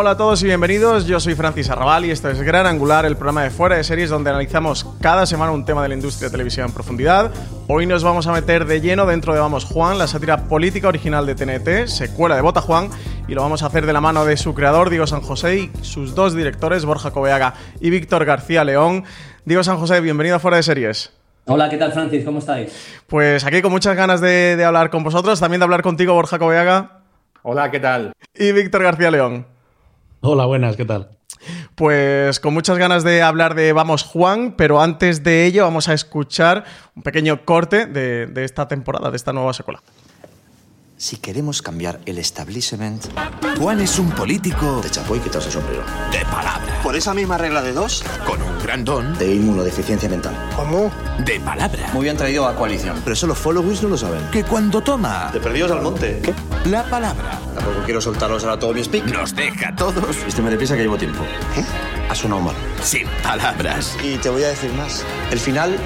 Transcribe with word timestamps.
Hola 0.00 0.10
a 0.10 0.16
todos 0.16 0.40
y 0.44 0.46
bienvenidos, 0.46 1.06
yo 1.06 1.18
soy 1.18 1.34
Francis 1.34 1.70
Arrabal 1.70 2.04
y 2.04 2.12
esto 2.12 2.30
es 2.30 2.40
Gran 2.40 2.66
Angular, 2.66 3.04
el 3.04 3.16
programa 3.16 3.42
de 3.42 3.50
fuera 3.50 3.76
de 3.76 3.82
series 3.82 4.10
donde 4.10 4.30
analizamos 4.30 4.86
cada 5.00 5.26
semana 5.26 5.50
un 5.50 5.64
tema 5.64 5.82
de 5.82 5.88
la 5.88 5.96
industria 5.96 6.28
de 6.28 6.30
televisión 6.30 6.68
en 6.68 6.72
profundidad. 6.72 7.32
Hoy 7.66 7.84
nos 7.84 8.04
vamos 8.04 8.28
a 8.28 8.32
meter 8.32 8.64
de 8.64 8.80
lleno 8.80 9.06
dentro 9.06 9.34
de 9.34 9.40
Vamos 9.40 9.64
Juan, 9.64 9.98
la 9.98 10.06
sátira 10.06 10.44
política 10.44 10.86
original 10.86 11.26
de 11.26 11.34
TNT, 11.34 11.88
secuela 11.88 12.36
de 12.36 12.42
Bota 12.42 12.60
Juan, 12.60 12.90
y 13.26 13.34
lo 13.34 13.42
vamos 13.42 13.64
a 13.64 13.66
hacer 13.66 13.86
de 13.86 13.92
la 13.92 14.00
mano 14.00 14.24
de 14.24 14.36
su 14.36 14.54
creador, 14.54 14.88
Diego 14.88 15.08
San 15.08 15.20
José, 15.20 15.56
y 15.56 15.72
sus 15.82 16.14
dos 16.14 16.32
directores, 16.32 16.84
Borja 16.84 17.10
Coveaga 17.10 17.54
y 17.80 17.90
Víctor 17.90 18.24
García 18.24 18.62
León. 18.62 19.02
Diego 19.46 19.64
San 19.64 19.78
José, 19.78 20.00
bienvenido 20.00 20.36
a 20.36 20.38
Fuera 20.38 20.58
de 20.58 20.62
Series. 20.62 21.12
Hola, 21.46 21.68
¿qué 21.68 21.76
tal 21.76 21.90
Francis? 21.90 22.24
¿Cómo 22.24 22.38
estáis? 22.38 23.00
Pues 23.08 23.44
aquí 23.44 23.62
con 23.62 23.72
muchas 23.72 23.96
ganas 23.96 24.20
de, 24.20 24.54
de 24.54 24.64
hablar 24.64 24.90
con 24.90 25.02
vosotros, 25.02 25.40
también 25.40 25.58
de 25.58 25.64
hablar 25.64 25.82
contigo, 25.82 26.14
Borja 26.14 26.38
Coveaga. 26.38 27.00
Hola, 27.42 27.72
¿qué 27.72 27.80
tal? 27.80 28.12
Y 28.32 28.52
Víctor 28.52 28.84
García 28.84 29.10
León. 29.10 29.57
Hola, 30.20 30.46
buenas, 30.46 30.76
¿qué 30.76 30.84
tal? 30.84 31.10
Pues 31.74 32.40
con 32.40 32.52
muchas 32.52 32.78
ganas 32.78 33.04
de 33.04 33.22
hablar 33.22 33.54
de 33.54 33.72
Vamos 33.72 34.02
Juan, 34.02 34.54
pero 34.56 34.80
antes 34.80 35.22
de 35.22 35.46
ello 35.46 35.62
vamos 35.62 35.88
a 35.88 35.94
escuchar 35.94 36.64
un 36.96 37.02
pequeño 37.02 37.44
corte 37.44 37.86
de, 37.86 38.26
de 38.26 38.44
esta 38.44 38.66
temporada, 38.66 39.10
de 39.10 39.16
esta 39.16 39.32
nueva 39.32 39.52
secuela. 39.52 39.80
Si 40.96 41.16
queremos 41.18 41.62
cambiar 41.62 42.00
el 42.06 42.18
establishment, 42.18 43.04
Juan 43.56 43.78
es 43.78 44.00
un 44.00 44.10
político 44.10 44.80
de 44.82 44.90
chapo 44.90 45.14
y 45.14 45.20
quitarse 45.20 45.46
el 45.46 45.52
sombrero. 45.52 45.84
de 46.10 46.24
palabra, 46.24 46.80
Por 46.82 46.96
esa 46.96 47.14
misma 47.14 47.38
regla 47.38 47.62
de 47.62 47.72
dos, 47.72 48.02
con 48.26 48.42
un 48.42 48.58
gran 48.64 48.84
don 48.84 49.16
de 49.16 49.32
inmunodeficiencia 49.32 50.08
mental. 50.08 50.34
¿Cómo? 50.56 50.90
de 51.24 51.38
palabra, 51.38 51.90
Muy 51.92 52.02
bien 52.02 52.16
traído 52.16 52.48
a 52.48 52.56
coalición. 52.56 52.96
Pero 53.04 53.12
eso 53.12 53.28
los 53.28 53.38
followers 53.38 53.80
no 53.84 53.90
lo 53.90 53.96
saben. 53.96 54.28
que 54.32 54.42
cuando 54.42 54.80
toma 54.80 55.30
De 55.32 55.38
perdidos 55.38 55.70
al 55.70 55.82
monte. 55.82 56.20
¿Qué? 56.20 56.34
la 56.68 56.82
palabra 56.90 57.38
Tampoco 57.68 57.84
quiero 57.84 58.00
soltaros 58.00 58.44
ahora 58.44 58.58
todo 58.58 58.72
mi 58.72 58.82
speak. 58.82 59.04
nos 59.12 59.34
deja 59.34 59.68
a 59.68 59.76
todos 59.76 60.24
Vísteme 60.24 60.48
deprisa 60.48 60.74
que 60.74 60.80
llevo 60.80 60.96
tiempo. 60.96 61.22
¿Qué? 61.54 61.62
Ha 62.08 62.14
sonado 62.14 62.40
mal. 62.40 62.54
sin 62.82 63.06
palabras. 63.22 63.94
Y 64.02 64.16
te 64.16 64.30
voy 64.30 64.42
a 64.42 64.48
decir 64.48 64.72
más. 64.72 65.04
El 65.30 65.38
final 65.38 65.76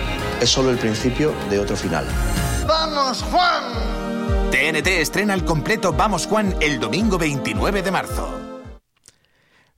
es 0.40 0.48
solo 0.48 0.70
el 0.70 0.78
principio 0.78 1.34
de 1.50 1.58
otro 1.58 1.74
final. 1.74 2.06
TNT 4.52 4.86
estrena 4.86 5.34
el 5.34 5.44
completo 5.44 5.92
Vamos 5.92 6.26
Juan 6.28 6.54
el 6.60 6.78
domingo 6.78 7.18
29 7.18 7.82
de 7.82 7.90
marzo. 7.90 8.51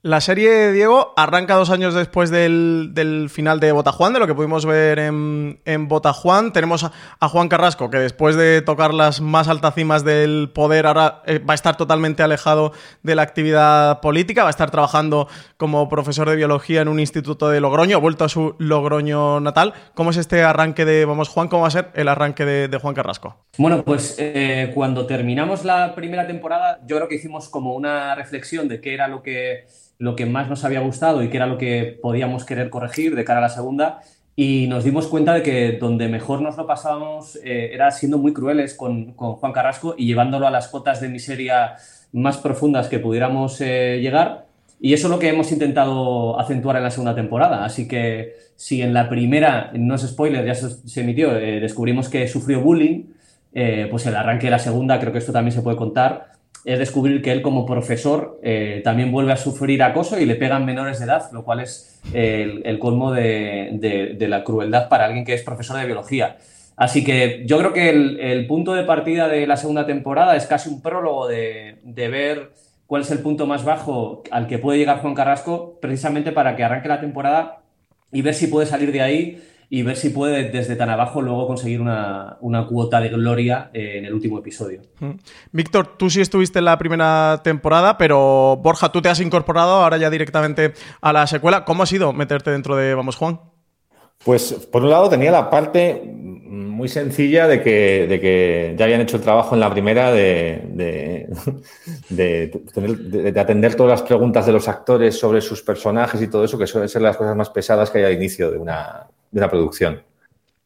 La 0.04 0.20
serie, 0.20 0.70
Diego, 0.72 1.14
arranca 1.16 1.54
dos 1.54 1.70
años 1.70 1.94
después 1.94 2.28
del, 2.28 2.90
del 2.92 3.30
final 3.30 3.58
de 3.58 3.72
Botajuan, 3.72 4.12
de 4.12 4.18
lo 4.18 4.26
que 4.26 4.34
pudimos 4.34 4.66
ver 4.66 4.98
en, 4.98 5.60
en 5.64 5.88
Botajuan. 5.88 6.52
Tenemos 6.52 6.84
a, 6.84 7.28
Juan 7.30 7.48
Carrasco, 7.48 7.88
que 7.88 7.96
después 7.96 8.36
de 8.36 8.60
tocar 8.60 8.92
las 8.92 9.22
más 9.22 9.48
altas 9.48 9.74
cimas 9.74 10.04
del 10.04 10.50
poder, 10.54 10.84
ahora 10.84 11.22
eh, 11.24 11.38
va 11.38 11.54
a 11.54 11.54
estar 11.54 11.78
totalmente 11.78 12.22
alejado 12.22 12.72
de 13.02 13.14
la 13.14 13.22
actividad 13.22 14.02
política, 14.02 14.42
va 14.42 14.50
a 14.50 14.50
estar 14.50 14.70
trabajando 14.70 15.26
como 15.56 15.88
profesor 15.88 16.28
de 16.28 16.36
biología 16.36 16.82
en 16.82 16.88
un 16.88 17.00
instituto 17.00 17.48
de 17.48 17.62
Logroño, 17.62 17.98
vuelto 17.98 18.26
a 18.26 18.28
su 18.28 18.56
Logroño 18.58 19.40
natal. 19.40 19.72
¿Cómo 19.94 20.10
es 20.10 20.18
este 20.18 20.42
arranque 20.42 20.84
de 20.84 21.06
Vamos 21.06 21.30
Juan? 21.30 21.48
¿Cómo 21.48 21.62
va 21.62 21.68
a 21.68 21.70
ser 21.70 21.90
el 21.94 22.08
arranque 22.08 22.44
de, 22.44 22.68
de 22.68 22.76
Juan 22.76 22.94
Carrasco? 22.94 23.38
Bueno, 23.56 23.82
pues 23.82 24.16
eh, 24.18 24.70
cuando 24.74 25.06
terminamos 25.06 25.64
la 25.64 25.94
primera 25.94 26.26
temporada, 26.26 26.80
yo 26.86 26.96
creo 26.96 27.08
que 27.08 27.14
hicimos 27.14 27.48
como 27.48 27.72
una 27.74 28.14
reflexión 28.14 28.68
de 28.68 28.82
qué 28.82 28.92
era 28.92 29.08
lo 29.08 29.22
que, 29.22 29.64
lo 30.04 30.16
que 30.16 30.26
más 30.26 30.50
nos 30.50 30.64
había 30.64 30.80
gustado 30.80 31.22
y 31.22 31.30
qué 31.30 31.38
era 31.38 31.46
lo 31.46 31.56
que 31.56 31.98
podíamos 32.00 32.44
querer 32.44 32.68
corregir 32.68 33.16
de 33.16 33.24
cara 33.24 33.38
a 33.38 33.42
la 33.42 33.48
segunda. 33.48 34.00
Y 34.36 34.66
nos 34.66 34.84
dimos 34.84 35.06
cuenta 35.06 35.32
de 35.32 35.42
que 35.42 35.78
donde 35.80 36.08
mejor 36.08 36.42
nos 36.42 36.58
lo 36.58 36.66
pasábamos 36.66 37.36
eh, 37.36 37.70
era 37.72 37.90
siendo 37.90 38.18
muy 38.18 38.34
crueles 38.34 38.74
con, 38.74 39.14
con 39.14 39.32
Juan 39.32 39.52
Carrasco 39.52 39.94
y 39.96 40.06
llevándolo 40.06 40.46
a 40.46 40.50
las 40.50 40.68
cotas 40.68 41.00
de 41.00 41.08
miseria 41.08 41.76
más 42.12 42.36
profundas 42.36 42.88
que 42.88 42.98
pudiéramos 42.98 43.58
eh, 43.62 43.98
llegar. 44.02 44.44
Y 44.78 44.92
eso 44.92 45.06
es 45.06 45.10
lo 45.10 45.18
que 45.18 45.30
hemos 45.30 45.50
intentado 45.52 46.38
acentuar 46.38 46.76
en 46.76 46.82
la 46.82 46.90
segunda 46.90 47.14
temporada. 47.14 47.64
Así 47.64 47.88
que 47.88 48.34
si 48.56 48.82
en 48.82 48.92
la 48.92 49.08
primera, 49.08 49.70
no 49.72 49.94
es 49.94 50.02
spoiler, 50.02 50.44
ya 50.44 50.54
se, 50.54 50.68
se 50.86 51.00
emitió, 51.00 51.34
eh, 51.34 51.60
descubrimos 51.60 52.10
que 52.10 52.28
sufrió 52.28 52.60
bullying, 52.60 53.04
pues 53.88 54.04
el 54.04 54.16
arranque 54.16 54.48
de 54.48 54.50
la 54.50 54.58
segunda, 54.58 54.98
creo 54.98 55.12
que 55.12 55.20
esto 55.20 55.32
también 55.32 55.52
se 55.52 55.62
puede 55.62 55.76
contar, 55.76 56.33
es 56.64 56.78
descubrir 56.78 57.20
que 57.22 57.32
él 57.32 57.42
como 57.42 57.66
profesor 57.66 58.40
eh, 58.42 58.80
también 58.84 59.12
vuelve 59.12 59.32
a 59.32 59.36
sufrir 59.36 59.82
acoso 59.82 60.18
y 60.18 60.24
le 60.24 60.34
pegan 60.34 60.64
menores 60.64 60.98
de 60.98 61.04
edad, 61.04 61.30
lo 61.32 61.44
cual 61.44 61.60
es 61.60 62.00
eh, 62.12 62.62
el, 62.64 62.78
colmo 62.78 63.12
de, 63.12 64.16
la 64.20 64.44
crueldad 64.44 64.88
para 64.88 65.04
alguien 65.06 65.24
que 65.24 65.34
es 65.34 65.42
profesor 65.42 65.78
de 65.78 65.86
biología. 65.86 66.38
Así 66.76 67.04
que 67.04 67.44
yo 67.46 67.58
creo 67.58 67.72
que 67.72 67.90
el, 67.90 68.46
punto 68.46 68.74
de 68.74 68.84
partida 68.84 69.28
de 69.28 69.46
la 69.46 69.56
segunda 69.56 69.86
temporada 69.86 70.36
es 70.36 70.46
casi 70.46 70.68
un 70.68 70.80
prólogo 70.82 71.28
de 71.28 71.78
ver 71.84 72.50
cuál 72.86 73.02
es 73.02 73.10
el 73.10 73.20
punto 73.20 73.46
más 73.46 73.64
bajo 73.64 74.22
al 74.30 74.46
que 74.46 74.58
puede 74.58 74.78
llegar 74.78 75.00
Juan 75.00 75.14
Carrasco, 75.14 75.78
precisamente 75.80 76.32
para 76.32 76.56
que 76.56 76.64
arranque 76.64 76.88
la 76.88 77.00
temporada 77.00 77.62
y 78.12 78.22
ver 78.22 78.34
si 78.34 78.46
puede 78.46 78.66
salir 78.66 78.92
de 78.92 79.02
ahí 79.02 79.42
y 79.70 79.82
ver 79.82 79.96
si 79.96 80.10
puede 80.10 80.50
desde 80.50 80.76
tan 80.76 80.90
abajo 80.90 81.22
luego 81.22 81.46
conseguir 81.46 81.80
una, 81.80 82.36
una 82.40 82.66
cuota 82.66 83.00
de 83.00 83.08
gloria 83.08 83.70
eh, 83.72 83.98
en 83.98 84.04
el 84.04 84.14
último 84.14 84.38
episodio. 84.38 84.82
Víctor, 85.52 85.96
tú 85.96 86.10
sí 86.10 86.20
estuviste 86.20 86.58
en 86.58 86.66
la 86.66 86.78
primera 86.78 87.40
temporada, 87.42 87.98
pero 87.98 88.58
Borja, 88.62 88.90
tú 88.92 89.02
te 89.02 89.08
has 89.08 89.20
incorporado 89.20 89.82
ahora 89.82 89.96
ya 89.96 90.10
directamente 90.10 90.74
a 91.00 91.12
la 91.12 91.26
secuela. 91.26 91.64
¿Cómo 91.64 91.82
ha 91.82 91.86
sido 91.86 92.12
meterte 92.12 92.50
dentro 92.50 92.76
de 92.76 92.94
Vamos 92.94 93.16
Juan? 93.16 93.40
Pues 94.22 94.52
por 94.70 94.82
un 94.82 94.90
lado 94.90 95.08
tenía 95.10 95.30
la 95.30 95.50
parte 95.50 96.02
muy 96.04 96.88
sencilla 96.88 97.46
de 97.46 97.62
que, 97.62 98.06
de 98.06 98.20
que 98.20 98.74
ya 98.78 98.84
habían 98.86 99.00
hecho 99.02 99.16
el 99.16 99.22
trabajo 99.22 99.54
en 99.54 99.60
la 99.60 99.70
primera 99.70 100.12
de, 100.12 101.28
de, 102.10 102.50
atender 103.40 103.74
todas 103.74 104.00
las 104.00 104.08
preguntas 104.08 104.46
de 104.46 104.52
los 104.52 104.66
actores 104.68 105.18
sobre 105.18 105.40
sus 105.40 105.62
personajes 105.62 106.20
y 106.22 106.28
todo 106.28 106.44
eso, 106.44 106.58
que 106.58 106.66
suelen 106.66 106.88
ser 106.88 107.02
las 107.02 107.16
cosas 107.16 107.36
más 107.36 107.50
pesadas 107.50 107.90
que 107.90 107.98
hay 107.98 108.04
al 108.04 108.12
inicio 108.14 108.50
de 108.50 108.58
una, 108.58 109.06
una 109.32 109.50
producción. 109.50 110.02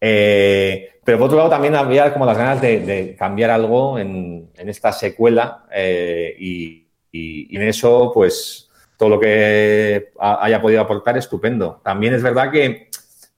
Eh, 0.00 0.90
pero 1.04 1.18
por 1.18 1.26
otro 1.26 1.38
lado 1.38 1.50
también 1.50 1.74
había 1.74 2.12
como 2.12 2.26
las 2.26 2.36
ganas 2.38 2.60
de, 2.60 3.16
cambiar 3.18 3.50
algo 3.50 3.98
en, 3.98 4.50
en 4.56 4.68
esta 4.68 4.92
secuela 4.92 5.64
eh, 5.72 6.36
y, 6.38 6.86
y- 7.10 7.48
y 7.50 7.56
en 7.56 7.62
eso 7.62 8.12
pues 8.14 8.70
todo 8.96 9.08
lo 9.08 9.18
que 9.20 10.10
ha- 10.20 10.44
haya 10.44 10.60
podido 10.60 10.80
aportar 10.80 11.16
estupendo. 11.16 11.80
También 11.82 12.14
es 12.14 12.22
verdad 12.22 12.50
que, 12.52 12.88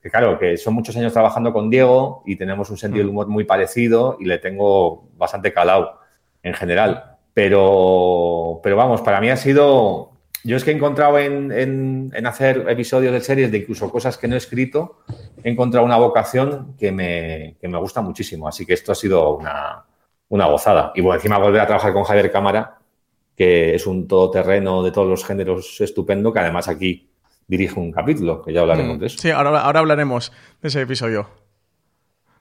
que, 0.03 0.11
claro, 0.11 0.39
que 0.39 0.57
son 0.57 0.75
muchos 0.75 0.97
años 0.97 1.13
trabajando 1.13 1.53
con 1.53 1.69
Diego 1.71 2.23
y 2.27 2.37
tenemos 2.37 2.71
un 2.71 2.77
sentido 2.77 3.03
del 3.05 3.11
humor 3.11 3.27
muy 3.29 3.45
parecido 3.45 4.17
y 4.21 4.25
le 4.25 4.39
tengo 4.39 5.09
bastante 5.17 5.53
calado 5.53 5.99
en 6.43 6.55
general. 6.55 7.17
Pero, 7.35 8.61
pero 8.63 8.77
vamos, 8.77 9.01
para 9.03 9.21
mí 9.21 9.31
ha 9.31 9.37
sido... 9.37 10.09
Yo 10.43 10.57
es 10.57 10.65
que 10.65 10.71
he 10.71 10.75
encontrado 10.75 11.19
en, 11.19 11.53
en- 11.53 12.11
en 12.15 12.27
hacer 12.27 12.65
episodios 12.71 13.13
de 13.13 13.21
series 13.21 13.53
de 13.53 13.59
incluso 13.59 13.91
cosas 13.91 14.17
que 14.17 14.27
no 14.27 14.35
he 14.37 14.39
escrito, 14.39 15.01
he 15.45 15.51
encontrado 15.51 15.85
una 15.85 15.99
vocación 15.99 16.75
que 16.79 16.91
me, 16.93 17.57
que 17.61 17.69
me 17.69 17.77
gusta 17.77 18.01
muchísimo. 18.01 18.49
Así 18.49 18.65
que 18.65 18.73
esto 18.73 18.93
ha 18.93 18.95
sido 18.95 19.37
una, 19.37 19.85
una 20.31 20.47
gozada. 20.47 20.93
Y 20.95 21.03
bueno, 21.03 21.17
encima 21.17 21.37
volver 21.37 21.61
a 21.61 21.67
trabajar 21.67 21.93
con 21.93 22.05
Javier 22.05 22.33
Cámara, 22.33 22.79
que 23.37 23.75
es 23.75 23.87
un 23.87 24.09
todoterreno 24.09 24.83
de 24.83 24.93
todos 24.93 25.09
los 25.09 25.27
géneros 25.27 25.79
estupendo, 25.83 26.33
que 26.33 26.39
además 26.39 26.69
aquí 26.69 27.10
dirige 27.51 27.79
un 27.81 27.91
capítulo, 27.91 28.43
que 28.43 28.53
ya 28.53 28.61
hablaremos 28.61 28.97
Mm, 28.97 29.01
de 29.01 29.07
eso. 29.09 29.19
Sí, 29.19 29.31
ahora, 29.31 29.61
ahora 29.61 29.81
hablaremos 29.81 30.33
de 30.63 30.69
ese 30.69 30.81
episodio. 30.83 31.29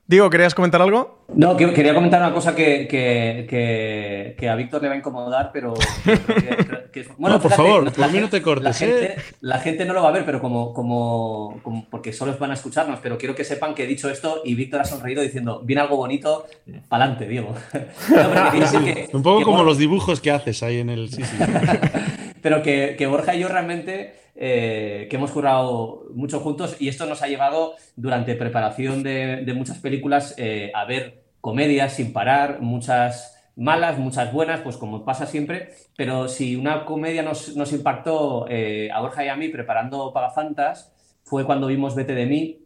Diego, 0.06 0.28
¿querías 0.32 0.56
comentar 0.56 0.82
algo? 0.82 1.24
No, 1.36 1.56
que- 1.56 1.72
quería 1.72 1.94
comentar 1.94 2.20
una 2.20 2.34
cosa 2.34 2.56
que, 2.56 2.88
que- 2.88 3.46
que- 3.48 4.36
que 4.40 4.50
a 4.50 4.56
Víctor 4.56 4.82
le 4.82 4.88
va 4.88 4.96
a 4.96 4.98
incomodar, 4.98 5.52
pero... 5.54 5.76
es- 5.76 7.10
No, 7.20 7.40
por 7.40 7.52
favor, 7.52 7.92
por 7.94 8.12
mí 8.12 8.20
no 8.20 8.28
te 8.30 8.42
cortes, 8.42 8.64
La 8.64 8.74
gente, 8.74 9.06
¿eh? 9.06 9.16
la 9.42 9.60
gente 9.60 9.86
no 9.86 9.94
lo 9.94 10.02
va 10.02 10.10
a 10.10 10.12
ver, 10.12 10.26
pero 10.26 10.42
como, 10.42 10.74
como, 10.74 11.60
como- 11.62 11.86
porque 11.92 12.12
solo 12.12 12.36
van 12.40 12.50
a 12.50 12.56
escucharnos, 12.56 13.00
pero 13.04 13.18
quiero 13.20 13.36
que 13.36 13.44
sepan 13.44 13.76
que 13.76 13.84
he 13.84 13.88
dicho 13.88 14.10
esto 14.10 14.42
y 14.44 14.56
Víctor 14.56 14.82
ha 14.82 14.86
sonreído 14.86 15.22
diciendo, 15.22 15.62
viene 15.64 15.82
algo 15.84 15.98
bonito, 15.98 16.46
pa'lante, 16.88 17.28
Diego. 17.28 17.54
No, 18.10 19.18
Un 19.18 19.22
poco 19.24 19.40
que 19.40 19.46
como 19.46 19.64
los 19.64 19.78
dibujos 19.78 20.20
que 20.22 20.32
haces 20.32 20.64
ahí 20.64 20.80
en 20.80 20.90
el... 20.90 21.10
Sí, 21.12 21.24
sí. 21.24 21.36
pero 22.42 22.64
que, 22.64 22.96
que 22.98 23.06
Borja 23.06 23.36
y 23.36 23.40
yo 23.42 23.48
realmente 23.48 24.16
eh, 24.42 25.08
que 25.10 25.18
hemos 25.18 25.32
currado 25.32 26.06
mucho 26.14 26.40
juntos 26.40 26.78
y 26.80 26.88
esto 26.88 27.06
nos 27.06 27.22
ha 27.22 27.28
llevado 27.28 27.74
durante 27.98 28.36
preparación 28.36 29.04
de, 29.04 29.44
muchas 29.54 29.80
películas 29.80 30.34
eh, 30.38 30.72
a 30.74 30.86
ver 30.86 31.26
comedias 31.42 31.92
sin 31.92 32.14
parar, 32.14 32.62
muchas 32.62 33.36
malas, 33.58 33.98
muchas 33.98 34.32
buenas, 34.32 34.62
pues 34.62 34.78
como 34.78 35.04
pasa 35.04 35.26
siempre, 35.26 35.74
pero 35.98 36.30
si 36.30 36.56
una 36.56 36.86
comedia 36.86 37.22
nos, 37.22 37.74
impactó 37.74 38.46
eh, 38.48 38.90
a 38.94 39.02
Borja 39.02 39.26
y 39.26 39.28
a 39.28 39.36
mí 39.36 39.50
preparando 39.50 40.14
Pagafantas 40.14 40.94
fue 41.24 41.44
cuando 41.44 41.68
vimos 41.68 41.94
Vete 41.94 42.16
de 42.16 42.26
mí, 42.26 42.62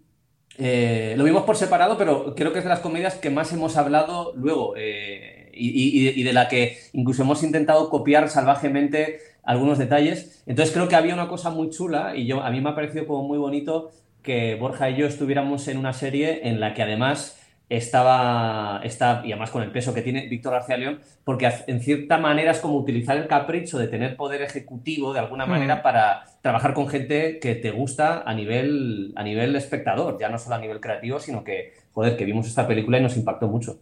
lo 1.17 1.23
vimos 1.23 1.41
por 1.41 1.55
separado, 1.55 1.97
pero 1.97 2.35
creo 2.35 2.53
que 2.53 2.59
es 2.59 2.65
de 2.65 2.69
las 2.69 2.81
comedias 2.81 3.15
que 3.15 3.31
más 3.31 3.51
hemos 3.51 3.77
hablado 3.77 4.33
luego 4.35 4.75
y- 4.77 6.09
y 6.09 6.23
de 6.23 6.33
la 6.33 6.47
que 6.47 6.77
incluso 6.93 7.23
hemos 7.23 7.41
intentado 7.41 7.89
copiar 7.89 8.29
salvajemente 8.29 9.32
algunos 9.44 9.78
detalles. 9.78 10.44
Entonces 10.45 10.74
creo 10.74 10.88
que 10.88 10.95
había 10.95 11.13
una 11.13 11.28
cosa 11.28 11.50
muy 11.50 11.69
chula 11.69 12.16
y 12.16 12.25
yo, 12.25 12.42
a 12.42 12.50
mí 12.51 12.62
me 12.62 12.69
ha 12.69 12.75
parecido 12.75 13.06
como 13.06 13.28
muy 13.28 13.38
bonito 13.38 13.92
que 14.22 14.56
Borja 14.56 14.90
y 14.90 14.98
yo 14.98 15.06
estuviéramos 15.06 15.68
en 15.68 15.78
una 15.78 15.94
serie 15.94 16.48
en 16.48 16.60
la 16.60 16.74
que 16.74 16.81
además 16.81 17.38
estaba, 17.69 18.81
está, 18.83 19.21
y 19.25 19.31
además 19.31 19.50
con 19.50 19.63
el 19.63 19.71
peso 19.71 19.94
que 19.94 20.01
tiene 20.01 20.27
Víctor 20.27 20.54
García 20.54 20.77
León, 20.77 21.00
porque 21.24 21.50
en 21.68 21.80
cierta 21.80 22.18
manera 22.18 22.51
es 22.51 22.60
como 22.60 22.75
utilizar 22.75 23.18
el 23.18 23.27
capricho 23.27 23.80
de 23.80 23.88
tener 23.88 24.15
poder 24.15 24.42
ejecutivo 24.42 25.13
de 25.13 25.19
alguna 25.19 25.45
manera 25.45 25.81
para 25.81 26.24
trabajar 26.42 26.74
con 26.74 26.88
gente 26.88 27.39
que 27.39 27.56
te 27.56 27.71
gusta 27.71 28.24
a 28.25 28.33
nivel, 28.33 29.13
a 29.15 29.24
nivel 29.24 29.56
espectador, 29.56 30.18
ya 30.19 30.30
no 30.30 30.38
solo 30.38 30.56
a 30.56 30.60
nivel 30.60 30.81
creativo, 30.81 31.19
sino 31.19 31.44
que, 31.44 31.74
joder, 31.94 32.18
que 32.18 32.25
vimos 32.25 32.48
esta 32.48 32.68
película 32.68 33.00
y 33.00 33.01
nos 33.01 33.15
impactó 33.15 33.48
mucho. 33.48 33.77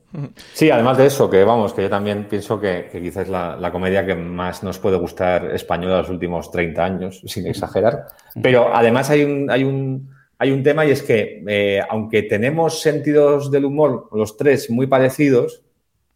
Sí, 0.54 0.70
además 0.70 0.98
de 0.98 1.08
eso, 1.08 1.30
que 1.30 1.44
vamos, 1.44 1.74
que 1.74 1.82
yo 1.82 1.90
también 1.90 2.26
pienso 2.26 2.60
que, 2.62 2.88
que 2.92 3.02
quizás 3.02 3.24
es 3.24 3.30
la, 3.30 3.56
la 3.56 3.72
comedia 3.72 4.06
que 4.06 4.16
más 4.16 4.64
nos 4.64 4.78
puede 4.80 4.98
gustar 4.98 5.52
española 5.52 5.98
los 5.98 6.10
últimos 6.10 6.52
30 6.52 6.84
años, 6.84 7.22
sin 7.26 7.48
exagerar. 7.48 8.06
Pero 8.42 8.74
además 8.74 9.10
hay 9.10 9.24
un, 9.24 9.50
hay 9.50 9.64
un, 9.64 10.10
hay 10.42 10.50
un 10.50 10.64
tema 10.64 10.88
y 10.88 10.90
es 10.90 11.04
que, 11.04 11.44
eh, 11.48 11.82
aunque 11.88 12.24
tenemos 12.24 12.82
sentidos 12.82 13.52
del 13.52 13.64
humor, 13.64 14.10
los 14.12 14.38
tres, 14.38 14.72
muy 14.72 14.88
parecidos, 14.88 15.62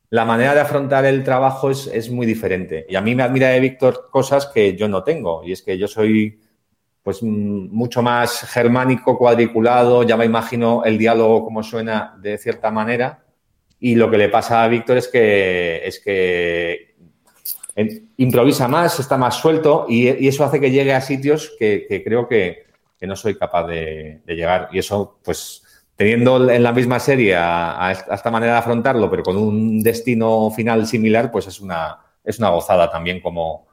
la 0.09 0.25
manera 0.25 0.55
de 0.55 0.61
afrontar 0.61 1.05
el 1.05 1.23
trabajo 1.23 1.69
es, 1.69 1.85
es 1.85 2.09
muy 2.09 2.25
diferente. 2.25 2.87
Y 2.89 2.95
a 2.95 3.01
mí 3.01 3.13
me 3.13 3.21
admira 3.21 3.49
de 3.49 3.59
Víctor 3.59 4.07
cosas 4.09 4.47
que 4.47 4.75
yo 4.75 4.87
no 4.87 5.03
tengo. 5.03 5.43
Y 5.45 5.51
es 5.51 5.61
que 5.61 5.77
yo 5.77 5.87
soy 5.87 6.39
pues 7.03 7.21
mm, 7.21 7.67
mucho 7.69 8.01
más 8.01 8.41
germánico, 8.49 9.15
cuadriculado, 9.15 10.01
ya 10.01 10.17
me 10.17 10.25
imagino 10.25 10.83
el 10.83 10.97
diálogo 10.97 11.43
como 11.43 11.61
suena 11.61 12.17
de 12.19 12.39
cierta 12.39 12.71
manera. 12.71 13.25
Y 13.79 13.93
lo 13.93 14.09
que 14.09 14.17
le 14.17 14.29
pasa 14.29 14.63
a 14.63 14.67
Víctor 14.67 14.97
es 14.97 15.07
que, 15.07 15.85
es 15.85 15.99
que 15.99 16.95
improvisa 18.17 18.67
más, 18.67 18.99
está 18.99 19.19
más 19.19 19.35
suelto 19.35 19.85
y, 19.87 20.07
eso 20.27 20.43
hace 20.43 20.59
que 20.59 20.71
llegue 20.71 20.93
a 20.93 21.01
sitios 21.01 21.55
que 21.59 22.01
creo 22.03 22.27
que, 22.27 22.64
que 22.97 23.07
no 23.07 23.15
soy 23.15 23.35
capaz 23.37 23.67
de, 23.67 24.21
de 24.25 24.35
llegar. 24.35 24.69
Y 24.71 24.79
eso, 24.79 25.19
pues, 25.23 25.63
teniendo 25.95 26.49
en 26.49 26.63
la 26.63 26.71
misma 26.73 26.99
serie 26.99 27.35
a, 27.35 27.87
a 27.87 27.91
esta 27.91 28.31
manera 28.31 28.53
de 28.53 28.59
afrontarlo, 28.59 29.09
pero 29.09 29.23
con 29.23 29.37
un 29.37 29.81
destino 29.81 30.51
final 30.51 30.85
similar, 30.87 31.31
pues 31.31 31.47
es 31.47 31.59
una, 31.61 31.97
es 32.23 32.39
una 32.39 32.49
gozada 32.49 32.89
también 32.91 33.21
como, 33.21 33.67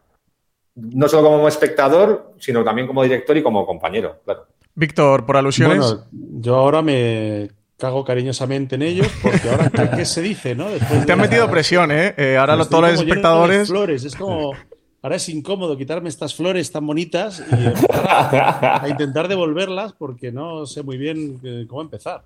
no 0.77 1.09
solo 1.09 1.29
como 1.29 1.49
espectador, 1.49 2.35
sino 2.39 2.63
también 2.65 2.87
como 2.87 3.03
director 3.03 3.37
y 3.37 3.43
como 3.43 3.67
compañero, 3.67 4.21
claro. 4.25 4.47
Víctor, 4.75 5.27
por 5.27 5.37
alusiones. 5.37 5.79
Bueno, 5.81 6.07
yo 6.11 6.57
ahora 6.57 6.81
me 6.81 7.51
cago 7.77 8.05
cariñosamente 8.05 8.77
en 8.77 8.83
ellos 8.83 9.09
porque 9.23 9.51
ahora, 9.51 9.71
¿qué, 9.97 10.05
se 10.07 10.23
dice, 10.23 10.55
no? 10.55 10.71
Después 10.71 11.05
Te 11.05 11.13
han 11.13 11.19
de- 11.19 11.25
metido 11.29 11.51
presión, 11.51 11.91
¿eh? 11.91 12.15
Eh, 12.17 12.37
ahora 12.39 12.57
los, 12.57 12.67
Estoy 12.67 12.81
todos 12.81 12.93
los 12.93 13.01
espectadores. 13.03 13.69
flores, 13.69 14.05
es 14.05 14.15
como. 14.17 14.53
Ahora 15.03 15.17
es 15.17 15.29
incómodo 15.29 15.77
quitarme 15.77 16.09
estas 16.09 16.35
flores 16.35 16.71
tan 16.71 16.87
bonitas 16.87 17.43
y 17.51 17.55
a, 17.93 18.83
a 18.85 18.89
intentar 18.89 19.27
devolverlas 19.27 19.93
porque 19.95 20.31
no 20.31 20.65
sé 20.65 20.83
muy 20.85 20.97
bien 20.97 21.41
eh, 21.43 21.67
cómo 21.69 21.83
empezar. 21.83 22.23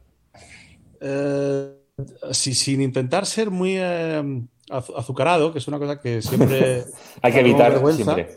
Eh, 1.01 1.73
si- 2.33 2.55
sin 2.55 2.83
intentar 2.83 3.25
ser 3.27 3.51
muy 3.51 3.77
eh, 3.79 4.23
azu- 4.69 4.95
azucarado, 4.97 5.53
que 5.53 5.59
es 5.59 5.69
una 5.69 5.79
cosa 5.79 6.01
que 6.01 6.21
siempre. 6.21 6.85
Hay 7.23 7.33
que 7.33 7.41
evitar 7.41 7.73
vergüenza. 7.73 8.15
siempre. 8.15 8.37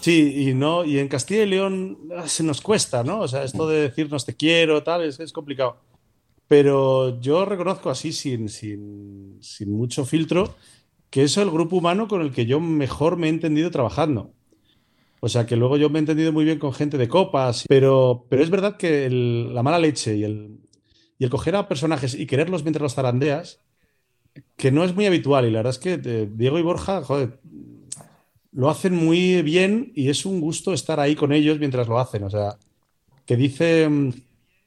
Sí, 0.00 0.48
y 0.48 0.54
no, 0.54 0.84
y 0.84 0.98
en 0.98 1.08
Castilla 1.08 1.42
y 1.44 1.46
León 1.46 1.98
ah, 2.16 2.26
se 2.28 2.42
nos 2.42 2.60
cuesta, 2.60 3.02
¿no? 3.04 3.20
O 3.20 3.28
sea, 3.28 3.44
esto 3.44 3.68
de 3.68 3.82
decirnos 3.82 4.24
te 4.24 4.34
quiero, 4.34 4.82
tal, 4.82 5.02
es, 5.04 5.18
es 5.20 5.32
complicado. 5.32 5.76
Pero 6.48 7.20
yo 7.20 7.44
reconozco 7.44 7.88
así, 7.88 8.12
sin, 8.12 8.48
sin, 8.48 9.38
sin 9.40 9.72
mucho 9.72 10.04
filtro, 10.04 10.54
que 11.12 11.22
es 11.24 11.36
el 11.36 11.50
grupo 11.50 11.76
humano 11.76 12.08
con 12.08 12.22
el 12.22 12.32
que 12.32 12.46
yo 12.46 12.58
mejor 12.58 13.18
me 13.18 13.26
he 13.28 13.30
entendido 13.30 13.70
trabajando. 13.70 14.32
O 15.20 15.28
sea, 15.28 15.46
que 15.46 15.56
luego 15.56 15.76
yo 15.76 15.90
me 15.90 15.98
he 15.98 16.00
entendido 16.00 16.32
muy 16.32 16.44
bien 16.44 16.58
con 16.58 16.72
gente 16.72 16.98
de 16.98 17.08
copas, 17.08 17.64
pero, 17.68 18.26
pero 18.30 18.42
es 18.42 18.50
verdad 18.50 18.76
que 18.78 19.06
el- 19.06 19.54
la 19.54 19.62
mala 19.62 19.78
leche 19.78 20.16
y 20.16 20.24
el, 20.24 20.58
y 21.18 21.24
el 21.24 21.30
coger 21.30 21.54
a 21.56 21.68
personajes 21.68 22.14
y 22.14 22.26
quererlos 22.26 22.64
mientras 22.64 22.82
los 22.82 22.94
zarandeas, 22.94 23.60
que 24.56 24.72
no 24.72 24.84
es 24.84 24.94
muy 24.94 25.06
habitual. 25.06 25.46
Y 25.46 25.50
la 25.50 25.58
verdad 25.60 25.72
es 25.72 25.78
que 25.78 26.00
eh, 26.04 26.28
Diego 26.32 26.58
y 26.58 26.62
Borja, 26.62 27.02
joder, 27.04 27.40
lo 28.52 28.70
hacen 28.70 28.94
muy 28.94 29.42
bien 29.42 29.92
y 29.94 30.08
es 30.08 30.26
un 30.26 30.40
gusto 30.40 30.72
estar 30.72 31.00
ahí 31.00 31.14
con 31.14 31.32
ellos 31.32 31.58
mientras 31.58 31.88
lo 31.88 31.98
hacen. 31.98 32.24
O 32.24 32.30
sea, 32.30 32.58
que 33.26 33.36
dice, 33.36 33.88
mm, 33.88 34.10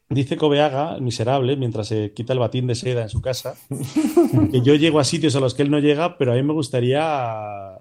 dice 0.09 0.37
Cobeaga, 0.37 0.95
el 0.95 1.01
miserable, 1.01 1.55
mientras 1.57 1.87
se 1.87 2.13
quita 2.13 2.33
el 2.33 2.39
batín 2.39 2.67
de 2.67 2.75
seda 2.75 3.03
en 3.03 3.09
su 3.09 3.21
casa, 3.21 3.55
que 4.51 4.61
yo 4.61 4.75
llego 4.75 4.99
a 4.99 5.03
sitios 5.03 5.35
a 5.35 5.39
los 5.39 5.53
que 5.53 5.63
él 5.63 5.71
no 5.71 5.79
llega, 5.79 6.17
pero 6.17 6.33
a 6.33 6.35
mí 6.35 6.43
me 6.43 6.53
gustaría 6.53 7.77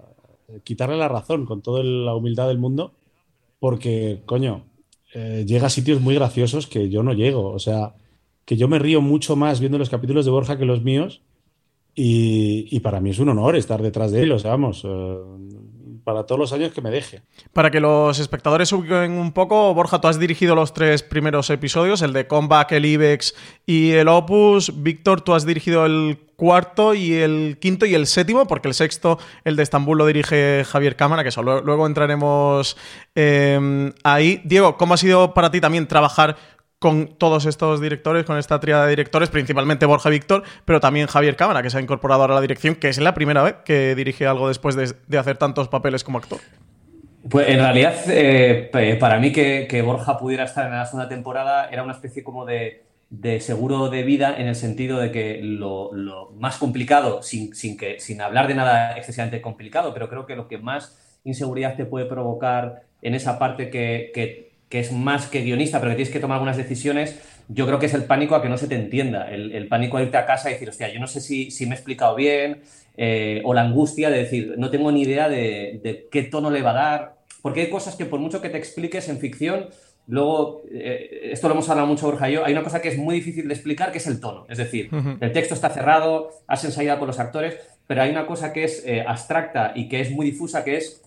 eh, 0.47 0.59
quitarle 0.63 0.97
la 0.97 1.07
razón 1.07 1.45
con 1.45 1.61
toda 1.61 1.83
la 1.83 2.15
humildad 2.15 2.47
del 2.47 2.57
mundo, 2.57 2.93
porque, 3.59 4.21
coño, 4.25 4.65
eh, 5.13 5.45
llega 5.47 5.67
a 5.67 5.69
sitios 5.69 6.01
muy 6.01 6.13
graciosos 6.15 6.67
que 6.67 6.89
yo 6.89 7.01
no 7.01 7.13
llego. 7.13 7.49
O 7.51 7.59
sea, 7.59 7.95
que 8.43 8.57
yo 8.57 8.67
me 8.67 8.79
río 8.79 9.01
mucho 9.01 9.35
más 9.35 9.59
viendo 9.59 9.77
los 9.77 9.89
capítulos 9.89 10.25
de 10.25 10.31
Borja 10.31 10.57
que 10.57 10.65
los 10.65 10.83
míos. 10.83 11.21
Y, 11.95 12.67
y 12.69 12.81
para 12.81 12.99
mí 12.99 13.11
es 13.11 13.19
un 13.19 13.29
honor 13.29 13.55
estar 13.55 13.81
detrás 13.81 14.11
de 14.11 14.23
él, 14.23 14.33
o 14.33 14.39
sea, 14.39 14.51
vamos, 14.51 14.83
eh, 14.83 15.17
para 16.05 16.23
todos 16.23 16.39
los 16.39 16.53
años 16.53 16.71
que 16.71 16.81
me 16.81 16.91
deje. 16.91 17.23
Para 17.51 17.71
que 17.71 17.79
los 17.79 18.19
espectadores 18.19 18.71
ubiquen 18.71 19.13
un 19.13 19.33
poco, 19.33 19.73
Borja, 19.73 19.99
tú 19.99 20.07
has 20.07 20.19
dirigido 20.19 20.53
los 20.53 20.71
tres 20.71 21.01
primeros 21.01 21.49
episodios, 21.49 22.03
el 22.03 22.13
de 22.13 22.27
Comeback, 22.27 22.71
el 22.73 22.85
Ibex 22.85 23.35
y 23.65 23.91
el 23.91 24.07
Opus. 24.07 24.83
Víctor, 24.83 25.21
tú 25.21 25.33
has 25.33 25.47
dirigido 25.47 25.83
el 25.85 26.19
cuarto 26.35 26.93
y 26.93 27.13
el 27.13 27.57
quinto 27.59 27.87
y 27.87 27.95
el 27.95 28.05
séptimo, 28.05 28.45
porque 28.45 28.67
el 28.67 28.75
sexto, 28.75 29.17
el 29.45 29.55
de 29.55 29.63
Estambul, 29.63 29.97
lo 29.97 30.05
dirige 30.05 30.63
Javier 30.63 30.95
Cámara, 30.95 31.23
que 31.23 31.29
eso 31.29 31.41
luego, 31.41 31.87
entraremos 31.87 32.77
eh, 33.15 33.91
ahí. 34.03 34.41
Diego, 34.45 34.77
¿cómo 34.77 34.93
ha 34.93 34.97
sido 34.97 35.33
para 35.33 35.49
ti 35.49 35.59
también 35.59 35.87
trabajar 35.87 36.37
con 36.85 37.07
todos 37.07 37.47
estos 37.47 37.81
directores, 37.81 38.25
con 38.25 38.37
esta 38.37 38.59
tríada 38.59 38.83
de 38.83 38.91
directores, 38.91 39.29
principalmente 39.29 39.87
Borja 39.87 40.07
Víctor, 40.07 40.43
pero 40.65 40.79
también 40.79 41.07
Javier 41.07 41.35
Cámara, 41.35 41.63
que 41.63 41.71
se 41.71 41.79
ha 41.79 41.81
incorporado 41.81 42.21
ahora 42.21 42.33
a 42.33 42.35
la 42.35 42.41
dirección, 42.41 42.75
que 42.75 42.89
es 42.89 42.99
la 42.99 43.15
primera 43.15 43.41
vez 43.41 43.55
que 43.65 43.95
dirige 43.95 44.27
algo 44.27 44.49
después 44.49 44.75
de, 44.75 45.17
hacer 45.17 45.35
tantos 45.37 45.67
papeles 45.67 46.03
como 46.03 46.19
actor. 46.19 46.37
Pues 47.27 47.49
en 47.49 47.57
realidad, 47.57 47.95
eh, 48.07 48.69
pe- 48.71 48.97
para 48.97 49.17
mí 49.19 49.31
que, 49.31 49.81
Borja 49.83 50.19
pudiera 50.19 50.43
estar 50.43 50.67
en 50.67 50.73
la 50.73 50.85
segunda 50.85 51.09
temporada 51.09 51.69
era 51.71 51.81
una 51.81 51.93
especie 51.93 52.23
como 52.23 52.45
de, 52.45 52.83
seguro 53.39 53.89
de 53.89 54.03
vida 54.03 54.35
en 54.37 54.45
el 54.45 54.53
sentido 54.53 54.99
de 54.99 55.09
que 55.11 55.39
lo, 55.41 55.89
más 56.37 56.57
complicado, 56.57 57.23
sin, 57.23 57.55
sin, 57.55 57.77
que, 57.77 57.99
sin 57.99 58.21
hablar 58.21 58.47
de 58.47 58.53
nada 58.53 58.95
excesivamente 58.95 59.41
complicado, 59.41 59.91
pero 59.91 60.07
creo 60.07 60.27
que 60.27 60.35
lo 60.35 60.47
que 60.47 60.59
más 60.59 61.19
inseguridad 61.23 61.75
te 61.77 61.85
puede 61.85 62.05
provocar 62.05 62.83
en 63.01 63.15
esa 63.15 63.39
parte 63.39 63.71
que- 63.71 64.51
que 64.75 64.81
es 64.81 64.91
más 64.91 65.27
que 65.27 65.41
guionista, 65.41 65.79
pero 65.79 65.91
que 65.91 65.95
tienes 65.95 66.11
que 66.11 66.19
tomar 66.19 66.35
algunas 66.35 66.57
decisiones, 66.57 67.17
yo 67.47 67.65
creo 67.65 67.79
que 67.79 67.85
es 67.85 67.93
el 67.93 68.03
pánico 68.03 68.35
a 68.35 68.41
que 68.41 68.49
no 68.49 68.57
se 68.57 68.67
te 68.67 68.75
entienda, 68.75 69.31
el, 69.31 69.53
el 69.53 69.69
pánico 69.69 69.95
a 69.95 70.03
irte 70.03 70.17
a 70.17 70.25
casa 70.25 70.49
y 70.49 70.53
decir, 70.55 70.67
hostia, 70.67 70.93
yo 70.93 70.99
no 70.99 71.07
sé 71.07 71.21
si, 71.21 71.49
si 71.49 71.65
me 71.65 71.75
he 71.75 71.77
explicado 71.77 72.13
bien, 72.13 72.61
eh, 72.97 73.41
o 73.45 73.53
la 73.53 73.61
angustia 73.61 74.09
de 74.09 74.17
decir, 74.17 74.55
no 74.57 74.69
tengo 74.69 74.91
ni 74.91 75.03
idea 75.03 75.29
de, 75.29 75.79
de 75.81 76.09
qué 76.11 76.23
tono 76.23 76.51
le 76.51 76.61
va 76.61 76.71
a 76.71 76.73
dar, 76.73 77.15
porque 77.41 77.61
hay 77.61 77.69
cosas 77.69 77.95
que 77.95 78.03
por 78.03 78.19
mucho 78.19 78.41
que 78.41 78.49
te 78.49 78.57
expliques 78.57 79.07
en 79.07 79.17
ficción, 79.17 79.69
luego, 80.07 80.63
eh, 80.69 81.29
esto 81.31 81.47
lo 81.47 81.53
hemos 81.53 81.69
hablado 81.69 81.87
mucho 81.87 82.07
Borja 82.07 82.29
y 82.29 82.33
yo, 82.33 82.43
hay 82.43 82.51
una 82.51 82.63
cosa 82.63 82.81
que 82.81 82.89
es 82.89 82.97
muy 82.97 83.15
difícil 83.15 83.47
de 83.47 83.53
explicar, 83.53 83.93
que 83.93 83.99
es 83.99 84.07
el 84.07 84.19
tono. 84.19 84.45
Es 84.49 84.57
decir, 84.57 84.89
el 85.21 85.31
texto 85.31 85.53
está 85.53 85.69
cerrado, 85.69 86.31
has 86.47 86.65
ensayado 86.65 86.99
con 86.99 87.07
los 87.07 87.19
actores, 87.19 87.57
pero 87.87 88.01
hay 88.01 88.09
una 88.09 88.27
cosa 88.27 88.51
que 88.51 88.65
es 88.65 88.83
eh, 88.85 89.05
abstracta 89.07 89.71
y 89.73 89.87
que 89.87 90.01
es 90.01 90.11
muy 90.11 90.25
difusa, 90.25 90.65
que 90.65 90.75
es 90.75 91.01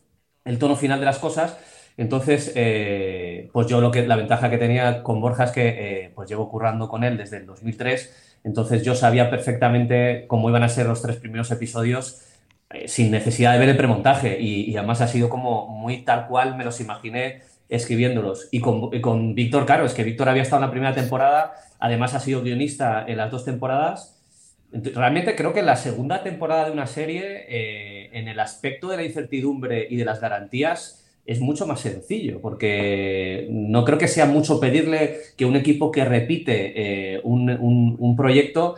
el 0.46 0.58
tono 0.58 0.74
final 0.74 1.00
de 1.00 1.04
las 1.04 1.18
cosas. 1.18 1.58
Entonces, 1.98 2.52
eh, 2.54 3.50
pues 3.52 3.66
yo 3.66 3.80
lo 3.80 3.90
que 3.90 4.06
la 4.06 4.14
ventaja 4.14 4.48
que 4.48 4.56
tenía 4.56 5.02
con 5.02 5.20
Borja 5.20 5.44
es 5.44 5.50
que 5.50 5.68
eh, 5.68 6.12
pues 6.14 6.28
llevo 6.30 6.48
currando 6.48 6.88
con 6.88 7.02
él 7.02 7.16
desde 7.16 7.38
el 7.38 7.46
2003, 7.46 8.38
entonces 8.44 8.84
yo 8.84 8.94
sabía 8.94 9.28
perfectamente 9.30 10.24
cómo 10.28 10.48
iban 10.48 10.62
a 10.62 10.68
ser 10.68 10.86
los 10.86 11.02
tres 11.02 11.16
primeros 11.16 11.50
episodios 11.50 12.22
eh, 12.70 12.86
sin 12.86 13.10
necesidad 13.10 13.52
de 13.52 13.58
ver 13.58 13.70
el 13.70 13.76
premontaje 13.76 14.40
y, 14.40 14.76
además 14.76 15.00
ha 15.00 15.08
sido 15.08 15.28
como 15.28 15.66
muy 15.66 16.02
tal 16.04 16.28
cual 16.28 16.56
me 16.56 16.64
los 16.64 16.80
imaginé 16.80 17.42
escribiéndolos. 17.68 18.48
Y 18.52 18.60
con, 18.60 19.00
con 19.00 19.34
Víctor, 19.34 19.66
claro, 19.66 19.84
es 19.84 19.92
que 19.92 20.04
Víctor 20.04 20.28
había 20.28 20.42
estado 20.42 20.62
en 20.62 20.68
la 20.68 20.70
primera 20.70 20.94
temporada, 20.94 21.54
además 21.80 22.14
ha 22.14 22.20
sido 22.20 22.42
guionista 22.42 23.04
en 23.08 23.16
las 23.16 23.32
dos 23.32 23.44
temporadas. 23.44 24.22
Realmente 24.70 25.34
creo 25.34 25.52
que 25.52 25.62
la 25.62 25.74
segunda 25.74 26.22
temporada 26.22 26.66
de 26.66 26.70
una 26.70 26.86
serie, 26.86 28.16
en 28.16 28.28
el 28.28 28.38
aspecto 28.38 28.88
de 28.88 28.98
la 28.98 29.02
incertidumbre 29.02 29.88
y 29.90 29.96
de 29.96 30.04
las 30.04 30.20
garantías, 30.20 31.07
es 31.28 31.40
mucho 31.40 31.66
más 31.66 31.80
sencillo, 31.80 32.40
porque 32.40 33.46
no 33.50 33.84
creo 33.84 33.98
que 33.98 34.08
sea 34.08 34.24
mucho 34.24 34.58
pedirle 34.58 35.18
que 35.36 35.44
un 35.44 35.56
equipo 35.56 35.92
que 35.92 36.06
repite 36.06 36.72
eh, 37.16 37.20
un, 37.22 38.14
proyecto 38.16 38.76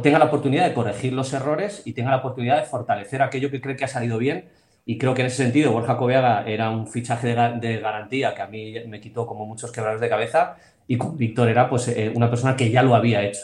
tenga 0.00 0.20
la 0.20 0.26
oportunidad 0.26 0.68
de 0.68 0.74
corregir 0.74 1.12
los 1.12 1.32
errores 1.32 1.82
y 1.84 1.92
tenga 1.92 2.12
la 2.12 2.18
oportunidad 2.18 2.60
de 2.60 2.66
fortalecer 2.66 3.20
aquello 3.20 3.50
que 3.50 3.60
cree 3.60 3.74
que 3.74 3.84
ha 3.84 3.88
salido 3.88 4.18
bien. 4.18 4.44
Y 4.86 4.96
creo 4.96 5.14
que 5.14 5.22
en 5.22 5.26
ese 5.26 5.42
sentido 5.42 5.72
Borja 5.72 5.96
Coveaga 5.96 6.44
era 6.46 6.70
un 6.70 6.86
fichaje 6.86 7.34
de, 7.34 7.80
garantía 7.80 8.32
que 8.36 8.42
a 8.42 8.46
mí 8.46 8.74
me 8.86 9.00
quitó 9.00 9.26
como 9.26 9.44
muchos 9.44 9.72
quebrados 9.72 10.00
de 10.00 10.08
cabeza 10.08 10.58
y 10.86 10.98
con 10.98 11.16
Víctor 11.16 11.48
era 11.48 11.68
pues 11.68 11.88
eh, 11.88 12.12
una 12.14 12.30
persona 12.30 12.54
que 12.54 12.70
ya 12.70 12.84
lo 12.84 12.94
había 12.94 13.24
hecho. 13.24 13.42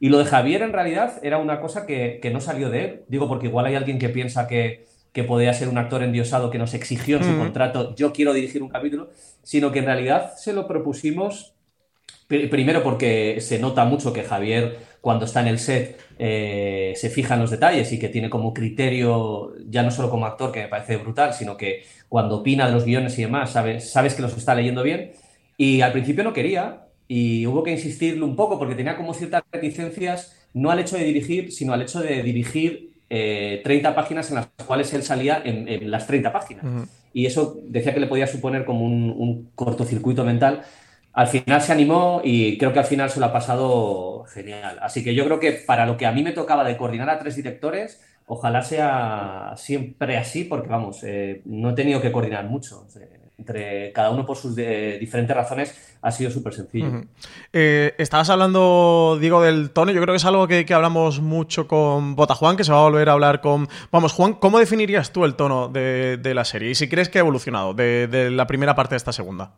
Y 0.00 0.08
lo 0.08 0.18
de 0.18 0.24
Javier 0.24 0.62
en 0.62 0.72
realidad 0.72 1.20
era 1.22 1.38
una 1.38 1.60
cosa 1.60 1.86
que, 1.86 2.18
que 2.20 2.30
no 2.30 2.40
salió 2.40 2.68
de 2.68 2.84
él. 2.84 3.02
Digo, 3.06 3.28
porque 3.28 3.46
igual 3.46 3.66
hay 3.66 3.76
alguien 3.76 4.00
que 4.00 4.08
piensa 4.08 4.48
que, 4.48 4.86
que 5.16 5.24
podía 5.24 5.54
ser 5.54 5.70
un 5.70 5.78
actor 5.78 6.02
endiosado 6.02 6.50
que 6.50 6.58
nos 6.58 6.74
exigió 6.74 7.16
en 7.16 7.24
su 7.24 7.38
contrato, 7.38 7.94
yo 7.94 8.12
quiero 8.12 8.34
dirigir 8.34 8.62
un 8.62 8.68
capítulo, 8.68 9.08
sino 9.42 9.72
que 9.72 9.78
en 9.78 9.86
realidad 9.86 10.34
se 10.36 10.52
lo 10.52 10.68
propusimos 10.68 11.54
primero 12.28 12.82
porque 12.82 13.40
se 13.40 13.58
nota 13.58 13.86
mucho 13.86 14.12
que 14.12 14.24
Javier 14.24 14.76
cuando 15.00 15.24
está 15.24 15.40
en 15.40 15.46
el 15.46 15.58
set 15.58 15.98
eh, 16.18 16.92
se 16.96 17.08
fija 17.08 17.32
en 17.32 17.40
los 17.40 17.50
detalles 17.50 17.90
y 17.92 17.98
que 17.98 18.10
tiene 18.10 18.28
como 18.28 18.52
criterio, 18.52 19.54
ya 19.66 19.82
no 19.82 19.90
solo 19.90 20.10
como 20.10 20.26
actor, 20.26 20.52
que 20.52 20.60
me 20.60 20.68
parece 20.68 20.98
brutal, 20.98 21.32
sino 21.32 21.56
que 21.56 21.84
cuando 22.10 22.40
opina 22.40 22.66
de 22.66 22.72
los 22.72 22.84
guiones 22.84 23.18
y 23.18 23.22
demás, 23.22 23.52
sabes, 23.52 23.90
sabes 23.90 24.12
que 24.12 24.20
los 24.20 24.36
está 24.36 24.54
leyendo 24.54 24.82
bien. 24.82 25.12
Y 25.56 25.80
al 25.80 25.92
principio 25.92 26.24
no 26.24 26.34
quería 26.34 26.88
y 27.08 27.46
hubo 27.46 27.62
que 27.62 27.70
insistirle 27.70 28.22
un 28.22 28.36
poco 28.36 28.58
porque 28.58 28.74
tenía 28.74 28.98
como 28.98 29.14
ciertas 29.14 29.44
reticencias, 29.50 30.36
no 30.52 30.70
al 30.70 30.80
hecho 30.80 30.98
de 30.98 31.04
dirigir, 31.04 31.52
sino 31.52 31.72
al 31.72 31.80
hecho 31.80 32.00
de 32.00 32.22
dirigir 32.22 32.95
30 33.08 33.10
eh, 33.10 33.92
páginas 33.94 34.30
en 34.30 34.36
las 34.36 34.48
cuales 34.66 34.92
él 34.94 35.02
salía 35.02 35.40
en, 35.44 35.90
las 35.90 36.06
30 36.06 36.32
páginas. 36.32 36.64
Y 37.12 37.26
eso 37.26 37.58
decía 37.64 37.94
que 37.94 38.00
le 38.00 38.06
podía 38.06 38.26
suponer 38.26 38.64
como 38.64 38.84
un, 38.84 39.50
cortocircuito 39.54 40.24
mental. 40.24 40.62
Al 41.12 41.28
final 41.28 41.62
se 41.62 41.72
animó 41.72 42.20
y 42.22 42.58
creo 42.58 42.72
que 42.72 42.78
al 42.78 42.84
final 42.84 43.08
se 43.08 43.20
lo 43.20 43.26
ha 43.26 43.32
pasado 43.32 44.24
genial. 44.24 44.78
Así 44.82 45.02
que 45.02 45.14
yo 45.14 45.24
creo 45.24 45.40
que 45.40 45.52
para 45.52 45.86
lo 45.86 45.96
que 45.96 46.04
a 46.04 46.12
mí 46.12 46.22
me 46.22 46.32
tocaba 46.32 46.62
de 46.64 46.76
coordinar 46.76 47.08
a 47.08 47.18
tres 47.18 47.36
directores, 47.36 48.02
ojalá 48.26 48.60
sea 48.60 49.54
siempre 49.56 50.18
así, 50.18 50.44
porque 50.44 50.68
vamos, 50.68 51.02
eh, 51.04 51.40
no 51.46 51.70
he 51.70 51.74
tenido 51.74 52.02
que 52.02 52.12
coordinar 52.12 52.44
mucho 52.44 52.86
entre 53.38 53.92
cada 53.92 54.10
uno 54.10 54.24
por 54.24 54.36
sus 54.36 54.56
eh, 54.56 54.96
diferentes 54.98 55.36
razones, 55.36 55.96
ha 56.00 56.10
sido 56.10 56.30
súper 56.30 56.54
sencillo. 56.54 57.02
Eh, 57.52 57.94
estabas 57.98 58.30
hablando, 58.30 59.18
Diego, 59.20 59.42
del 59.42 59.70
tono. 59.70 59.92
Yo 59.92 60.00
creo 60.00 60.14
que 60.14 60.18
es 60.18 60.24
algo 60.24 60.48
que, 60.48 60.66
hablamos 60.72 61.20
mucho 61.20 61.68
con 61.68 62.16
Bota 62.16 62.34
Juan, 62.34 62.56
que 62.56 62.64
se 62.64 62.72
va 62.72 62.78
a 62.78 62.82
volver 62.82 63.08
a 63.08 63.12
hablar 63.12 63.40
con. 63.40 63.68
Vamos, 63.92 64.12
Juan, 64.12 64.34
¿cómo 64.34 64.58
definirías 64.58 65.12
tú 65.12 65.24
el 65.24 65.34
tono 65.34 65.68
de, 65.68 66.32
la 66.34 66.44
serie? 66.44 66.70
Y 66.70 66.74
si 66.74 66.88
crees 66.88 67.08
que 67.08 67.18
ha 67.18 67.20
evolucionado 67.20 67.74
de, 67.74 68.30
la 68.30 68.46
primera 68.46 68.74
parte 68.74 68.94
de 68.94 68.98
esta 68.98 69.12
segunda. 69.12 69.54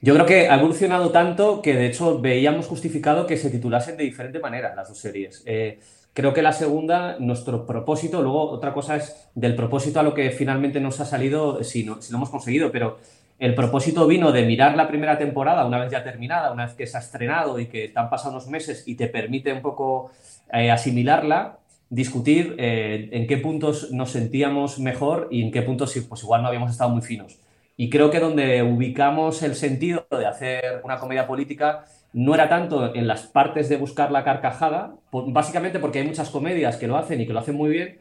Yo 0.00 0.14
creo 0.14 0.26
que 0.26 0.48
ha 0.48 0.54
evolucionado 0.54 1.10
tanto 1.10 1.60
que 1.60 1.74
de 1.74 1.86
hecho 1.86 2.20
veíamos 2.20 2.66
justificado 2.66 3.26
que 3.26 3.36
se 3.36 3.50
titulasen 3.50 3.96
de 3.96 4.04
diferente 4.04 4.38
manera 4.38 4.74
las 4.76 4.88
dos 4.88 4.98
series. 4.98 5.42
Eh, 5.44 5.80
Creo 6.18 6.34
que 6.34 6.42
la 6.42 6.52
segunda, 6.52 7.16
nuestro 7.20 7.64
propósito, 7.64 8.20
luego 8.22 8.50
otra 8.50 8.74
cosa 8.74 8.96
es 8.96 9.30
del 9.36 9.54
propósito 9.54 10.00
a 10.00 10.02
lo 10.02 10.14
que 10.14 10.32
finalmente 10.32 10.80
nos 10.80 10.98
ha 10.98 11.04
salido, 11.04 11.62
si, 11.62 11.84
no, 11.84 12.02
si 12.02 12.10
lo 12.10 12.18
hemos 12.18 12.30
conseguido, 12.30 12.72
pero 12.72 12.98
el 13.38 13.54
propósito 13.54 14.04
vino 14.08 14.32
de 14.32 14.44
mirar 14.44 14.76
la 14.76 14.88
primera 14.88 15.16
temporada 15.16 15.64
una 15.64 15.78
vez 15.78 15.92
ya 15.92 16.02
terminada, 16.02 16.50
una 16.50 16.66
vez 16.66 16.74
que 16.74 16.88
se 16.88 16.96
ha 16.96 17.00
estrenado 17.00 17.60
y 17.60 17.66
que 17.66 17.90
te 17.90 18.00
han 18.00 18.10
meses 18.50 18.82
y 18.84 18.96
te 18.96 19.06
permite 19.06 19.52
un 19.52 19.62
poco 19.62 20.10
eh, 20.52 20.72
asimilarla, 20.72 21.60
discutir 21.88 22.56
eh, 22.58 23.10
en 23.12 23.28
qué 23.28 23.36
puntos 23.36 23.92
nos 23.92 24.10
sentíamos 24.10 24.80
mejor 24.80 25.28
y 25.30 25.44
en 25.44 25.52
qué 25.52 25.62
puntos 25.62 25.96
pues 26.08 26.24
igual 26.24 26.42
no 26.42 26.48
habíamos 26.48 26.72
estado 26.72 26.90
muy 26.90 27.02
finos. 27.02 27.38
Y 27.76 27.90
creo 27.90 28.10
que 28.10 28.18
donde 28.18 28.64
ubicamos 28.64 29.40
el 29.44 29.54
sentido 29.54 30.04
de 30.10 30.26
hacer 30.26 30.80
una 30.82 30.98
comedia 30.98 31.28
política 31.28 31.84
no 32.18 32.34
era 32.34 32.48
tanto 32.48 32.96
en 32.96 33.06
las 33.06 33.28
partes 33.28 33.68
de 33.68 33.76
buscar 33.76 34.10
la 34.10 34.24
carcajada, 34.24 34.96
básicamente 35.12 35.78
porque 35.78 36.00
hay 36.00 36.06
muchas 36.08 36.30
comedias 36.30 36.76
que 36.76 36.88
lo 36.88 36.96
hacen 36.96 37.20
y 37.20 37.28
que 37.28 37.32
lo 37.32 37.38
hacen 37.38 37.54
muy 37.54 37.70
bien, 37.70 37.98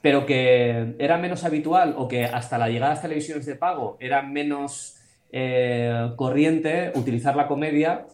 pero 0.00 0.24
que 0.24 0.94
era 0.98 1.18
menos 1.18 1.44
habitual 1.44 1.94
o 1.98 2.08
que 2.08 2.24
hasta 2.24 2.56
la 2.56 2.70
llegada 2.70 2.92
a 2.92 2.94
las 2.94 3.02
televisiones 3.02 3.44
de 3.44 3.56
pago 3.56 3.98
era 4.00 4.22
menos 4.22 4.96
eh, 5.32 6.12
corriente 6.16 6.92
utilizar 6.94 7.36
la 7.36 7.46
comedia 7.46 8.06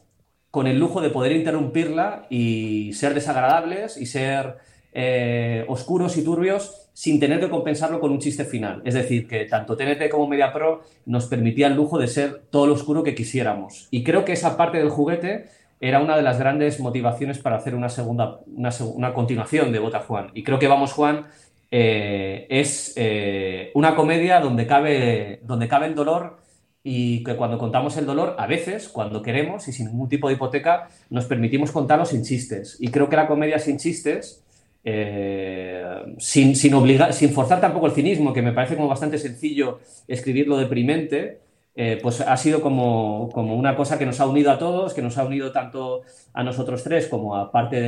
con 0.50 0.66
el 0.66 0.80
lujo 0.80 1.00
de 1.00 1.10
poder 1.10 1.30
interrumpirla 1.30 2.26
y 2.30 2.92
ser 2.94 3.14
desagradables 3.14 3.96
y 3.96 4.06
ser 4.06 4.56
eh, 4.92 5.64
oscuros 5.68 6.16
y 6.16 6.24
turbios 6.24 6.83
sin 6.94 7.18
tener 7.18 7.40
que 7.40 7.50
compensarlo 7.50 8.00
con 8.00 8.12
un 8.12 8.20
chiste 8.20 8.44
final. 8.44 8.80
Es 8.84 8.94
decir, 8.94 9.26
que 9.26 9.44
tanto 9.46 9.76
TNT 9.76 10.08
como 10.10 10.28
MediaPro 10.28 10.82
nos 11.06 11.26
permitía 11.26 11.66
el 11.66 11.74
lujo 11.74 11.98
de 11.98 12.06
ser 12.06 12.44
todo 12.50 12.66
lo 12.66 12.74
oscuro 12.74 13.02
que 13.02 13.16
quisiéramos. 13.16 13.88
Y 13.90 14.04
creo 14.04 14.24
que 14.24 14.32
esa 14.32 14.56
parte 14.56 14.78
del 14.78 14.90
juguete 14.90 15.46
era 15.80 16.00
una 16.00 16.16
de 16.16 16.22
las 16.22 16.38
grandes 16.38 16.78
motivaciones 16.78 17.38
para 17.40 17.56
hacer 17.56 17.74
una 17.74 17.88
segunda, 17.88 18.38
una, 18.46 19.12
continuación 19.12 19.72
de 19.72 19.80
Bota 19.80 19.98
Juan. 19.98 20.30
Y 20.34 20.44
creo 20.44 20.60
que 20.60 20.68
Vamos 20.68 20.92
Juan 20.92 21.26
eh, 21.72 22.46
es 22.48 22.92
eh, 22.94 23.72
una 23.74 23.96
comedia 23.96 24.38
donde 24.38 24.66
cabe, 24.66 25.40
donde 25.42 25.66
cabe 25.66 25.86
el 25.86 25.96
dolor 25.96 26.38
y 26.84 27.24
que 27.24 27.34
cuando 27.34 27.58
contamos 27.58 27.96
el 27.96 28.06
dolor, 28.06 28.36
a 28.38 28.46
veces, 28.46 28.88
cuando 28.88 29.20
queremos 29.20 29.66
y 29.66 29.72
sin 29.72 29.86
ningún 29.86 30.08
tipo 30.08 30.28
de 30.28 30.34
hipoteca, 30.34 30.88
nos 31.10 31.24
permitimos 31.24 31.72
contarlo 31.72 32.04
sin 32.04 32.22
chistes. 32.22 32.76
Y 32.78 32.88
creo 32.88 33.08
que 33.08 33.16
la 33.16 33.26
comedia 33.26 33.58
sin 33.58 33.78
chistes 33.78 34.44
eh, 34.84 35.82
sin, 36.18 36.54
sin, 36.54 36.74
obligar, 36.74 37.14
sin 37.14 37.30
forzar 37.30 37.60
tampoco 37.60 37.86
el 37.86 37.92
cinismo, 37.92 38.32
que 38.32 38.42
me 38.42 38.52
parece 38.52 38.76
como 38.76 38.88
bastante 38.88 39.18
sencillo 39.18 39.80
escribirlo 40.06 40.58
deprimente, 40.58 41.40
eh, 41.76 41.98
pues 42.00 42.20
ha 42.20 42.36
sido 42.36 42.60
como, 42.60 43.30
como, 43.32 43.56
una 43.56 43.74
cosa 43.74 43.98
que 43.98 44.06
nos 44.06 44.20
ha 44.20 44.28
unido 44.28 44.52
a 44.52 44.58
todos, 44.58 44.94
que 44.94 45.02
nos 45.02 45.18
ha 45.18 45.24
unido 45.24 45.50
tanto 45.50 46.02
a 46.32 46.44
nosotros 46.44 46.84
tres 46.84 47.08
como 47.08 47.34
a 47.34 47.50
parte 47.50 47.80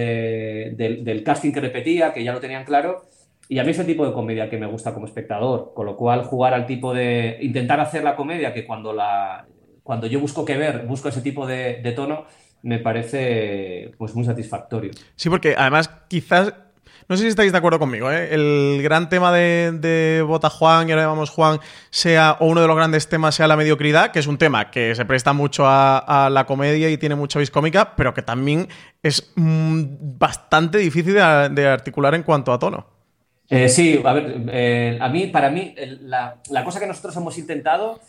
del 0.75 1.23
casting 1.23 1.53
que 1.53 1.61
repetía, 1.61 2.13
que 2.13 2.25
ya 2.25 2.33
lo 2.33 2.41
tenían 2.41 2.65
claro. 2.65 3.05
Y 3.49 3.61
a 3.61 3.65
mí 3.65 3.71
es 3.71 3.79
el 3.79 3.87
tipo 3.87 4.05
de 4.05 4.13
comedia 4.13 4.51
que 4.51 4.59
me 4.59 4.67
gusta 4.67 4.93
como 4.93 5.07
espectador, 5.07 5.73
con 5.73 5.87
lo 5.87 5.97
cual 5.97 6.25
jugar 6.25 6.53
al 6.53 6.67
tipo 6.67 6.93
de... 6.93 7.39
intentar 7.43 7.79
hacer 7.79 8.03
la 8.03 8.17
comedia 8.17 8.53
que 8.53 8.67
cuando, 8.67 8.93
la, 8.93 9.47
cuando 9.85 10.09
yo 10.09 10.19
busco 10.19 10.45
que 10.45 10.57
ver, 10.57 10.85
busco 10.87 11.11
ese 11.11 11.21
tipo 11.21 11.47
de, 11.47 11.81
de 11.81 11.93
tono, 11.93 12.25
me 12.63 12.81
parece 12.81 13.93
pues 13.99 14.17
muy 14.17 14.25
satisfactorio. 14.25 14.91
Sí, 15.15 15.31
porque 15.31 15.55
además 15.57 15.89
quizás 16.09 16.53
no 17.09 17.17
sé 17.17 17.23
si 17.23 17.29
estáis 17.29 17.53
de 17.53 17.59
acuerdo 17.59 17.79
conmigo, 17.79 18.11
¿eh? 18.11 18.35
El 18.35 18.81
gran 18.83 19.09
tema 19.09 19.33
de, 19.33 19.73
de 19.73 20.23
Bota 20.23 20.51
Juan 20.51 20.89
y 20.89 20.93
ahora 20.93 21.05
llamamos 21.05 21.31
Juan 21.31 21.61
sea, 21.91 22.37
o 22.41 22.47
uno 22.47 22.61
de 22.61 22.67
los 22.67 22.77
grandes 22.77 23.09
temas 23.09 23.35
sea 23.37 23.47
la 23.47 23.57
mediocridad, 23.57 24.11
que 24.11 24.19
es 24.19 24.27
un 24.27 24.39
tema 24.39 24.71
que 24.71 24.95
se 24.95 25.05
presta 25.05 25.33
mucho 25.33 25.65
a, 25.67 26.29
la 26.33 26.47
comedia 26.47 26.91
y 26.91 26.99
tiene 26.99 27.15
mucha 27.15 27.39
vis 27.39 27.51
cómica, 27.51 27.95
pero 27.97 28.13
que 28.13 28.23
también 28.23 28.69
es 29.03 29.33
mm, 29.37 29.85
bastante 30.19 30.79
difícil 30.79 31.15
de, 31.15 31.69
articular 31.69 32.15
en 32.15 32.25
cuanto 32.25 32.53
a 32.53 32.59
tono. 32.59 32.87
Eh, 33.49 33.69
sí, 33.69 34.03
a 34.05 34.13
ver, 34.13 34.43
eh, 34.49 34.99
a 35.01 35.09
mí, 35.09 35.29
para 35.29 35.51
mí, 35.51 35.75
la, 36.01 36.39
la 36.51 36.65
cosa 36.65 36.81
que 36.81 36.87
nosotros 36.87 37.17
hemos 37.17 37.39
intentado 37.39 38.01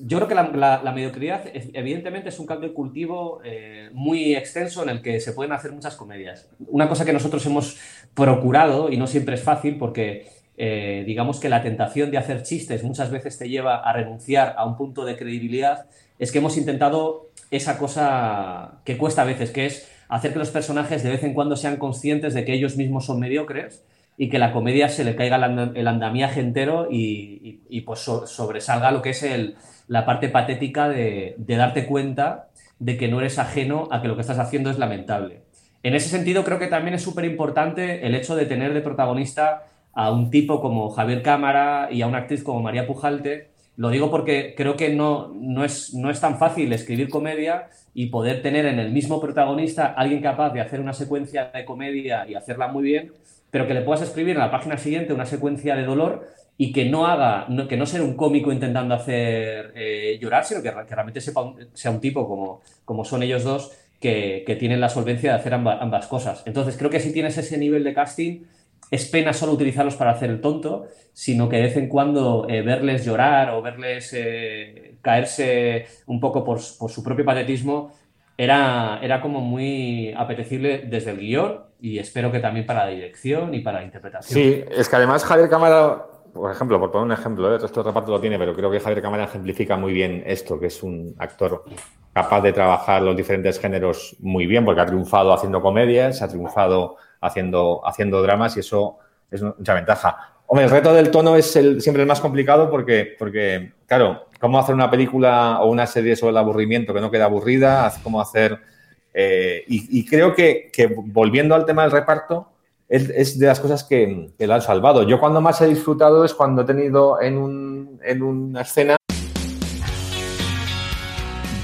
yo 0.00 0.18
creo 0.18 0.28
que 0.28 0.34
la, 0.34 0.92
mediocridad, 0.92 1.44
evidentemente, 1.52 2.30
es 2.30 2.38
un 2.40 2.46
caldo 2.46 2.66
de 2.66 2.72
cultivo 2.72 3.40
eh, 3.44 3.88
muy 3.92 4.34
extenso 4.34 4.82
en 4.82 4.88
el 4.88 5.00
que 5.00 5.20
se 5.20 5.32
pueden 5.32 5.52
hacer 5.52 5.70
muchas 5.72 5.94
comedias. 5.94 6.48
Una 6.66 6.88
cosa 6.88 7.04
que 7.04 7.12
nosotros 7.12 7.44
hemos 7.46 7.78
procurado, 8.14 8.90
y 8.90 8.96
no 8.96 9.06
siempre 9.06 9.36
es 9.36 9.42
fácil, 9.42 9.78
porque 9.78 10.26
eh, 10.56 11.04
digamos 11.06 11.38
que 11.38 11.48
la 11.48 11.62
tentación 11.62 12.10
de 12.10 12.18
hacer 12.18 12.42
chistes 12.42 12.82
muchas 12.82 13.10
veces 13.10 13.38
te 13.38 13.48
lleva 13.48 13.76
a 13.76 13.92
renunciar 13.92 14.54
a 14.58 14.66
un 14.66 14.76
punto 14.76 15.04
de 15.04 15.16
credibilidad, 15.16 15.86
es 16.18 16.32
que 16.32 16.38
hemos 16.38 16.56
intentado 16.56 17.30
esa 17.52 17.78
cosa 17.78 18.80
que 18.84 18.98
cuesta 18.98 19.22
a 19.22 19.24
veces, 19.24 19.52
que 19.52 19.66
es 19.66 19.88
hacer 20.08 20.32
que 20.32 20.40
los 20.40 20.50
personajes 20.50 21.04
de 21.04 21.10
vez 21.10 21.22
en 21.22 21.32
cuando 21.32 21.56
sean 21.56 21.76
conscientes 21.76 22.34
de 22.34 22.44
que 22.44 22.52
ellos 22.52 22.76
mismos 22.76 23.06
son 23.06 23.20
mediocres 23.20 23.84
y 24.20 24.28
que 24.28 24.38
la 24.38 24.52
comedia 24.52 24.90
se 24.90 25.02
le 25.02 25.16
caiga 25.16 25.36
el 25.36 25.88
andamiaje 25.88 26.40
entero 26.40 26.88
y, 26.90 27.80
pues 27.86 28.00
sobresalga 28.00 28.90
lo 28.90 29.00
que 29.00 29.10
es 29.10 29.22
el, 29.22 29.54
la 29.88 30.04
parte 30.04 30.28
patética 30.28 30.90
de, 30.90 31.36
darte 31.38 31.86
cuenta 31.86 32.50
de 32.78 32.98
que 32.98 33.08
no 33.08 33.20
eres 33.20 33.38
ajeno 33.38 33.88
a 33.90 34.02
que 34.02 34.08
lo 34.08 34.16
que 34.16 34.20
estás 34.20 34.38
haciendo 34.38 34.68
es 34.68 34.78
lamentable. 34.78 35.40
En 35.82 35.94
ese 35.94 36.10
sentido, 36.10 36.44
creo 36.44 36.58
que 36.58 36.66
también 36.66 36.92
es 36.92 37.02
súper 37.02 37.24
importante 37.24 38.06
el 38.06 38.14
hecho 38.14 38.36
de 38.36 38.44
tener 38.44 38.74
de 38.74 38.82
protagonista 38.82 39.62
a 39.94 40.12
un 40.12 40.30
tipo 40.30 40.60
como 40.60 40.90
Javier 40.90 41.22
Cámara 41.22 41.88
y 41.90 42.02
a 42.02 42.06
una 42.06 42.18
actriz 42.18 42.42
como 42.42 42.60
María 42.60 42.86
Pujalte, 42.86 43.48
Lo 43.78 43.88
digo 43.88 44.10
porque 44.10 44.52
creo 44.54 44.76
que 44.76 44.90
no, 44.90 45.32
no, 45.34 45.64
es, 45.64 45.94
no 45.94 46.10
es 46.10 46.20
tan 46.20 46.36
fácil 46.36 46.70
escribir 46.74 47.08
comedia 47.08 47.70
y 47.94 48.08
poder 48.08 48.42
tener 48.42 48.66
en 48.66 48.78
el 48.78 48.92
mismo 48.92 49.18
protagonista 49.18 49.86
alguien 49.86 50.20
capaz 50.20 50.50
de 50.50 50.60
hacer 50.60 50.78
una 50.78 50.92
secuencia 50.92 51.50
de 51.54 51.64
comedia 51.64 52.28
y 52.28 52.34
hacerla 52.34 52.68
muy 52.68 52.82
bien, 52.82 53.12
pero 53.50 53.66
que 53.66 53.74
le 53.74 53.82
puedas 53.82 54.02
escribir 54.02 54.36
en 54.36 54.40
la 54.40 54.50
página 54.50 54.76
siguiente 54.78 55.12
una 55.12 55.26
secuencia 55.26 55.76
de 55.76 55.84
dolor 55.84 56.26
y 56.56 56.72
que 56.72 56.84
no 56.84 57.06
haga, 57.06 57.46
que 57.68 57.76
no 57.76 57.86
sea 57.86 58.02
un 58.02 58.16
cómico 58.16 58.52
intentando 58.52 58.94
hacer 58.94 59.72
eh, 59.74 60.18
llorar, 60.20 60.44
sino 60.44 60.62
que, 60.62 60.70
realmente 60.70 61.20
sea 61.20 61.90
un 61.90 62.00
tipo 62.00 62.28
como, 62.28 62.60
como 62.84 63.04
son 63.04 63.22
ellos 63.22 63.44
dos, 63.44 63.72
que, 63.98 64.56
tienen 64.58 64.80
la 64.80 64.88
solvencia 64.88 65.32
de 65.32 65.38
hacer 65.38 65.54
ambas 65.54 66.06
cosas. 66.06 66.42
Entonces, 66.46 66.76
creo 66.76 66.90
que 66.90 67.00
si 67.00 67.12
tienes 67.12 67.38
ese 67.38 67.56
nivel 67.58 67.84
de 67.84 67.94
casting, 67.94 68.42
es 68.90 69.08
pena 69.08 69.32
solo 69.32 69.52
utilizarlos 69.52 69.94
para 69.94 70.10
hacer 70.10 70.30
el 70.30 70.40
tonto, 70.40 70.86
sino 71.12 71.48
que 71.48 71.56
de 71.56 71.62
vez 71.62 71.76
en 71.76 71.88
cuando 71.88 72.46
eh, 72.48 72.62
verles 72.62 73.04
llorar 73.04 73.50
o 73.50 73.62
verles 73.62 74.12
eh, 74.14 74.96
caerse 75.00 75.86
un 76.06 76.18
poco 76.18 76.44
por, 76.44 76.60
su 76.60 77.02
propio 77.02 77.24
patetismo 77.24 77.92
era, 78.36 78.98
era 79.02 79.20
como 79.20 79.40
muy 79.40 80.12
apetecible 80.16 80.84
desde 80.88 81.12
el 81.12 81.18
guion 81.18 81.69
y 81.80 81.98
espero 81.98 82.30
que 82.30 82.40
también 82.40 82.66
para 82.66 82.84
la 82.84 82.90
dirección 82.90 83.54
y 83.54 83.60
para 83.60 83.78
la 83.78 83.84
interpretación. 83.84 84.34
Sí, 84.34 84.64
es 84.70 84.88
que 84.88 84.96
además 84.96 85.24
Javier 85.24 85.48
Cámara, 85.48 86.06
por 86.32 86.50
ejemplo, 86.50 86.78
por 86.78 86.90
poner 86.90 87.06
un 87.06 87.12
ejemplo, 87.12 87.50
¿eh? 87.50 87.54
el 87.56 87.62
resto 87.62 87.80
del 87.80 87.88
reparto 87.88 88.12
lo 88.12 88.20
tiene, 88.20 88.38
pero 88.38 88.54
creo 88.54 88.70
que 88.70 88.80
Javier 88.80 89.02
Cámara 89.02 89.24
ejemplifica 89.24 89.76
muy 89.76 89.92
bien 89.92 90.22
esto, 90.26 90.58
que 90.60 90.66
es 90.66 90.82
un 90.82 91.14
actor 91.18 91.64
capaz 92.12 92.40
de 92.42 92.52
trabajar 92.52 93.02
los 93.02 93.16
diferentes 93.16 93.58
géneros 93.58 94.16
muy 94.20 94.46
bien, 94.46 94.64
porque 94.64 94.80
ha 94.80 94.86
triunfado 94.86 95.32
haciendo 95.32 95.62
comedias, 95.62 96.22
ha 96.22 96.28
triunfado 96.28 96.96
haciendo, 97.20 97.80
haciendo 97.86 98.22
dramas 98.22 98.56
y 98.56 98.60
eso 98.60 98.98
es 99.30 99.42
mucha 99.42 99.74
ventaja. 99.74 100.34
Hombre, 100.46 100.64
el 100.64 100.70
reto 100.70 100.92
del 100.92 101.10
tono 101.10 101.36
es 101.36 101.54
el, 101.54 101.80
siempre 101.80 102.02
el 102.02 102.08
más 102.08 102.20
complicado 102.20 102.68
porque, 102.68 103.14
porque, 103.18 103.74
claro, 103.86 104.26
cómo 104.40 104.58
hacer 104.58 104.74
una 104.74 104.90
película 104.90 105.60
o 105.60 105.70
una 105.70 105.86
serie 105.86 106.16
sobre 106.16 106.32
el 106.32 106.38
aburrimiento 106.38 106.92
que 106.92 107.00
no 107.00 107.10
queda 107.10 107.24
aburrida, 107.26 107.92
cómo 108.02 108.20
hacer... 108.20 108.69
Eh, 109.12 109.64
y, 109.66 110.04
creo 110.04 110.34
que, 110.34 110.70
volviendo 111.06 111.54
al 111.54 111.66
tema 111.66 111.82
del 111.82 111.90
reparto, 111.90 112.48
es, 112.88 113.38
de 113.38 113.46
las 113.46 113.60
cosas 113.60 113.84
que, 113.84 114.30
que, 114.36 114.46
lo 114.46 114.54
han 114.54 114.62
salvado. 114.62 115.06
Yo 115.08 115.20
cuando 115.20 115.40
más 115.40 115.60
he 115.60 115.66
disfrutado 115.66 116.24
es 116.24 116.34
cuando 116.34 116.62
he 116.62 116.64
tenido 116.64 117.20
en, 117.20 117.36
un, 117.36 118.00
en 118.04 118.22
una 118.22 118.62
escena... 118.62 118.96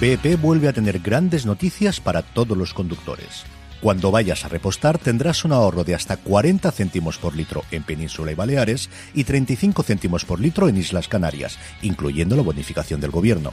BP 0.01 0.41
vuelve 0.41 0.69
a 0.69 0.73
tener 0.73 0.99
grandes 0.99 1.47
noticias 1.47 2.01
para 2.01 2.23
todos 2.23 2.57
los 2.57 2.75
conductores. 2.75 3.45
Cuando 3.81 4.11
vayas 4.11 4.45
a 4.45 4.49
repostar 4.49 4.99
tendrás 4.99 5.45
un 5.45 5.53
ahorro 5.53 5.85
de 5.85 5.95
hasta 5.95 6.17
40 6.17 6.71
céntimos 6.73 7.19
por 7.19 7.35
litro 7.35 7.63
en 7.71 7.83
Península 7.83 8.33
y 8.33 8.35
Baleares 8.35 8.91
y 9.15 9.25
35 9.25 9.83
céntimos 9.83 10.25
por 10.25 10.41
litro 10.41 10.69
en 10.69 10.77
Islas 10.77 11.09
Canarias, 11.09 11.59
incluyendo 11.83 12.37
la 12.37 12.43
bonificación 12.43 13.01
del 13.01 13.11
gobierno. 13.11 13.53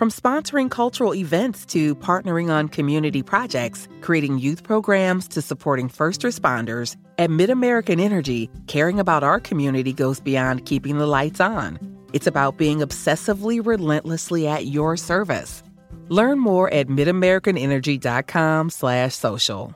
From 0.00 0.08
sponsoring 0.08 0.70
cultural 0.70 1.14
events 1.14 1.66
to 1.66 1.94
partnering 1.94 2.48
on 2.50 2.68
community 2.68 3.22
projects, 3.22 3.86
creating 4.00 4.38
youth 4.38 4.62
programs 4.64 5.28
to 5.28 5.42
supporting 5.42 5.90
first 5.90 6.22
responders, 6.22 6.96
at 7.18 7.28
MidAmerican 7.28 8.00
Energy, 8.00 8.48
caring 8.66 8.98
about 8.98 9.22
our 9.22 9.38
community 9.38 9.92
goes 9.92 10.18
beyond 10.18 10.64
keeping 10.64 10.96
the 10.96 11.06
lights 11.06 11.38
on. 11.38 11.78
It's 12.14 12.26
about 12.26 12.56
being 12.56 12.78
obsessively 12.78 13.60
relentlessly 13.62 14.48
at 14.48 14.64
your 14.64 14.96
service. 14.96 15.62
Learn 16.08 16.38
more 16.38 16.72
at 16.72 16.88
midamericanenergy.com 16.88 18.70
slash 18.70 19.14
social. 19.14 19.74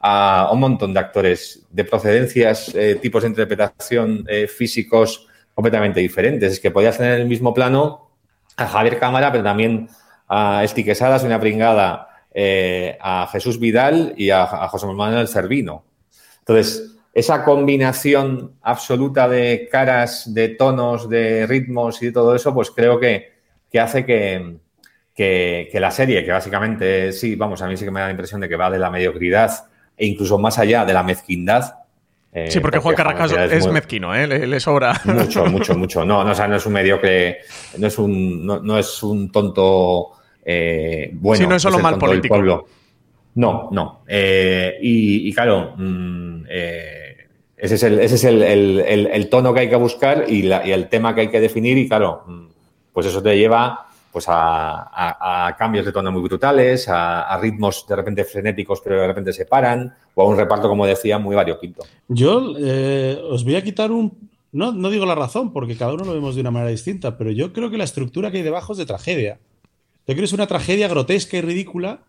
A 0.00 0.48
un 0.50 0.58
montón 0.58 0.94
de 0.94 1.00
actores 1.00 1.66
de 1.70 1.84
procedencias, 1.84 2.74
eh, 2.74 2.94
tipos 2.94 3.24
de 3.24 3.28
interpretación 3.28 4.24
eh, 4.26 4.46
físicos 4.48 5.26
completamente 5.54 6.00
diferentes. 6.00 6.54
Es 6.54 6.60
que 6.60 6.70
podías 6.70 6.96
tener 6.96 7.20
el 7.20 7.28
mismo 7.28 7.52
plano 7.52 8.11
a 8.56 8.66
Javier 8.66 8.98
Cámara, 8.98 9.30
pero 9.32 9.44
también 9.44 9.88
a 10.28 10.64
Esti 10.64 10.84
Quesadas, 10.84 11.24
una 11.24 11.40
pringada, 11.40 12.08
eh, 12.34 12.96
a 13.00 13.28
Jesús 13.30 13.60
Vidal 13.60 14.14
y 14.16 14.30
a, 14.30 14.46
José 14.46 14.86
Manuel 14.86 15.28
Servino. 15.28 15.84
Entonces, 16.38 16.96
esa 17.12 17.44
combinación 17.44 18.54
absoluta 18.62 19.28
de 19.28 19.68
caras, 19.70 20.32
de 20.32 20.48
tonos, 20.48 21.10
de 21.10 21.46
ritmos 21.46 22.02
y 22.02 22.06
de 22.06 22.12
todo 22.12 22.34
eso, 22.34 22.54
pues 22.54 22.70
creo 22.70 22.98
que, 22.98 23.32
hace 23.78 24.06
que, 24.06 24.56
que, 25.14 25.78
la 25.78 25.90
serie, 25.90 26.24
que 26.24 26.32
básicamente 26.32 27.12
sí, 27.12 27.36
vamos, 27.36 27.60
a 27.60 27.66
mí 27.66 27.76
sí 27.76 27.84
que 27.84 27.90
me 27.90 28.00
da 28.00 28.06
la 28.06 28.12
impresión 28.12 28.40
de 28.40 28.48
que 28.48 28.56
va 28.56 28.70
de 28.70 28.78
la 28.78 28.90
mediocridad 28.90 29.66
e 29.94 30.06
incluso 30.06 30.38
más 30.38 30.58
allá 30.58 30.86
de 30.86 30.94
la 30.94 31.02
mezquindad, 31.02 31.81
eh, 32.32 32.50
sí, 32.50 32.60
porque, 32.60 32.78
Juan 32.78 32.94
Carrasco 32.94 33.38
es, 33.38 33.66
mezquino, 33.66 34.14
¿eh? 34.14 34.26
Le, 34.26 34.58
sobra. 34.58 34.98
Mucho, 35.04 35.44
mucho, 35.44 35.76
mucho. 35.76 36.04
No, 36.04 36.24
no, 36.24 36.30
o 36.30 36.34
sea, 36.34 36.48
no 36.48 36.56
es 36.56 36.64
un 36.64 36.72
mediocre, 36.72 37.40
no 37.76 37.86
es 37.86 37.98
un, 37.98 38.46
no, 38.46 38.78
es 38.78 39.02
un 39.02 39.30
tonto 39.30 40.12
eh, 40.42 41.10
bueno. 41.12 41.42
Sí, 41.42 41.46
no 41.46 41.56
es 41.56 41.62
solo 41.62 41.78
mal 41.78 41.98
político. 41.98 42.66
No, 43.34 43.68
no. 43.70 44.02
Eh, 44.08 44.78
y, 44.80 45.32
claro, 45.34 45.74
mm, 45.76 46.44
ese 46.48 47.74
es, 47.74 47.82
el, 47.82 48.00
ese 48.00 48.14
es 48.14 48.24
el, 48.24 48.42
el, 48.42 49.28
tono 49.28 49.52
que 49.52 49.60
hay 49.60 49.68
que 49.68 49.76
buscar 49.76 50.24
y, 50.26 50.42
la, 50.42 50.66
y, 50.66 50.72
el 50.72 50.88
tema 50.88 51.14
que 51.14 51.22
hay 51.22 51.28
que 51.28 51.40
definir 51.40 51.76
y 51.76 51.86
claro, 51.86 52.24
mm, 52.26 52.46
pues 52.92 53.06
eso 53.06 53.22
te 53.22 53.36
lleva 53.36 53.88
pues 54.12 54.26
a, 54.28 55.54
cambios 55.58 55.86
de 55.86 55.92
tono 55.92 56.12
muy 56.12 56.22
brutales, 56.22 56.86
a, 56.88 57.36
ritmos 57.40 57.86
de 57.88 57.96
repente 57.96 58.24
frenéticos 58.24 58.80
pero 58.82 59.00
de 59.00 59.06
repente 59.06 59.32
se 59.32 59.46
paran, 59.46 59.94
o 60.14 60.22
a 60.22 60.26
un 60.28 60.36
reparto, 60.36 60.68
como 60.68 60.86
decía, 60.86 61.18
muy 61.18 61.34
variopinto. 61.34 61.84
Yo 62.08 62.54
eh, 62.58 63.18
os 63.30 63.44
voy 63.44 63.56
a 63.56 63.62
quitar 63.62 63.90
un... 63.90 64.30
No, 64.52 64.70
no 64.70 64.90
digo 64.90 65.06
la 65.06 65.14
razón, 65.14 65.52
porque 65.52 65.76
cada 65.76 65.94
uno 65.94 66.04
lo 66.04 66.12
vemos 66.12 66.34
de 66.34 66.42
una 66.42 66.50
manera 66.50 66.70
distinta, 66.70 67.16
pero 67.16 67.30
yo 67.30 67.54
creo 67.54 67.70
que 67.70 67.78
la 67.78 67.84
estructura 67.84 68.30
que 68.30 68.36
hay 68.36 68.42
debajo 68.42 68.72
es 68.72 68.78
de 68.78 68.84
tragedia. 68.84 69.38
Yo 70.06 70.14
creo 70.14 70.18
que 70.18 70.24
es 70.24 70.32
una 70.34 70.46
tragedia 70.46 70.88
grotesca 70.88 71.38
y 71.38 71.40
ridícula 71.40 72.00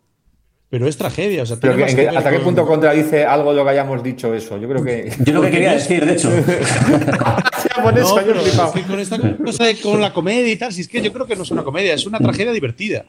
pero 0.73 0.87
es 0.87 0.97
tragedia. 0.97 1.43
O 1.43 1.45
sea, 1.45 1.57
pero 1.61 1.85
¿Hasta 1.85 2.31
qué 2.31 2.39
punto 2.39 2.65
contradice 2.65 3.23
algo 3.25 3.51
de 3.51 3.57
lo 3.57 3.63
que 3.63 3.69
hayamos 3.69 4.01
dicho 4.01 4.33
eso? 4.33 4.57
Yo 4.57 4.67
creo 4.67 4.83
que. 4.83 5.11
Yo 5.19 5.33
lo 5.33 5.43
que 5.43 5.51
quería 5.51 5.73
decir, 5.73 6.03
de 6.03 6.13
hecho. 6.13 6.31
con, 7.81 8.83
con 8.87 8.99
esta 8.99 9.19
cosa 9.37 9.65
de, 9.65 9.79
con 9.79 10.01
la 10.01 10.13
comedia 10.13 10.51
y 10.51 10.55
tal, 10.57 10.71
si 10.71 10.81
es 10.81 10.87
que 10.87 11.01
yo 11.01 11.11
creo 11.11 11.25
que 11.25 11.35
no 11.35 11.43
es 11.43 11.51
una 11.51 11.63
comedia, 11.63 11.93
es 11.93 12.05
una 12.05 12.19
tragedia 12.19 12.51
divertida. 12.51 13.05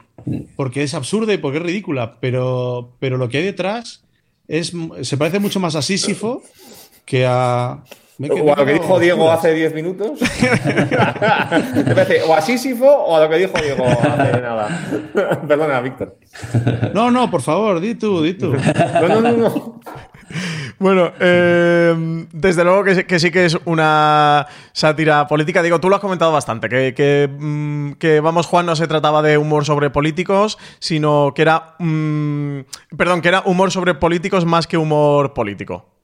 Porque 0.55 0.83
es 0.83 0.93
absurda 0.93 1.33
y 1.33 1.37
porque 1.37 1.57
es 1.57 1.63
ridícula. 1.63 2.17
Pero, 2.19 2.93
pero 2.99 3.17
lo 3.17 3.29
que 3.29 3.37
hay 3.37 3.43
detrás 3.43 4.03
es, 4.47 4.73
se 5.01 5.17
parece 5.17 5.39
mucho 5.39 5.59
más 5.59 5.75
a 5.75 5.81
Sísifo 5.81 6.43
que 7.05 7.25
a. 7.25 7.83
o 8.19 8.53
a 8.53 8.55
lo 8.55 8.65
que 8.65 8.73
dijo 8.73 8.99
Diego 8.99 9.31
hace 9.31 9.53
10 9.53 9.73
minutos. 9.73 10.19
o 12.27 12.33
a 12.33 12.41
Sísifo 12.41 12.87
o 12.87 13.15
a 13.15 13.21
lo 13.21 13.29
que 13.29 13.37
dijo 13.37 13.53
Diego 13.61 13.85
hace 13.85 14.41
nada. 14.41 14.67
Perdona, 15.47 15.81
Víctor. 15.81 16.17
No, 16.93 17.11
no, 17.11 17.29
por 17.29 17.41
favor, 17.41 17.79
di 17.79 17.95
tú, 17.95 18.21
di 18.23 18.33
tú. 18.33 18.53
No, 18.53 19.07
no, 19.07 19.21
no, 19.21 19.31
no. 19.31 19.81
Bueno, 20.77 21.13
eh, 21.19 22.25
desde 22.33 22.63
luego 22.63 22.83
que, 22.83 23.19
sí 23.19 23.31
que 23.31 23.45
es 23.45 23.57
una 23.65 24.45
sátira 24.73 25.27
política. 25.27 25.63
Digo, 25.63 25.79
tú 25.79 25.89
lo 25.89 25.95
has 25.95 26.01
comentado 26.01 26.31
bastante, 26.31 26.67
que, 26.69 27.29
mm, 27.31 27.93
que, 27.93 28.19
Vamos 28.19 28.47
Juan 28.47 28.65
no 28.65 28.75
se 28.75 28.87
trataba 28.87 29.21
de 29.21 29.37
humor 29.37 29.65
sobre 29.65 29.89
políticos, 29.89 30.57
sino 30.79 31.33
que 31.35 31.43
era... 31.43 31.75
Mm, 31.79 32.61
perdón, 32.97 33.21
que 33.21 33.29
era 33.29 33.43
humor 33.45 33.71
sobre 33.71 33.93
políticos 33.93 34.45
más 34.45 34.67
que 34.67 34.77
humor 34.77 35.33
político. 35.33 35.95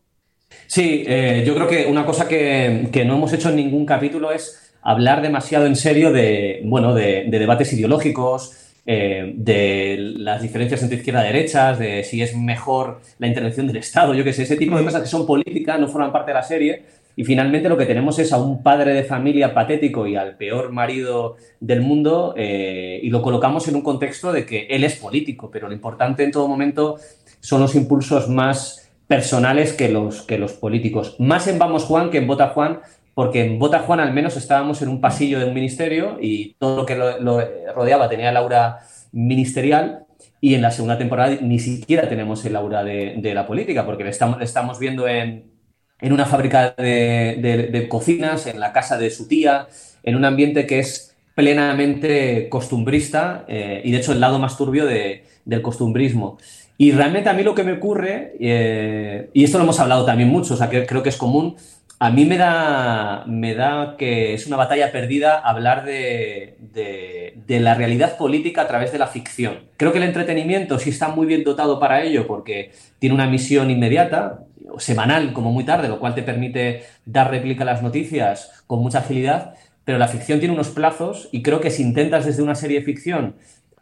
Sí, 0.68 1.04
eh, 1.06 1.44
yo 1.46 1.54
creo 1.54 1.68
que 1.68 1.86
una 1.88 2.06
cosa 2.06 2.30
que, 2.30 2.90
no 3.06 3.16
hemos 3.16 3.34
hecho 3.34 3.50
en 3.50 3.58
ningún 3.58 3.86
capítulo 3.86 4.32
es 4.32 4.74
hablar 4.82 5.22
demasiado 5.22 5.66
en 5.66 5.76
serio 5.76 6.14
de, 6.14 6.62
bueno, 6.64 6.94
de, 6.94 7.26
debates 7.30 7.74
ideológicos, 7.74 8.61
eh, 8.86 9.34
de 9.36 9.98
las 10.18 10.42
diferencias 10.42 10.82
entre 10.82 10.98
izquierda 10.98 11.24
y 11.24 11.34
derecha, 11.34 11.74
de 11.74 12.04
si 12.04 12.22
es 12.22 12.36
mejor 12.36 13.02
la 13.20 13.28
intervención 13.28 13.68
del 13.68 13.78
Estado, 13.78 14.14
yo 14.14 14.24
qué 14.24 14.34
sé, 14.34 14.44
ese 14.44 14.58
tipo 14.58 14.78
de 14.78 14.84
cosas 14.84 15.02
que 15.02 15.08
son 15.08 15.26
políticas, 15.26 15.80
no 15.80 15.88
forman 15.88 16.12
parte 16.12 16.32
de 16.32 16.36
la 16.36 16.44
serie. 16.44 16.84
Y 17.16 17.24
finalmente 17.26 17.68
lo 17.68 17.78
que 17.78 17.86
tenemos 17.86 18.18
es 18.20 18.32
a 18.32 18.38
un 18.38 18.64
padre 18.64 18.94
de 18.94 19.04
familia 19.04 19.54
patético 19.54 20.08
y 20.08 20.16
al 20.16 20.38
peor 20.38 20.72
marido 20.72 21.36
del 21.60 21.82
mundo 21.82 22.34
eh, 22.38 23.00
y 23.04 23.10
lo 23.10 23.22
colocamos 23.22 23.68
en 23.68 23.76
un 23.76 23.82
contexto 23.82 24.32
de 24.32 24.46
que 24.46 24.68
él 24.68 24.84
es 24.84 24.96
político, 24.96 25.52
pero 25.52 25.68
lo 25.68 25.74
importante 25.74 26.24
en 26.24 26.32
todo 26.32 26.48
momento 26.48 26.98
son 27.42 27.62
los 27.62 27.76
impulsos 27.76 28.30
más 28.30 28.90
personales 29.08 29.74
que 29.74 29.90
los, 29.90 30.22
que 30.22 30.38
los 30.38 30.54
políticos. 30.54 31.18
Más 31.20 31.48
en 31.48 31.60
Vamos 31.60 31.84
Juan 31.84 32.10
que 32.12 32.18
en 32.18 32.28
Vota 32.28 32.48
Juan, 32.50 32.80
porque 33.14 33.44
en 33.44 33.60
Vota 33.60 33.80
Juan 33.80 34.00
al 34.00 34.14
menos 34.14 34.38
estábamos 34.38 34.82
en 34.82 34.90
un 34.90 35.02
pasillo 35.02 35.40
de 35.40 35.46
un 35.46 35.54
ministerio 35.54 36.18
y 36.22 36.56
todo 36.60 36.78
lo 36.78 36.86
que 36.86 36.96
lo, 36.96 37.42
rodeaba 37.76 38.10
tenía 38.10 38.30
el 38.30 38.38
aura 38.38 38.80
ministerial 39.12 40.06
y 40.40 40.56
en 40.56 40.62
la 40.62 40.72
segunda 40.72 40.98
temporada 40.98 41.38
ni 41.42 41.60
siquiera 41.60 42.08
tenemos 42.08 42.44
el 42.46 42.56
aura 42.56 42.84
de, 42.84 43.32
la 43.34 43.46
política, 43.46 43.86
porque 43.86 44.04
le 44.04 44.10
estamos, 44.10 44.42
estamos 44.42 44.80
viendo 44.80 45.08
en, 45.08 45.52
en 46.00 46.14
una 46.14 46.26
fábrica 46.26 46.74
de, 46.78 47.88
cocinas, 47.90 48.48
en 48.48 48.60
la 48.60 48.74
casa 48.74 48.98
de 48.98 49.12
su 49.12 49.28
tía, 49.28 49.68
en 50.04 50.16
un 50.16 50.26
ambiente 50.26 50.66
que 50.66 50.80
es 50.80 51.16
plenamente 51.36 52.50
costumbrista 52.50 53.46
eh, 53.48 53.82
y 53.86 53.92
de 53.92 53.98
hecho 54.00 54.12
el 54.12 54.20
lado 54.20 54.40
más 54.40 54.58
turbio 54.58 54.86
del 54.86 55.62
costumbrismo. 55.62 56.38
Y 56.78 56.92
realmente 56.94 57.30
a 57.30 57.34
mí 57.34 57.44
lo 57.44 57.54
que 57.54 57.64
me 57.64 57.74
ocurre, 57.74 58.34
eh, 58.40 59.30
y 59.34 59.44
esto 59.44 59.60
lo 59.60 59.66
hemos 59.66 59.80
hablado 59.80 60.04
también 60.04 60.30
mucho, 60.30 60.56
o 60.56 60.58
sea, 60.58 60.68
que 60.68 60.88
creo 60.88 61.04
que 61.04 61.10
es 61.10 61.18
común, 61.18 61.56
a 62.02 62.10
mí 62.10 62.26
me 62.26 62.36
da, 62.36 63.26
me 63.28 63.54
da 63.54 63.96
que 63.96 64.34
es 64.34 64.48
una 64.48 64.58
batalla 64.58 64.92
perdida 64.92 65.38
hablar 65.38 65.86
de, 65.86 66.58
de, 66.74 67.60
la 67.60 67.76
realidad 67.76 68.18
política 68.18 68.64
a 68.64 68.68
través 68.68 68.92
de 68.92 68.98
la 68.98 69.06
ficción. 69.06 69.66
Creo 69.78 69.92
que 69.92 70.00
el 70.00 70.06
entretenimiento 70.06 70.80
sí 70.80 70.90
está 70.90 71.10
muy 71.10 71.28
bien 71.28 71.44
dotado 71.44 71.80
para 71.80 72.02
ello 72.02 72.26
porque 72.26 72.72
tiene 72.98 73.14
una 73.14 73.28
misión 73.28 73.70
inmediata, 73.70 74.46
semanal 74.80 75.32
como 75.32 75.52
muy 75.52 75.64
tarde, 75.64 75.90
lo 75.90 76.00
cual 76.00 76.16
te 76.16 76.24
permite 76.24 76.86
dar 77.06 77.30
réplica 77.30 77.62
a 77.62 77.68
las 77.68 77.84
noticias 77.84 78.64
con 78.66 78.80
mucha 78.80 78.98
agilidad, 78.98 79.54
pero 79.86 80.00
la 80.00 80.08
ficción 80.08 80.40
tiene 80.40 80.56
unos 80.56 80.70
plazos 80.70 81.30
y 81.32 81.44
creo 81.44 81.62
que 81.62 81.70
si 81.70 81.84
intentas 81.84 82.26
desde 82.26 82.42
una 82.42 82.56
serie 82.56 82.80
de 82.80 82.86
ficción 82.86 83.36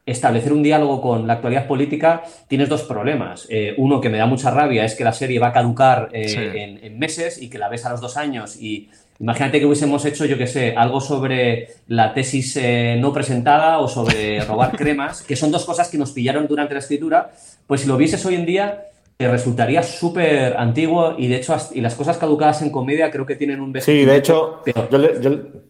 establecer 0.05 0.53
un 0.53 0.63
diálogo 0.63 1.01
con 1.01 1.27
la 1.27 1.33
actualidad 1.33 1.67
política, 1.67 2.23
tienes 2.47 2.69
dos 2.69 2.83
problemas. 2.83 3.45
Eh, 3.49 3.73
uno 3.77 4.01
que 4.01 4.09
me 4.09 4.17
da 4.17 4.25
mucha 4.25 4.51
rabia 4.51 4.85
es 4.85 4.95
que 4.95 5.03
la 5.03 5.13
serie 5.13 5.39
va 5.39 5.47
a 5.47 5.53
caducar 5.53 6.09
eh, 6.13 6.79
en, 6.81 6.99
meses 6.99 7.41
y 7.41 7.49
que 7.49 7.57
la 7.57 7.69
ves 7.69 7.85
a 7.85 7.91
los 7.91 8.01
dos 8.01 8.17
años. 8.17 8.57
Y 8.59 8.89
imagínate 9.19 9.59
que 9.59 9.65
hubiésemos 9.65 10.03
hecho, 10.05 10.25
yo 10.25 10.37
qué 10.37 10.47
sé, 10.47 10.75
algo 10.75 10.99
sobre 10.99 11.67
la 11.87 12.13
tesis 12.13 12.57
eh, 12.57 12.97
no 12.99 13.13
presentada 13.13 13.79
o 13.79 13.87
sobre 13.87 14.41
robar 14.41 14.71
cremas, 14.77 15.21
que 15.21 15.35
son 15.35 15.51
dos 15.51 15.65
cosas 15.65 15.89
que 15.89 15.97
nos 15.97 16.11
pillaron 16.11 16.47
durante 16.47 16.73
la 16.73 16.79
escritura, 16.79 17.31
pues 17.67 17.81
si 17.81 17.87
lo 17.87 17.97
vieses 17.97 18.25
hoy 18.25 18.35
en 18.35 18.45
día 18.45 18.85
te 19.19 19.27
resultaría 19.27 19.83
súper 19.83 20.55
antiguo 20.55 21.15
y 21.17 21.27
de 21.27 21.35
hecho 21.35 21.53
y 21.73 21.81
las 21.81 21.93
cosas 21.95 22.17
caducadas 22.17 22.61
en 22.61 22.69
comedia 22.69 23.11
creo 23.11 23.25
que 23.25 23.35
tienen 23.35 23.59
un 23.59 23.75
Sí, 23.81 24.05
de 24.05 24.15
hecho, 24.15 24.61
yo 24.89 24.97
le, 24.97 25.19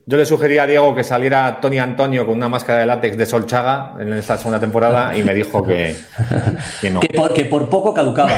yo, 0.05 0.17
le, 0.17 0.25
sugería 0.27 0.63
a 0.63 0.67
Diego 0.67 0.93
que 0.93 1.03
saliera 1.03 1.59
Tony 1.59 1.79
Antonio 1.79 2.27
con 2.27 2.35
una 2.35 2.47
máscara 2.47 2.81
de 2.81 2.85
látex 2.85 3.17
de 3.17 3.25
Solchaga 3.25 3.95
en 3.99 4.13
esta 4.13 4.37
segunda 4.37 4.59
temporada 4.59 5.17
y 5.17 5.23
me 5.23 5.33
dijo 5.33 5.63
que, 5.63 5.95
no. 6.91 6.99
Que 7.33 7.45
por, 7.45 7.69
poco 7.69 7.91
caducaba. 7.91 8.29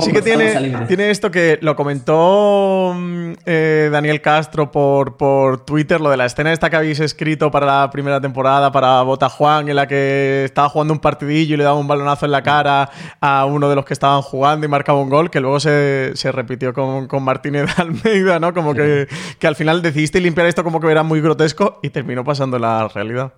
sí 0.00 0.10
que 0.12 0.22
tiene, 0.22 0.86
tiene 0.88 1.10
esto 1.10 1.30
que 1.30 1.60
lo 1.62 1.76
comentó 1.76 2.92
mm, 2.96 3.32
eh, 3.46 3.88
Daniel 3.92 4.20
Castro 4.20 4.72
por, 4.72 5.16
por 5.16 5.64
Twitter, 5.64 6.00
lo 6.00 6.10
de 6.10 6.16
la 6.16 6.26
escena 6.26 6.52
esta 6.52 6.70
que 6.70 6.76
habéis 6.76 6.98
escrito 6.98 7.52
para 7.52 7.66
la 7.66 7.90
primera 7.92 8.20
temporada, 8.20 8.72
para 8.72 9.00
Bota 9.02 9.28
Juan, 9.28 9.68
en 9.68 9.76
la 9.76 9.86
que 9.86 10.42
estaba 10.44 10.68
jugando 10.68 10.92
un 10.92 11.00
partidillo 11.00 11.54
y 11.54 11.58
le 11.58 11.62
daba 11.62 11.78
un 11.78 11.86
balonazo 11.86 12.26
en 12.26 12.32
la 12.32 12.42
cara 12.42 12.90
a 13.20 13.44
uno 13.46 13.68
de 13.68 13.76
los 13.76 13.84
que 13.84 13.92
estaban 13.92 14.22
jugando 14.22 14.66
y 14.66 14.68
marcaba 14.68 15.00
un 15.00 15.10
gol, 15.10 15.30
que 15.30 15.40
luego 15.40 15.60
se, 15.60 16.12
repitió 16.32 16.72
con, 16.72 17.06
con, 17.06 17.22
Martínez 17.22 17.78
Almeida, 17.78 18.38
¿no? 18.38 18.52
Como 18.54 18.74
que, 18.74 19.08
al 19.42 19.56
final 19.56 19.82
decidiste 19.82 20.20
limpiar 20.20 20.46
esto 20.46 20.64
como 20.64 20.80
que 20.80 20.90
era 20.90 21.02
muy 21.02 21.20
grotesco 21.20 21.78
y 21.82 21.90
terminó 21.90 22.24
pasando 22.24 22.58
la 22.58 22.88
realidad. 22.88 23.34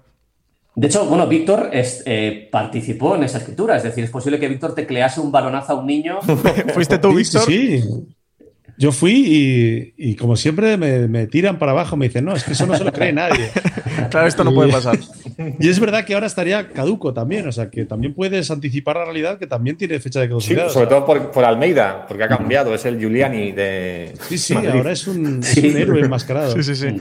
De 0.77 0.89
hecho, 0.89 1.07
bueno, 1.07 1.29
Víctor 1.29 1.71
eh, 1.73 2.49
participó 2.51 3.15
en 3.15 3.23
esa 3.23 3.39
escritura, 3.39 3.77
es 3.77 3.85
decir, 3.85 4.03
es 4.03 4.11
posible 4.11 4.41
que 4.41 4.49
Víctor 4.49 4.75
teclease 4.75 5.21
un 5.21 5.31
balonazo 5.31 5.75
a 5.75 5.77
un 5.77 5.87
niño. 5.87 6.19
¿Fuiste 6.75 6.99
tú, 6.99 7.15
Víctor? 7.15 7.43
Sí, 7.43 7.83
yo 8.77 8.93
fui 8.93 9.93
y, 9.97 10.17
como 10.17 10.37
siempre 10.37 10.77
me, 10.77 11.27
tiran 11.27 11.59
para 11.59 11.73
abajo, 11.73 11.97
me 11.97 12.07
dicen, 12.07 12.25
no, 12.25 12.35
es 12.35 12.45
que 12.45 12.53
eso 12.53 12.67
no 12.67 12.77
se 12.77 12.85
lo 12.85 12.93
cree 12.93 13.13
nadie. 13.13 13.51
claro, 14.11 14.27
esto 14.27 14.45
no 14.45 14.53
puede 14.53 14.73
pasar. 14.73 14.99
Y 15.59 15.69
es 15.69 15.79
verdad 15.79 16.05
que 16.05 16.15
ahora 16.15 16.27
estaría 16.27 16.69
caduco 16.69 17.13
también, 17.13 17.47
o 17.47 17.53
sea, 17.53 17.71
que 17.71 17.85
también 17.85 18.15
puedes 18.15 18.51
anticipar 18.51 18.97
la 18.97 19.05
realidad 19.05 19.39
que 19.39 19.47
también 19.47 19.77
tiene 19.77 20.01
fecha 20.01 20.21
de 20.21 20.29
caducidad. 20.29 20.69
Sí, 20.69 20.75
sobre 20.75 20.87
todo 20.89 21.05
por, 21.05 21.45
Almeida, 21.45 22.07
porque 22.07 22.25
ha 22.25 22.29
cambiado, 22.29 22.75
es 22.75 22.85
el 22.85 22.99
Giuliani 22.99 23.53
de. 23.53 24.15
Sí, 24.29 24.39
sí, 24.39 24.55
ahora 24.55 24.93
es 24.93 25.07
un, 25.07 25.41
héroe 25.57 26.01
enmascarado. 26.01 26.53
Sí, 26.53 26.63
sí, 26.63 26.75
sí. 26.75 26.97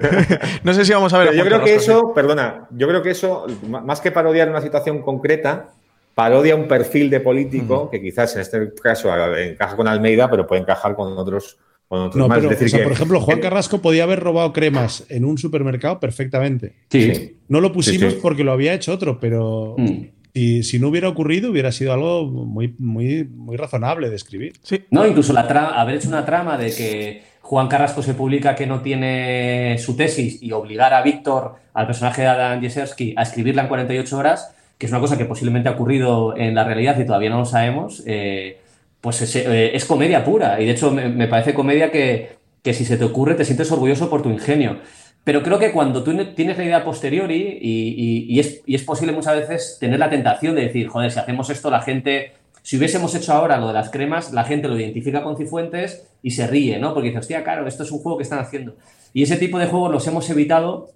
no 0.62 0.74
sé 0.74 0.84
si 0.84 0.92
vamos 0.92 1.12
a 1.14 1.18
ver. 1.18 1.34
yo 1.34 1.44
creo 1.44 1.62
que 1.62 1.74
eso, 1.74 2.12
perdona, 2.14 2.66
yo 2.70 2.86
creo 2.88 3.02
que 3.02 3.10
eso, 3.10 3.46
más 3.68 4.00
que 4.00 4.10
parodiar 4.10 4.48
una 4.50 4.60
situación 4.60 5.02
concreta, 5.02 5.70
parodia 6.14 6.54
un 6.54 6.68
perfil 6.68 7.10
de 7.10 7.20
político 7.20 7.90
que 7.90 8.00
quizás 8.00 8.34
en 8.36 8.42
este 8.42 8.72
caso 8.82 9.10
encaja 9.36 9.76
con 9.76 9.88
Almeida, 9.88 10.30
pero 10.30 10.46
puede 10.46 10.62
encajar 10.62 10.94
con 10.94 11.16
otros, 11.18 11.58
no, 11.90 12.28
Pero, 12.28 12.48
por 12.82 12.92
ejemplo, 12.92 13.20
Juan 13.20 13.40
Carrasco 13.40 13.80
podía 13.80 14.04
haber 14.04 14.20
robado 14.20 14.52
cremas 14.52 15.04
en 15.08 15.24
un 15.24 15.38
supermercado 15.38 16.00
perfectamente. 16.00 16.74
Sí. 16.90 17.36
No 17.48 17.60
lo 17.60 17.72
pusimos 17.72 18.14
porque 18.14 18.44
lo 18.44 18.52
había 18.52 18.74
hecho 18.74 18.92
otro, 18.92 19.20
pero 19.20 19.76
mm. 19.78 20.62
si 20.62 20.78
no 20.80 20.88
hubiera 20.88 21.08
ocurrido, 21.08 21.50
hubiera 21.50 21.70
sido 21.72 21.92
algo 21.92 22.26
muy, 22.26 22.74
muy, 22.78 23.24
muy 23.24 23.56
razonable 23.56 24.10
de 24.10 24.16
escribir. 24.16 24.54
Sí. 24.62 24.84
No, 24.90 25.06
incluso 25.06 25.32
la 25.32 25.42
haber 25.42 25.96
hecho 25.96 26.08
una 26.08 26.24
trama 26.24 26.58
de 26.58 26.74
que 26.74 27.22
Juan 27.42 27.68
Carrasco 27.68 28.02
se 28.02 28.14
publica 28.14 28.56
que 28.56 28.66
no 28.66 28.80
tiene 28.80 29.76
su 29.78 29.96
tesis 29.96 30.42
y 30.42 30.50
obligar 30.52 30.94
a 30.94 31.02
Víctor, 31.02 31.56
al 31.74 31.86
personaje 31.86 32.22
de 32.22 32.28
Adam 32.28 32.60
Jeserski, 32.60 33.14
a 33.16 33.22
escribirla 33.22 33.62
en 33.62 33.68
48 33.68 34.18
horas 34.18 34.54
que 34.84 34.86
es 34.88 34.92
una 34.92 35.00
cosa 35.00 35.16
que 35.16 35.24
posiblemente 35.24 35.70
ha 35.70 35.72
ocurrido 35.72 36.36
en 36.36 36.54
la 36.54 36.62
realidad 36.62 36.98
y 36.98 37.06
todavía 37.06 37.30
no 37.30 37.38
lo 37.38 37.46
sabemos, 37.46 38.02
eh, 38.04 38.58
pues 39.00 39.22
es, 39.22 39.34
eh, 39.34 39.74
es, 39.74 39.86
comedia 39.86 40.22
pura. 40.22 40.60
Y 40.60 40.66
de 40.66 40.72
hecho 40.72 40.90
me, 40.90 41.26
parece 41.26 41.54
comedia 41.54 41.90
que, 41.90 42.36
si 42.62 42.84
se 42.84 42.98
te 42.98 43.04
ocurre 43.04 43.34
te 43.34 43.46
sientes 43.46 43.72
orgulloso 43.72 44.10
por 44.10 44.20
tu 44.20 44.28
ingenio. 44.28 44.80
Pero 45.24 45.42
creo 45.42 45.58
que 45.58 45.72
cuando 45.72 46.04
tú 46.04 46.14
tienes 46.34 46.58
la 46.58 46.64
idea 46.64 46.84
posteriori 46.84 47.58
y, 47.62 48.38
es, 48.38 48.60
y, 48.66 48.74
es, 48.74 48.82
posible 48.82 49.14
muchas 49.14 49.36
veces 49.36 49.78
tener 49.80 49.98
la 49.98 50.10
tentación 50.10 50.54
de 50.54 50.66
decir, 50.66 50.86
joder, 50.88 51.10
si 51.10 51.18
hacemos 51.18 51.48
esto 51.48 51.70
la 51.70 51.80
gente, 51.80 52.34
si 52.60 52.76
hubiésemos 52.76 53.14
hecho 53.14 53.32
ahora 53.32 53.56
lo 53.56 53.68
de 53.68 53.72
las 53.72 53.88
cremas, 53.88 54.34
la 54.34 54.44
gente 54.44 54.68
lo 54.68 54.78
identifica 54.78 55.22
con 55.22 55.38
Cifuentes 55.38 56.06
y 56.22 56.32
se 56.32 56.46
ríe, 56.46 56.78
¿no? 56.78 56.92
Porque 56.92 57.08
dice, 57.08 57.20
hostia, 57.20 57.42
claro, 57.42 57.66
esto 57.66 57.84
es 57.84 57.90
un 57.90 58.00
juego 58.00 58.18
que 58.18 58.24
están 58.24 58.40
haciendo. 58.40 58.76
Y 59.14 59.22
ese 59.22 59.38
tipo 59.38 59.58
de 59.58 59.64
juegos 59.64 59.90
los 59.90 60.06
hemos 60.06 60.28
evitado 60.28 60.90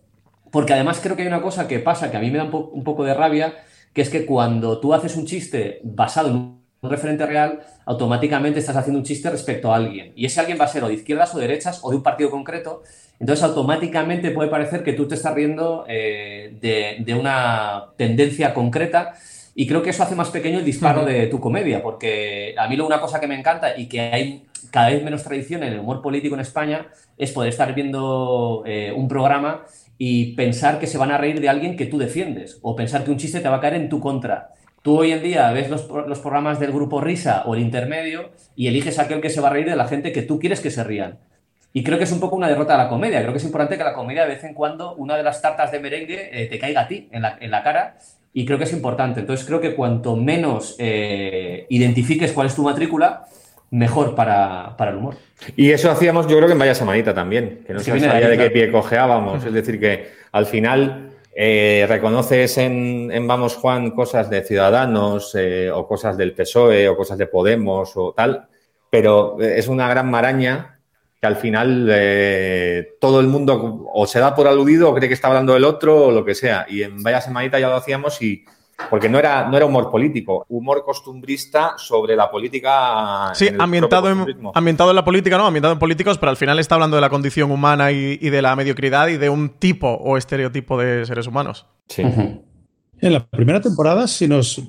porque 0.50 0.74
además 0.74 1.00
creo 1.02 1.16
que 1.16 1.22
hay 1.22 1.28
una 1.28 1.42
cosa 1.42 1.68
que 1.68 1.78
pasa 1.78 2.10
que 2.10 2.16
a 2.16 2.20
mí 2.20 2.30
me 2.30 2.38
da 2.38 2.44
un 2.44 2.84
poco 2.84 3.04
de 3.04 3.14
rabia, 3.14 3.54
que 3.92 4.02
es 4.02 4.10
que 4.10 4.26
cuando 4.26 4.80
tú 4.80 4.94
haces 4.94 5.16
un 5.16 5.26
chiste 5.26 5.80
basado 5.82 6.28
en 6.28 6.36
un 6.36 6.90
referente 6.90 7.26
real, 7.26 7.60
automáticamente 7.86 8.60
estás 8.60 8.76
haciendo 8.76 8.98
un 8.98 9.04
chiste 9.04 9.30
respecto 9.30 9.72
a 9.72 9.76
alguien. 9.76 10.12
Y 10.14 10.26
ese 10.26 10.40
alguien 10.40 10.58
va 10.60 10.66
a 10.66 10.68
ser 10.68 10.84
o 10.84 10.88
de 10.88 10.94
izquierdas 10.94 11.34
o 11.34 11.38
derechas 11.38 11.80
o 11.82 11.90
de 11.90 11.96
un 11.96 12.02
partido 12.02 12.30
concreto. 12.30 12.82
Entonces, 13.18 13.44
automáticamente 13.44 14.30
puede 14.30 14.48
parecer 14.48 14.84
que 14.84 14.92
tú 14.92 15.08
te 15.08 15.16
estás 15.16 15.34
riendo 15.34 15.84
eh, 15.88 16.56
de, 16.60 17.14
una 17.14 17.86
tendencia 17.96 18.54
concreta. 18.54 19.14
Y 19.54 19.66
creo 19.66 19.82
que 19.82 19.90
eso 19.90 20.04
hace 20.04 20.14
más 20.14 20.30
pequeño 20.30 20.60
el 20.60 20.64
disparo 20.64 21.04
de 21.04 21.26
tu 21.26 21.40
comedia, 21.40 21.82
porque 21.82 22.54
a 22.56 22.68
mí 22.68 22.78
una 22.78 23.00
cosa 23.00 23.18
que 23.18 23.26
me 23.26 23.36
encanta 23.36 23.76
y 23.76 23.88
que 23.88 24.00
hay 24.00 24.46
cada 24.70 24.90
vez 24.90 25.02
menos 25.02 25.24
tradición 25.24 25.64
en 25.64 25.72
el 25.72 25.80
humor 25.80 26.00
político 26.00 26.36
en 26.36 26.42
España 26.42 26.86
es 27.16 27.32
poder 27.32 27.48
estar 27.48 27.74
viendo 27.74 28.62
eh, 28.66 28.92
un 28.94 29.08
programa 29.08 29.64
y 29.98 30.36
pensar 30.36 30.78
que 30.78 30.86
se 30.86 30.96
van 30.96 31.10
a 31.10 31.18
reír 31.18 31.40
de 31.40 31.48
alguien 31.48 31.76
que 31.76 31.86
tú 31.86 31.98
defiendes 31.98 32.58
o 32.62 32.76
pensar 32.76 33.04
que 33.04 33.10
un 33.10 33.18
chiste 33.18 33.40
te 33.40 33.48
va 33.48 33.56
a 33.56 33.60
caer 33.60 33.74
en 33.74 33.88
tu 33.88 33.98
contra. 33.98 34.52
Tú 34.82 34.96
hoy 34.96 35.10
en 35.10 35.22
día 35.22 35.50
ves 35.50 35.68
los, 35.68 35.82
programas 35.82 36.60
del 36.60 36.72
grupo 36.72 37.00
Risa 37.00 37.42
o 37.46 37.54
el 37.54 37.60
intermedio 37.60 38.30
y 38.54 38.68
eliges 38.68 39.00
aquel 39.00 39.20
que 39.20 39.28
se 39.28 39.40
va 39.40 39.48
a 39.48 39.52
reír 39.52 39.68
de 39.68 39.74
la 39.74 39.88
gente 39.88 40.12
que 40.12 40.22
tú 40.22 40.38
quieres 40.38 40.60
que 40.60 40.70
se 40.70 40.84
rían. 40.84 41.18
Y 41.72 41.82
creo 41.82 41.98
que 41.98 42.04
es 42.04 42.12
un 42.12 42.20
poco 42.20 42.36
una 42.36 42.48
derrota 42.48 42.74
a 42.74 42.78
la 42.78 42.88
comedia. 42.88 43.20
Creo 43.20 43.32
que 43.32 43.38
es 43.38 43.44
importante 43.44 43.76
que 43.76 43.84
la 43.84 43.92
comedia 43.92 44.22
de 44.22 44.28
vez 44.28 44.44
en 44.44 44.54
cuando 44.54 44.94
una 44.94 45.16
de 45.16 45.22
las 45.22 45.42
tartas 45.42 45.72
de 45.72 45.80
merengue 45.80 46.30
eh, 46.32 46.46
te 46.46 46.58
caiga 46.58 46.82
a 46.82 46.88
ti 46.88 47.08
en 47.10 47.22
la, 47.22 47.62
cara. 47.62 47.98
Y 48.32 48.46
creo 48.46 48.56
que 48.56 48.64
es 48.64 48.72
importante. 48.72 49.20
Entonces 49.20 49.44
creo 49.44 49.60
que 49.60 49.74
cuanto 49.74 50.16
menos 50.16 50.76
eh, 50.78 51.66
identifiques 51.68 52.32
cuál 52.32 52.46
es 52.46 52.54
tu 52.54 52.62
matrícula, 52.62 53.26
mejor 53.70 54.14
para, 54.14 54.76
el 54.78 54.96
humor. 54.96 55.16
Y 55.56 55.70
eso 55.70 55.90
hacíamos, 55.90 56.26
yo 56.26 56.36
creo 56.36 56.46
que 56.46 56.52
en 56.52 56.58
Vaya 56.58 56.74
Samanita 56.74 57.14
también, 57.14 57.64
que 57.66 57.74
no 57.74 57.80
se 57.80 57.98
sabía 58.00 58.28
de 58.28 58.38
qué 58.38 58.50
pie 58.50 58.72
cojeábamos. 58.72 59.44
Es 59.44 59.52
decir, 59.52 59.78
que 59.78 60.10
al 60.32 60.46
final 60.46 61.12
eh, 61.34 61.86
reconoces 61.88 62.58
en, 62.58 63.26
Vamos 63.26 63.56
Juan 63.56 63.92
cosas 63.92 64.28
de 64.30 64.42
Ciudadanos 64.42 65.34
eh, 65.34 65.70
o 65.70 65.86
cosas 65.86 66.16
del 66.16 66.34
PSOE 66.34 66.88
o 66.88 66.96
cosas 66.96 67.18
de 67.18 67.26
Podemos 67.26 67.92
o 67.96 68.12
tal, 68.12 68.48
pero 68.90 69.40
es 69.40 69.68
una 69.68 69.88
gran 69.88 70.10
maraña 70.10 70.80
que 71.20 71.26
al 71.26 71.36
final 71.36 71.88
eh, 71.90 72.96
todo 73.00 73.20
el 73.20 73.26
mundo 73.26 73.88
o 73.92 74.06
se 74.06 74.20
da 74.20 74.34
por 74.34 74.46
aludido 74.46 74.90
o 74.90 74.94
cree 74.94 75.08
que 75.08 75.14
está 75.14 75.28
hablando 75.28 75.52
del 75.52 75.64
otro 75.64 76.06
o 76.06 76.10
lo 76.10 76.24
que 76.24 76.34
sea. 76.34 76.66
Y 76.68 76.82
en 76.82 77.02
Vaya 77.02 77.20
Semanita 77.20 77.58
ya 77.58 77.68
lo 77.68 77.76
hacíamos 77.76 78.20
y 78.22 78.44
porque 78.90 79.08
no 79.08 79.18
era, 79.18 79.48
no 79.48 79.56
era 79.56 79.66
humor 79.66 79.90
político, 79.90 80.46
humor 80.48 80.82
costumbrista 80.84 81.74
sobre 81.76 82.16
la 82.16 82.30
política. 82.30 83.32
Sí, 83.34 83.48
ambientado, 83.58 84.10
en, 84.10 84.24
ambientado 84.54 84.90
en 84.90 84.96
la 84.96 85.04
política, 85.04 85.36
no, 85.36 85.46
ambientado 85.46 85.72
en 85.72 85.78
políticos, 85.78 86.18
pero 86.18 86.30
al 86.30 86.36
final 86.36 86.58
está 86.58 86.76
hablando 86.76 86.96
de 86.96 87.00
la 87.00 87.10
condición 87.10 87.50
humana 87.50 87.90
y, 87.90 88.16
de 88.16 88.42
la 88.42 88.54
mediocridad 88.56 89.08
y 89.08 89.16
de 89.16 89.28
un 89.28 89.50
tipo 89.50 89.88
o 89.88 90.16
estereotipo 90.16 90.78
de 90.78 91.04
seres 91.06 91.26
humanos. 91.26 91.66
Sí. 91.88 92.02
En 93.00 93.12
la 93.12 93.26
primera 93.26 93.60
temporada, 93.60 94.06
si 94.08 94.26
nos, 94.26 94.62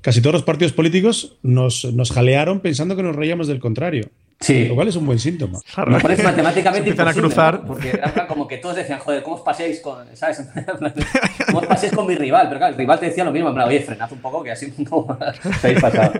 casi 0.00 0.20
todos 0.20 0.34
los 0.34 0.42
partidos 0.42 0.72
políticos 0.72 1.38
nos, 1.42 1.84
nos 1.84 2.10
jalearon 2.12 2.60
pensando 2.60 2.96
que 2.96 3.02
nos 3.02 3.14
reíamos 3.14 3.48
del 3.48 3.60
contrario. 3.60 4.10
Sí. 4.40 4.66
Lo 4.66 4.74
cual 4.74 4.88
es 4.88 4.96
un 4.96 5.06
buen 5.06 5.18
síntoma. 5.18 5.58
Me 5.86 6.00
parece 6.00 6.22
matemáticamente 6.22 6.90
empiezan 6.90 7.08
a 7.08 7.14
cruzar. 7.14 7.60
¿no? 7.60 7.68
Porque 7.68 7.90
era 7.90 8.06
en 8.06 8.12
plan 8.12 8.26
como 8.26 8.46
que 8.46 8.58
todos 8.58 8.76
decían, 8.76 8.98
joder, 8.98 9.22
¿cómo 9.22 9.36
os 9.36 9.42
paséis 9.42 9.80
con, 9.80 10.04
¿sabes? 10.14 10.42
¿Cómo 11.46 11.58
os 11.60 11.66
paséis 11.66 11.92
con 11.92 12.06
mi 12.06 12.14
rival? 12.14 12.46
Pero 12.48 12.58
claro, 12.58 12.72
el 12.72 12.78
rival 12.78 13.00
te 13.00 13.06
decía 13.06 13.24
lo 13.24 13.32
mismo, 13.32 13.48
en 13.48 13.54
plan, 13.54 13.68
oye, 13.68 13.80
frenad 13.80 14.12
un 14.12 14.20
poco 14.20 14.42
que 14.42 14.52
así 14.52 14.72
no 14.90 14.96
os 14.98 15.64
habéis 15.64 15.80
pasado. 15.80 16.12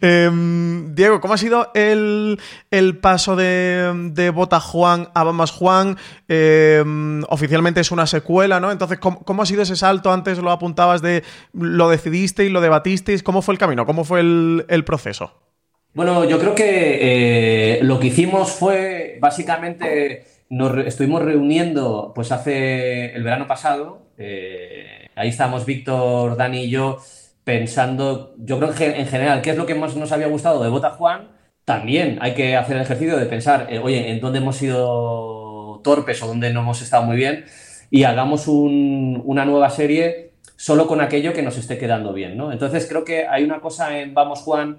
Em, 0.00 0.92
Diego, 0.94 1.20
¿cómo 1.20 1.34
ha 1.34 1.38
sido 1.38 1.70
el, 1.74 2.40
el 2.70 2.98
paso 2.98 3.36
de, 3.36 4.10
de 4.12 4.30
Bota 4.30 4.58
Juan 4.58 5.10
a 5.14 5.22
Vamos 5.22 5.52
Juan? 5.52 5.96
Em, 6.26 7.22
oficialmente 7.28 7.80
es 7.80 7.92
una 7.92 8.06
secuela, 8.06 8.58
¿no? 8.58 8.72
Entonces, 8.72 8.98
¿cómo, 8.98 9.22
cómo 9.22 9.42
ha 9.42 9.46
sido 9.46 9.62
ese 9.62 9.76
salto? 9.76 10.10
Antes 10.10 10.38
lo 10.38 10.50
apuntabas 10.50 11.02
de 11.02 11.22
lo 11.52 11.88
decidisteis, 11.90 12.50
lo 12.50 12.60
debatisteis. 12.60 13.22
¿Cómo 13.22 13.42
fue 13.42 13.54
el 13.54 13.58
camino? 13.58 13.86
¿Cómo 13.86 14.04
fue 14.04 14.20
el, 14.20 14.64
el 14.68 14.84
proceso? 14.84 15.51
Bueno, 15.94 16.24
yo 16.24 16.38
creo 16.38 16.54
que 16.54 17.76
eh, 17.78 17.82
lo 17.82 18.00
que 18.00 18.06
hicimos 18.08 18.52
fue 18.52 19.18
básicamente 19.20 20.24
nos 20.48 20.72
re- 20.72 20.88
estuvimos 20.88 21.22
reuniendo 21.22 22.12
pues 22.14 22.32
hace 22.32 23.14
el 23.14 23.22
verano 23.22 23.46
pasado. 23.46 24.00
eh, 24.18 25.08
ahí 25.14 25.28
estábamos 25.28 25.66
Víctor, 25.66 26.36
Dani 26.36 26.62
y 26.64 26.70
yo 26.70 26.98
pensando, 27.44 28.34
yo 28.38 28.58
creo 28.58 28.72
que 28.74 28.86
en 29.00 29.06
general, 29.06 29.42
qué 29.42 29.50
es 29.50 29.56
lo 29.56 29.66
que 29.66 29.74
más 29.74 29.96
nos 29.96 30.12
había 30.12 30.28
gustado 30.28 30.62
de 30.62 30.70
Bota 30.70 30.90
Juan. 30.90 31.28
También 31.64 32.18
hay 32.22 32.34
que 32.34 32.56
hacer 32.56 32.76
el 32.76 32.82
ejercicio 32.82 33.16
de 33.18 33.26
pensar, 33.26 33.66
eh, 33.70 33.78
oye, 33.78 34.10
en 34.10 34.20
dónde 34.20 34.38
hemos 34.38 34.56
sido 34.56 35.80
torpes 35.84 36.22
o 36.22 36.26
dónde 36.26 36.52
no 36.52 36.60
hemos 36.60 36.80
estado 36.82 37.02
muy 37.04 37.16
bien 37.16 37.44
y 37.90 38.04
hagamos 38.04 38.48
un- 38.48 39.20
una 39.26 39.44
nueva 39.44 39.68
serie 39.70 40.32
solo 40.56 40.86
con 40.86 41.00
aquello 41.00 41.32
que 41.32 41.42
nos 41.42 41.58
esté 41.58 41.76
quedando 41.78 42.12
bien, 42.12 42.36
¿no? 42.36 42.52
Entonces 42.52 42.86
creo 42.88 43.04
que 43.04 43.26
hay 43.26 43.42
una 43.44 43.60
cosa 43.60 43.98
en 43.98 44.14
Vamos 44.14 44.40
Juan 44.40 44.78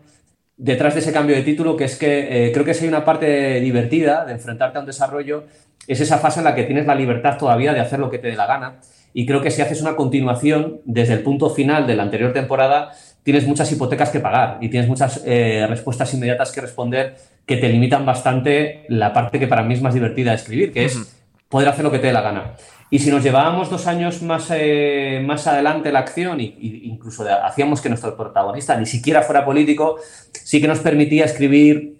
detrás 0.58 0.94
de 0.94 1.00
ese 1.00 1.12
cambio 1.12 1.36
de 1.36 1.44
título, 1.44 1.76
que 1.76 1.86
es 1.86 1.98
que 1.98 2.48
eh, 2.48 2.52
creo 2.52 2.66
que 2.66 2.74
si 2.74 2.84
hay 2.84 2.90
una 2.90 3.06
parte 3.06 3.60
divertida 3.60 4.26
de 4.26 4.34
enfrentarte 4.34 4.78
a 4.78 4.82
un 4.82 4.88
desarrollo, 4.88 5.46
es 5.88 6.00
esa 6.00 6.18
fase 6.18 6.40
en 6.40 6.46
la 6.46 6.56
que 6.56 6.64
tienes 6.64 6.86
la 6.86 6.96
libertad 6.96 7.38
todavía 7.38 7.74
de 7.74 7.80
hacer 7.80 8.00
lo 8.00 8.10
que 8.10 8.20
te 8.20 8.28
dé 8.28 8.36
la 8.36 8.46
gana. 8.46 8.80
Y 9.14 9.26
creo 9.26 9.42
que 9.42 9.52
si 9.52 9.62
haces 9.62 9.82
una 9.82 9.96
continuación 9.96 10.82
desde 10.86 11.14
el 11.14 11.22
punto 11.22 11.50
final 11.50 11.86
de 11.86 11.96
la 11.96 12.04
anterior 12.04 12.34
temporada, 12.34 12.92
tienes 13.24 13.48
muchas 13.48 13.72
hipotecas 13.72 14.10
que 14.10 14.20
pagar 14.20 14.58
y 14.62 14.70
tienes 14.70 14.90
muchas 14.90 15.22
eh, 15.26 15.66
respuestas 15.68 16.14
inmediatas 16.14 16.52
que 16.52 16.62
responder 16.62 17.16
que 17.46 17.58
te 17.58 17.70
limitan 17.70 18.06
bastante 18.06 18.86
la 18.90 19.14
parte 19.14 19.40
que 19.40 19.48
para 19.48 19.64
mí 19.64 19.74
es 19.74 19.82
más 19.82 19.94
divertida 19.94 20.32
de 20.32 20.38
escribir, 20.38 20.72
que 20.72 20.86
es 20.86 21.16
poder 21.50 21.68
hacer 21.68 21.84
lo 21.84 21.92
que 21.92 22.00
te 22.00 22.08
dé 22.08 22.14
la 22.14 22.22
gana. 22.22 22.54
Y 22.94 23.00
si 23.00 23.10
nos 23.10 23.24
llevábamos 23.24 23.72
dos 23.72 23.88
años 23.88 24.22
más, 24.22 24.52
eh, 24.52 25.20
más 25.26 25.48
adelante 25.48 25.92
la 25.92 25.98
acción 25.98 26.40
y, 26.40 26.54
incluso 26.84 27.26
hacíamos 27.44 27.82
que 27.82 27.90
nuestro 27.90 28.16
protagonista 28.16 28.80
ni 28.80 28.86
siquiera 28.86 29.24
fuera 29.24 29.44
político, 29.44 29.96
sí 30.32 30.62
que 30.62 30.68
nos 30.68 30.78
permitía 30.78 31.26
escribir 31.26 31.98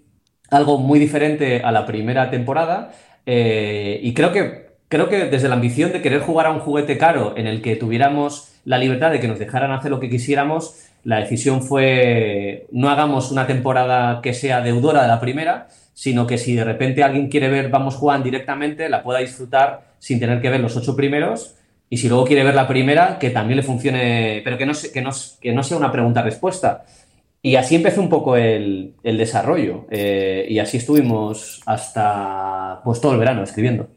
algo 0.52 0.78
muy 0.78 1.00
diferente 1.00 1.64
a 1.64 1.72
la 1.72 1.88
primera 1.88 2.30
temporada. 2.30 2.92
eh, 3.26 4.02
y 4.04 4.14
creo 4.14 4.32
que, 4.32 4.68
creo 4.88 5.10
que 5.10 5.26
desde 5.26 5.50
la 5.50 5.56
ambición 5.56 5.92
de 5.94 6.04
querer 6.04 6.22
jugar 6.22 6.46
a 6.46 6.52
un 6.52 6.60
juguete 6.60 6.96
caro 7.00 7.34
en 7.38 7.48
el 7.48 7.64
que 7.64 7.76
tuviéramos 7.76 8.54
la 8.64 8.78
libertad 8.78 9.10
de 9.10 9.20
que 9.20 9.28
nos 9.28 9.40
dejaran 9.40 9.72
hacer 9.72 9.90
lo 9.90 10.00
que 10.00 10.12
quisiéramos, 10.12 10.76
la 11.04 11.20
decisión 11.22 11.64
fue 11.64 12.68
no 12.72 12.92
hagamos 12.92 13.32
una 13.32 13.48
temporada 13.48 14.22
que 14.22 14.36
sea 14.36 14.62
deudora 14.62 15.02
de 15.02 15.08
la 15.08 15.20
primera, 15.20 15.70
sino 15.94 16.26
que 16.26 16.38
si 16.38 16.56
de 16.56 16.64
repente 16.64 17.04
alguien 17.04 17.30
quiere 17.30 17.50
ver 17.50 17.70
Vamos 17.70 17.96
Juan 17.96 18.24
directamente, 18.24 18.90
la 18.90 19.04
pueda 19.04 19.20
disfrutar 19.20 19.94
sin 20.00 20.20
tener 20.20 20.42
que 20.42 20.50
ver 20.50 20.60
los 20.60 20.76
ocho 20.76 20.96
primeros. 20.96 21.56
Y 21.90 21.98
si 21.98 22.10
luego 22.10 22.26
quiere 22.26 22.44
ver 22.44 22.56
la 22.56 22.68
primera, 22.68 23.20
que 23.20 23.30
también 23.30 23.58
le 23.58 23.64
funcione, 23.64 24.42
pero 24.44 24.58
que 24.58 24.66
no, 24.66 24.74
que 24.92 25.02
no, 25.02 25.12
que 25.40 25.54
no 25.54 25.64
sea 25.64 25.78
una 25.78 25.92
pregunta-respuesta. 25.92 26.86
Y 27.46 27.58
así 27.58 27.76
empezó 27.76 28.00
un 28.00 28.08
poco 28.08 28.38
el, 28.38 28.94
el 29.04 29.18
desarrollo. 29.18 29.86
eh, 29.92 30.46
y 30.50 30.60
así 30.60 30.78
estuvimos 30.78 31.62
hasta 31.66 32.80
pues 32.86 33.02
todo 33.02 33.12
el 33.14 33.20
verano 33.20 33.44
escribiendo. 33.44 33.88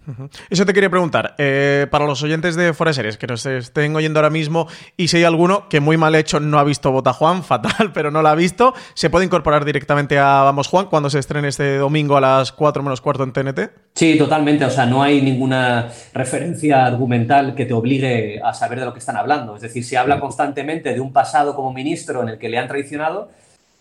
Eso 0.50 0.66
te 0.66 0.72
quería 0.72 0.90
preguntar. 0.90 1.34
eh, 1.38 1.86
para 1.90 2.06
los 2.06 2.22
oyentes 2.24 2.56
de 2.56 2.74
Fuera 2.74 2.90
de 2.90 2.94
Series 2.94 3.16
que 3.16 3.26
nos 3.28 3.46
estén 3.46 3.94
oyendo 3.94 4.18
ahora 4.18 4.30
mismo 4.30 4.66
y 4.96 5.08
si 5.08 5.18
hay 5.18 5.24
alguno 5.24 5.68
que 5.68 5.78
muy 5.78 5.96
mal 5.96 6.14
hecho 6.16 6.40
no 6.40 6.58
ha 6.58 6.64
visto 6.64 6.90
Bota 6.90 7.12
Juan, 7.12 7.44
fatal, 7.44 7.92
pero 7.92 8.10
no 8.10 8.20
la 8.20 8.32
ha 8.32 8.34
visto, 8.34 8.74
se 8.94 9.10
puede 9.10 9.24
incorporar 9.26 9.64
directamente 9.64 10.18
a 10.18 10.42
Vamos 10.42 10.66
Juan 10.66 10.86
cuando 10.86 11.08
se 11.08 11.20
estrene 11.20 11.46
este 11.48 11.76
domingo 11.78 12.16
a 12.16 12.20
las 12.20 12.50
4 12.50 12.82
menos 12.82 13.00
cuarto 13.00 13.22
en 13.22 13.32
TNT. 13.32 13.60
Sí, 13.94 14.18
totalmente. 14.18 14.64
O 14.64 14.70
sea, 14.70 14.86
no 14.86 15.02
hay 15.02 15.22
ninguna 15.22 15.88
referencia 16.12 16.84
argumental 16.84 17.54
que 17.54 17.64
te 17.64 17.72
obligue 17.72 18.40
a 18.44 18.52
saber 18.52 18.80
de 18.80 18.84
lo 18.86 18.92
que 18.92 18.98
están 18.98 19.16
hablando. 19.16 19.54
Es 19.56 19.62
decir, 19.62 19.84
se 19.84 19.96
habla 19.96 20.20
constantemente 20.20 20.92
de 20.92 21.00
un 21.00 21.12
pasado 21.12 21.54
como 21.54 21.72
ministro 21.72 22.22
en 22.22 22.28
el 22.30 22.38
que 22.38 22.48
le 22.50 22.58
han 22.58 22.68
traicionado, 22.68 23.30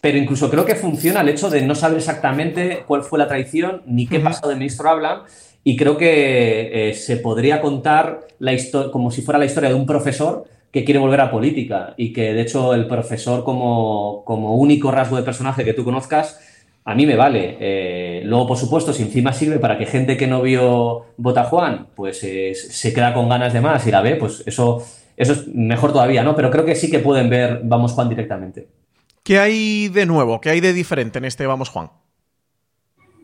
pero 0.05 0.19
incluso 0.19 0.51
creo 0.51 0.67
que 0.67 0.75
funciona 0.75 1.21
el 1.21 1.29
hecho 1.29 1.49
de 1.49 1.63
no 1.63 1.73
saber 1.73 1.97
exactamente 1.97 2.83
cuál 2.85 3.01
fue 3.01 3.17
la 3.17 3.27
traición 3.27 3.81
ni 3.87 4.05
qué 4.05 4.19
pasado 4.19 4.49
de 4.49 4.55
ministro 4.55 4.87
hablan. 4.87 5.21
Y 5.63 5.75
creo 5.75 5.97
que 5.97 6.89
eh, 6.89 6.93
se 6.93 7.17
podría 7.17 7.59
contar 7.59 8.27
la 8.37 8.55
como 8.91 9.09
si 9.09 9.23
fuera 9.23 9.39
la 9.39 9.45
historia 9.45 9.69
de 9.69 9.73
un 9.73 9.87
profesor 9.87 10.43
que 10.71 10.83
quiere 10.83 10.99
volver 10.99 11.21
a 11.21 11.31
política 11.31 11.95
y 11.97 12.13
que 12.13 12.35
de 12.35 12.41
hecho 12.41 12.75
el 12.75 12.85
profesor 12.85 13.43
como, 13.43 14.21
como 14.25 14.57
único 14.57 14.91
rasgo 14.91 15.17
de 15.17 15.23
personaje 15.23 15.65
que 15.65 15.73
tú 15.73 15.83
conozcas 15.83 16.39
a 16.83 16.93
mí 16.93 17.07
me 17.07 17.15
vale. 17.15 17.57
Eh, 17.59 18.21
luego, 18.25 18.49
por 18.49 18.57
supuesto, 18.57 18.93
si 18.93 19.01
encima 19.01 19.33
sirve 19.33 19.57
para 19.57 19.75
que 19.75 19.87
gente 19.87 20.17
que 20.17 20.27
no 20.27 20.43
vio 20.43 21.05
Bota 21.17 21.45
Juan, 21.45 21.87
pues 21.95 22.23
eh, 22.23 22.53
se 22.53 22.93
queda 22.93 23.11
con 23.11 23.27
ganas 23.27 23.53
de 23.53 23.61
más 23.61 23.87
y 23.87 23.89
la 23.89 24.03
ve, 24.03 24.17
pues 24.17 24.43
eso, 24.45 24.83
eso 25.17 25.33
es 25.33 25.47
mejor 25.47 25.93
todavía, 25.93 26.21
¿no? 26.21 26.35
Pero 26.35 26.51
creo 26.51 26.63
que 26.63 26.75
sí 26.75 26.91
que 26.91 26.99
pueden 26.99 27.27
ver 27.27 27.61
Vamos 27.63 27.93
Juan 27.93 28.07
directamente. 28.07 28.84
¿Qué 29.25 29.39
hay 29.39 29.87
de 29.87 30.05
nuevo? 30.05 30.39
¿Qué 30.39 30.51
hay 30.51 30.61
de 30.61 30.71
diferente 30.71 31.17
en 31.17 31.25
este 31.25 31.47
Vamos 31.47 31.69
Juan? 31.69 31.89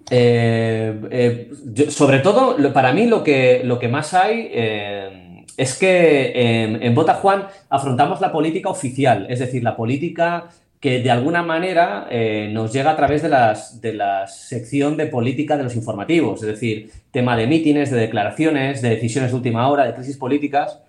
Eh, 0.09 0.99
eh, 1.11 1.51
sobre 1.89 2.19
todo, 2.19 2.57
para 2.73 2.91
mí 2.91 3.05
lo 3.05 3.23
que, 3.23 3.61
lo 3.63 3.77
que 3.77 3.87
más 3.87 4.15
hay 4.15 4.49
eh, 4.51 5.45
es 5.55 5.77
que 5.77 6.63
en, 6.81 6.95
Bota 6.95 7.13
Juan 7.13 7.45
afrontamos 7.69 8.19
la 8.19 8.31
política 8.31 8.69
oficial, 8.69 9.27
es 9.29 9.37
decir, 9.37 9.61
la 9.61 9.75
política 9.75 10.49
que 10.79 11.03
de 11.03 11.11
alguna 11.11 11.43
manera 11.43 12.09
nos 12.49 12.73
llega 12.73 12.89
a 12.89 12.95
través 12.95 13.21
de, 13.21 13.29
las, 13.29 13.79
de 13.79 13.93
la 13.93 14.25
sección 14.25 14.97
de 14.97 15.05
política 15.05 15.55
de 15.55 15.63
los 15.63 15.75
informativos, 15.75 16.41
es 16.41 16.47
decir, 16.47 16.89
tema 17.11 17.37
de 17.37 17.45
mítines, 17.45 17.91
de 17.91 17.99
declaraciones, 17.99 18.81
de 18.81 18.89
decisiones 18.89 19.29
de 19.29 19.37
última 19.37 19.69
hora, 19.69 19.85
de 19.85 19.93
crisis 19.93 20.17
políticas. 20.17 20.79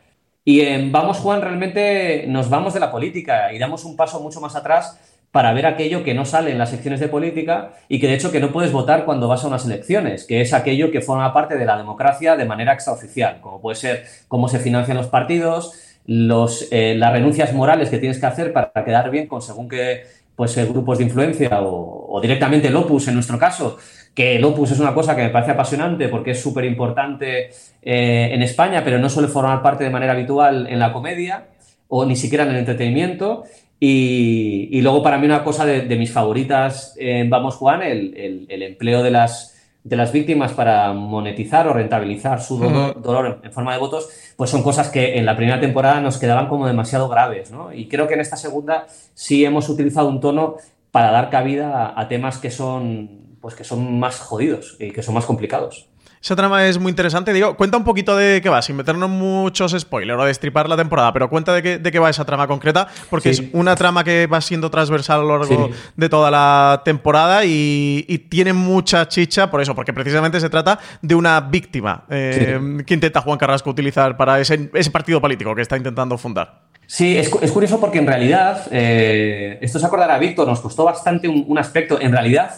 Y 0.45 0.63
en 0.63 0.91
Vamos 0.91 1.19
Juan 1.19 1.41
realmente 1.41 2.25
nos 2.27 2.51
vamos 2.51 2.75
de 2.75 2.81
la 2.81 2.91
política 2.91 3.53
y 3.53 3.59
damos 3.59 3.85
un 3.85 3.97
paso 3.97 4.21
mucho 4.21 4.41
más 4.41 4.57
atrás 4.57 4.99
para 5.31 5.53
ver 5.55 5.67
aquello 5.67 6.05
que 6.05 6.15
no 6.15 6.25
sale 6.25 6.51
en 6.51 6.59
las 6.59 6.71
secciones 6.71 7.01
de 7.01 7.09
política 7.09 7.73
y 7.89 8.01
que 8.01 8.07
de 8.07 8.15
hecho 8.15 8.31
que 8.31 8.41
no 8.41 8.53
puedes 8.53 8.71
votar 8.71 9.05
cuando 9.05 9.29
vas 9.29 9.45
a 9.45 9.49
unas 9.49 9.65
elecciones, 9.65 10.27
que 10.27 10.43
es 10.43 10.53
aquello 10.53 10.91
que 10.91 11.01
forma 11.01 11.33
parte 11.33 11.57
de 11.57 11.65
la 11.65 11.79
democracia 11.79 12.37
de 12.37 12.45
manera 12.45 12.75
extraoficial, 12.75 13.41
como 13.41 13.61
puede 13.61 13.77
ser 13.77 14.05
cómo 14.29 14.49
se 14.49 14.59
financian 14.59 14.97
los 14.97 15.07
partidos, 15.07 15.73
los, 16.07 16.69
eh, 16.71 16.95
las 16.97 17.13
renuncias 17.13 17.55
morales 17.55 17.89
que 17.89 17.99
tienes 17.99 18.19
que 18.19 18.27
hacer 18.27 18.53
para 18.53 18.73
quedar 18.85 19.11
bien 19.11 19.27
con 19.27 19.41
según 19.41 19.69
qué 19.69 20.03
pues, 20.43 20.57
eh, 20.57 20.67
grupos 20.67 20.99
de 20.99 21.05
influencia 21.05 21.61
o, 21.63 22.21
directamente 22.21 22.67
el 22.67 22.75
Opus 22.75 23.07
en 23.07 23.15
nuestro 23.15 23.39
caso, 23.39 23.79
que 24.13 24.35
el 24.35 24.45
Opus 24.45 24.73
es 24.73 24.81
una 24.81 24.93
cosa 24.93 25.15
que 25.15 25.23
me 25.23 25.29
parece 25.29 25.53
apasionante 25.53 26.09
porque 26.09 26.33
es 26.33 26.43
súper 26.43 26.65
importante 26.65 27.51
eh, 27.81 28.31
en 28.33 28.43
España, 28.43 28.83
pero 28.83 28.99
no 28.99 29.09
suele 29.09 29.29
formar 29.29 29.63
parte 29.63 29.85
de 29.85 29.91
manera 29.91 30.15
habitual 30.15 30.67
en 30.69 30.81
la 30.81 30.93
comedia 30.93 31.45
o 31.87 32.05
ni 32.05 32.17
siquiera 32.17 32.43
en 32.43 32.51
el 32.51 32.57
entretenimiento. 32.57 33.45
Y, 33.79 34.81
luego 34.81 35.01
para 35.01 35.17
mí 35.19 35.27
una 35.27 35.45
cosa 35.45 35.65
de, 35.65 35.97
mis 35.97 36.11
favoritas 36.11 36.97
en 36.99 37.31
Vamos 37.31 37.55
Juan, 37.55 37.83
el- 37.85 38.47
el 38.49 38.63
empleo 38.65 39.05
de 39.05 39.13
las, 39.13 39.52
de 39.85 39.97
las 39.97 40.13
víctimas 40.13 40.53
para 40.53 40.93
monetizar 40.93 41.67
o 41.67 41.73
rentabilizar 41.73 42.41
su 42.41 42.59
dolor, 42.59 43.03
dolor 43.03 43.41
en 43.43 43.53
forma 43.53 43.73
de 43.73 43.81
votos, 43.81 44.09
pues 44.37 44.51
son 44.51 44.63
cosas 44.63 44.89
que 44.91 45.19
en 45.19 45.27
la 45.27 45.37
primera 45.37 45.61
temporada 45.61 46.01
nos 46.01 46.19
quedaban 46.19 46.49
como 46.49 46.67
demasiado 46.67 47.09
graves, 47.09 47.51
¿no? 47.51 47.73
Y 47.73 47.89
creo 47.89 48.07
que 48.07 48.15
en 48.15 48.21
esta 48.21 48.37
segunda 48.37 48.87
sí 49.15 49.45
hemos 49.45 49.69
utilizado 49.69 50.09
un 50.09 50.21
tono 50.21 50.57
para 50.93 51.11
dar 51.11 51.31
cabida 51.31 51.87
a, 51.87 52.01
a 52.01 52.09
temas 52.09 52.39
que 52.39 52.51
son, 52.51 53.37
pues 53.41 53.55
que 53.55 53.65
son 53.65 53.99
más 53.99 54.21
jodidos 54.21 54.77
y 54.79 54.93
que 54.93 55.03
son 55.03 55.15
más 55.15 55.27
complicados. 55.27 55.89
Esa 56.23 56.37
trama 56.37 56.65
es 56.69 56.79
muy 56.79 56.91
interesante. 56.91 57.33
Digo, 57.33 57.57
cuenta 57.57 57.77
un 57.77 57.83
poquito 57.83 58.17
de 58.17 58.41
qué 58.41 58.49
va, 58.49 58.63
sin 58.63 58.77
meternos 58.77 59.11
muchos 59.11 59.73
spoilers 59.77 60.21
o 60.21 60.25
destripar 60.25 60.69
la 60.69 60.77
temporada, 60.77 61.13
pero 61.13 61.29
cuenta 61.29 61.53
de 61.53 61.63
qué, 61.63 61.79
de 61.79 61.91
qué 61.91 61.99
va 61.99 62.11
esa 62.11 62.25
trama 62.25 62.47
concreta, 62.47 62.87
porque 63.11 63.35
Sí. 63.35 63.43
es 63.47 63.51
una 63.55 63.75
trama 63.75 64.05
que 64.05 64.29
va 64.29 64.41
siendo 64.41 64.71
transversal 64.71 65.19
a 65.21 65.23
lo 65.25 65.39
largo 65.39 65.67
Sí. 65.67 65.75
de 65.97 66.09
toda 66.09 66.31
la 66.31 66.83
temporada 66.85 67.45
y, 67.45 68.05
y 68.09 68.19
tiene 68.19 68.53
mucha 68.53 69.09
chicha 69.09 69.51
por 69.51 69.61
eso, 69.63 69.75
porque 69.75 69.93
precisamente 69.93 70.39
se 70.39 70.49
trata 70.49 70.79
de 71.01 71.15
una 71.17 71.41
víctima 71.41 72.05
eh, 72.09 72.57
que 72.87 72.95
intenta 72.95 73.21
Juan 73.21 73.37
Carrasco 73.37 73.71
utilizar 73.71 74.17
para 74.17 74.39
ese, 74.39 74.71
ese 74.75 74.91
partido 74.93 75.21
político 75.21 75.53
que 75.57 75.63
está 75.63 75.77
intentando 75.77 76.17
fundar. 76.19 76.61
Sí, 76.87 77.17
es, 77.19 77.29
cu- 77.31 77.41
es 77.43 77.51
curioso 77.51 77.81
porque 77.81 77.99
en 77.99 78.07
realidad, 78.07 78.69
eh, 78.71 79.59
esto 79.61 79.81
se 79.81 79.87
acordará 79.87 80.19
Víctor, 80.19 80.47
nos 80.47 80.61
costó 80.61 80.85
bastante 80.85 81.27
un, 81.27 81.45
un 81.49 81.59
aspecto. 81.59 82.01
En 82.01 82.13
realidad, 82.13 82.51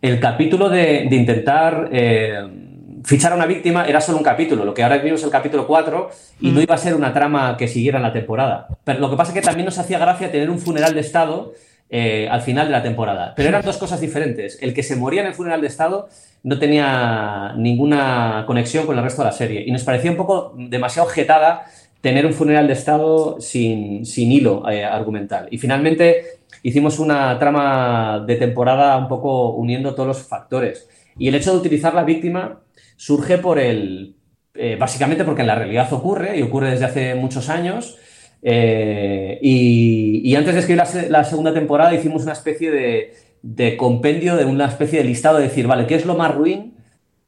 el 0.00 0.18
capítulo 0.20 0.70
de, 0.70 1.06
de 1.10 1.16
intentar 1.16 1.88
eh, 1.92 2.68
fichar 3.04 3.32
a 3.32 3.36
una 3.36 3.46
víctima 3.46 3.86
era 3.86 4.00
solo 4.00 4.18
un 4.18 4.24
capítulo, 4.24 4.64
lo 4.64 4.74
que 4.74 4.82
ahora 4.82 4.98
vimos 4.98 5.22
el 5.22 5.30
capítulo 5.30 5.66
4 5.66 6.10
y 6.40 6.50
no 6.50 6.60
iba 6.60 6.74
a 6.74 6.78
ser 6.78 6.94
una 6.94 7.12
trama 7.12 7.56
que 7.56 7.68
siguiera 7.68 7.98
en 7.98 8.02
la 8.02 8.12
temporada. 8.12 8.68
Pero 8.84 9.00
lo 9.00 9.10
que 9.10 9.16
pasa 9.16 9.32
es 9.32 9.34
que 9.34 9.42
también 9.42 9.66
nos 9.66 9.78
hacía 9.78 9.98
gracia 9.98 10.30
tener 10.30 10.50
un 10.50 10.58
funeral 10.58 10.94
de 10.94 11.00
Estado 11.00 11.52
eh, 11.88 12.28
al 12.30 12.42
final 12.42 12.66
de 12.66 12.72
la 12.72 12.82
temporada. 12.82 13.34
Pero 13.34 13.48
eran 13.48 13.62
dos 13.62 13.76
cosas 13.76 14.00
diferentes. 14.00 14.58
El 14.62 14.72
que 14.74 14.82
se 14.82 14.96
moría 14.96 15.22
en 15.22 15.28
el 15.28 15.34
funeral 15.34 15.60
de 15.60 15.66
Estado 15.66 16.08
no 16.42 16.58
tenía 16.58 17.54
ninguna 17.56 18.44
conexión 18.46 18.86
con 18.86 18.96
el 18.96 19.02
resto 19.02 19.22
de 19.22 19.26
la 19.26 19.32
serie 19.32 19.64
y 19.66 19.72
nos 19.72 19.82
parecía 19.82 20.10
un 20.10 20.16
poco 20.16 20.54
demasiado 20.56 21.08
jetada 21.08 21.64
tener 22.00 22.24
un 22.24 22.32
funeral 22.32 22.66
de 22.66 22.72
Estado 22.74 23.40
sin, 23.40 24.06
sin 24.06 24.32
hilo 24.32 24.68
eh, 24.70 24.84
argumental. 24.84 25.48
Y 25.50 25.58
finalmente 25.58 26.40
hicimos 26.62 26.98
una 26.98 27.38
trama 27.38 28.22
de 28.26 28.36
temporada 28.36 28.96
un 28.96 29.08
poco 29.08 29.50
uniendo 29.50 29.94
todos 29.94 30.06
los 30.06 30.22
factores. 30.22 30.88
Y 31.18 31.28
el 31.28 31.34
hecho 31.34 31.52
de 31.52 31.58
utilizar 31.58 31.92
la 31.92 32.04
víctima 32.04 32.60
surge 33.00 33.38
por 33.38 33.58
el. 33.58 34.16
Eh, 34.52 34.76
básicamente 34.78 35.24
porque 35.24 35.40
en 35.40 35.46
la 35.46 35.54
realidad 35.54 35.90
ocurre, 35.90 36.38
y 36.38 36.42
ocurre 36.42 36.72
desde 36.72 36.84
hace 36.84 37.14
muchos 37.14 37.48
años. 37.48 37.96
Eh, 38.42 39.38
y, 39.40 40.34
antes 40.34 40.54
de 40.54 40.60
escribir 40.60 40.82
la, 41.08 41.24
segunda 41.24 41.54
temporada 41.54 41.94
hicimos 41.94 42.24
una 42.24 42.32
especie 42.32 42.70
de, 42.70 43.14
de, 43.42 43.76
compendio, 43.78 44.36
de 44.36 44.44
una 44.44 44.66
especie 44.66 44.98
de 44.98 45.06
listado 45.06 45.38
de 45.38 45.44
decir, 45.44 45.66
vale, 45.66 45.86
¿qué 45.86 45.94
es 45.94 46.04
lo 46.04 46.14
más 46.14 46.34
ruin 46.34 46.74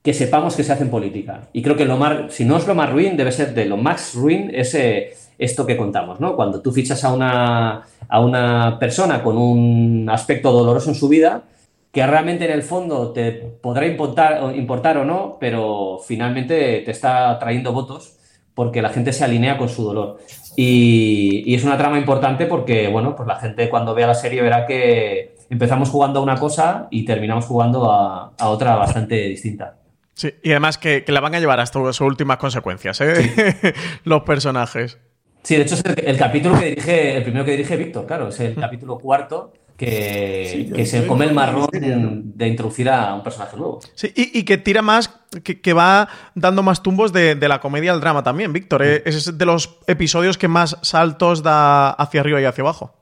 que 0.02 0.12
sepamos 0.12 0.56
que 0.56 0.62
se 0.62 0.72
hace 0.72 0.82
en 0.82 0.90
política? 0.90 1.48
Y 1.54 1.62
creo 1.62 1.76
que 1.76 1.87
lo 1.87 1.96
más, 1.96 2.35
si 2.35 2.44
no 2.44 2.58
es 2.58 2.66
lo 2.66 2.74
más 2.74 2.92
ruin, 2.92 3.16
debe 3.16 3.32
ser 3.32 3.54
de 3.54 3.64
lo 3.64 3.78
más 3.78 4.14
ruin 4.14 4.50
ese, 4.54 5.14
esto 5.38 5.64
que 5.64 5.78
contamos, 5.78 6.20
¿no? 6.20 6.37
Cuando 6.37 6.61
tú 6.61 6.70
fichas 6.70 7.02
a 7.04 7.14
una, 7.14 7.82
a 8.08 8.20
una 8.20 8.78
persona 8.78 9.22
con 9.22 9.38
un 9.38 10.08
aspecto 10.11 10.52
doloroso 10.52 10.90
en 10.90 10.96
su 10.96 11.08
vida, 11.08 11.44
que 11.92 12.07
realmente 12.07 12.46
en 12.46 12.52
el 12.52 12.62
fondo 12.62 13.12
te 13.12 13.33
podrá 13.33 13.87
importar, 13.87 14.57
importar 14.57 14.96
o 14.96 15.05
no, 15.05 15.37
pero 15.38 16.00
finalmente 16.05 16.81
te 16.81 16.90
está 16.90 17.38
trayendo 17.38 17.72
votos 17.72 18.16
porque 18.55 18.81
la 18.83 18.88
gente 18.88 19.12
se 19.12 19.24
alinea 19.24 19.59
con 19.59 19.68
su 19.68 19.85
dolor. 19.85 20.18
Y, 20.57 21.55
es 21.55 21.64
una 21.64 21.76
trama 21.76 21.98
importante 21.98 22.46
porque, 22.46 22.88
bueno, 22.88 23.14
pues 23.14 23.26
la 23.26 23.37
gente 23.37 23.68
cuando 23.68 23.94
vea 23.94 24.07
la 24.07 24.14
serie 24.14 24.40
verá 24.40 24.66
que 24.66 25.37
empezamos 25.50 25.90
jugando 25.90 26.20
a 26.20 26.22
una 26.22 26.37
cosa 26.37 26.88
y 26.90 27.05
terminamos 27.05 27.44
jugando 27.44 27.90
a, 27.90 28.33
otra 28.42 28.74
bastante 28.76 29.16
distinta. 29.28 29.76
Sí, 30.14 30.33
y 30.42 30.50
además 30.50 30.78
que, 30.78 31.05
la 31.07 31.20
van 31.20 31.35
a 31.35 31.40
llevar 31.40 31.61
hasta 31.61 31.78
sus 31.78 32.00
últimas 32.00 32.38
consecuencias, 32.38 33.00
¿eh? 33.02 33.74
Los 34.05 34.22
personajes. 34.22 34.98
Sí, 35.42 35.57
de 35.57 35.62
hecho 35.62 35.74
es 35.74 35.85
el, 35.85 36.16
capítulo 36.16 36.59
que 36.59 36.66
dirige, 36.66 37.16
el 37.16 37.22
primero 37.22 37.44
que 37.44 37.50
dirige 37.50 37.76
Víctor, 37.76 38.07
claro, 38.07 38.28
es 38.28 38.38
el 38.40 38.55
capítulo 38.55 38.98
cuarto 38.98 39.52
que, 39.76 40.85
se 40.87 41.06
come 41.06 41.24
el 41.24 41.35
marrón 41.35 41.68
de, 41.72 42.46
introducir 42.46 42.88
a 42.88 43.14
un 43.14 43.22
personaje 43.22 43.56
nuevo. 43.56 43.80
Sí, 43.94 44.12
y, 44.14 44.42
que 44.44 44.58
tira 44.58 44.82
más, 44.82 45.08
que, 45.42 45.72
va 45.72 46.08
dando 46.35 46.62
más 46.62 46.82
tumbos 46.82 47.12
de, 47.12 47.37
la 47.37 47.61
comedia 47.61 47.92
al 47.92 48.00
drama 48.00 48.22
también, 48.22 48.52
Víctor. 48.52 48.82
¿eh? 48.82 49.02
Es 49.04 49.37
de 49.37 49.46
los 49.46 49.78
episodios 49.87 50.38
que 50.38 50.48
más 50.48 50.78
saltos 50.82 51.42
da 51.42 51.90
hacia 51.90 52.20
arriba 52.20 52.40
y 52.40 52.44
hacia 52.44 52.62
abajo. 52.62 52.94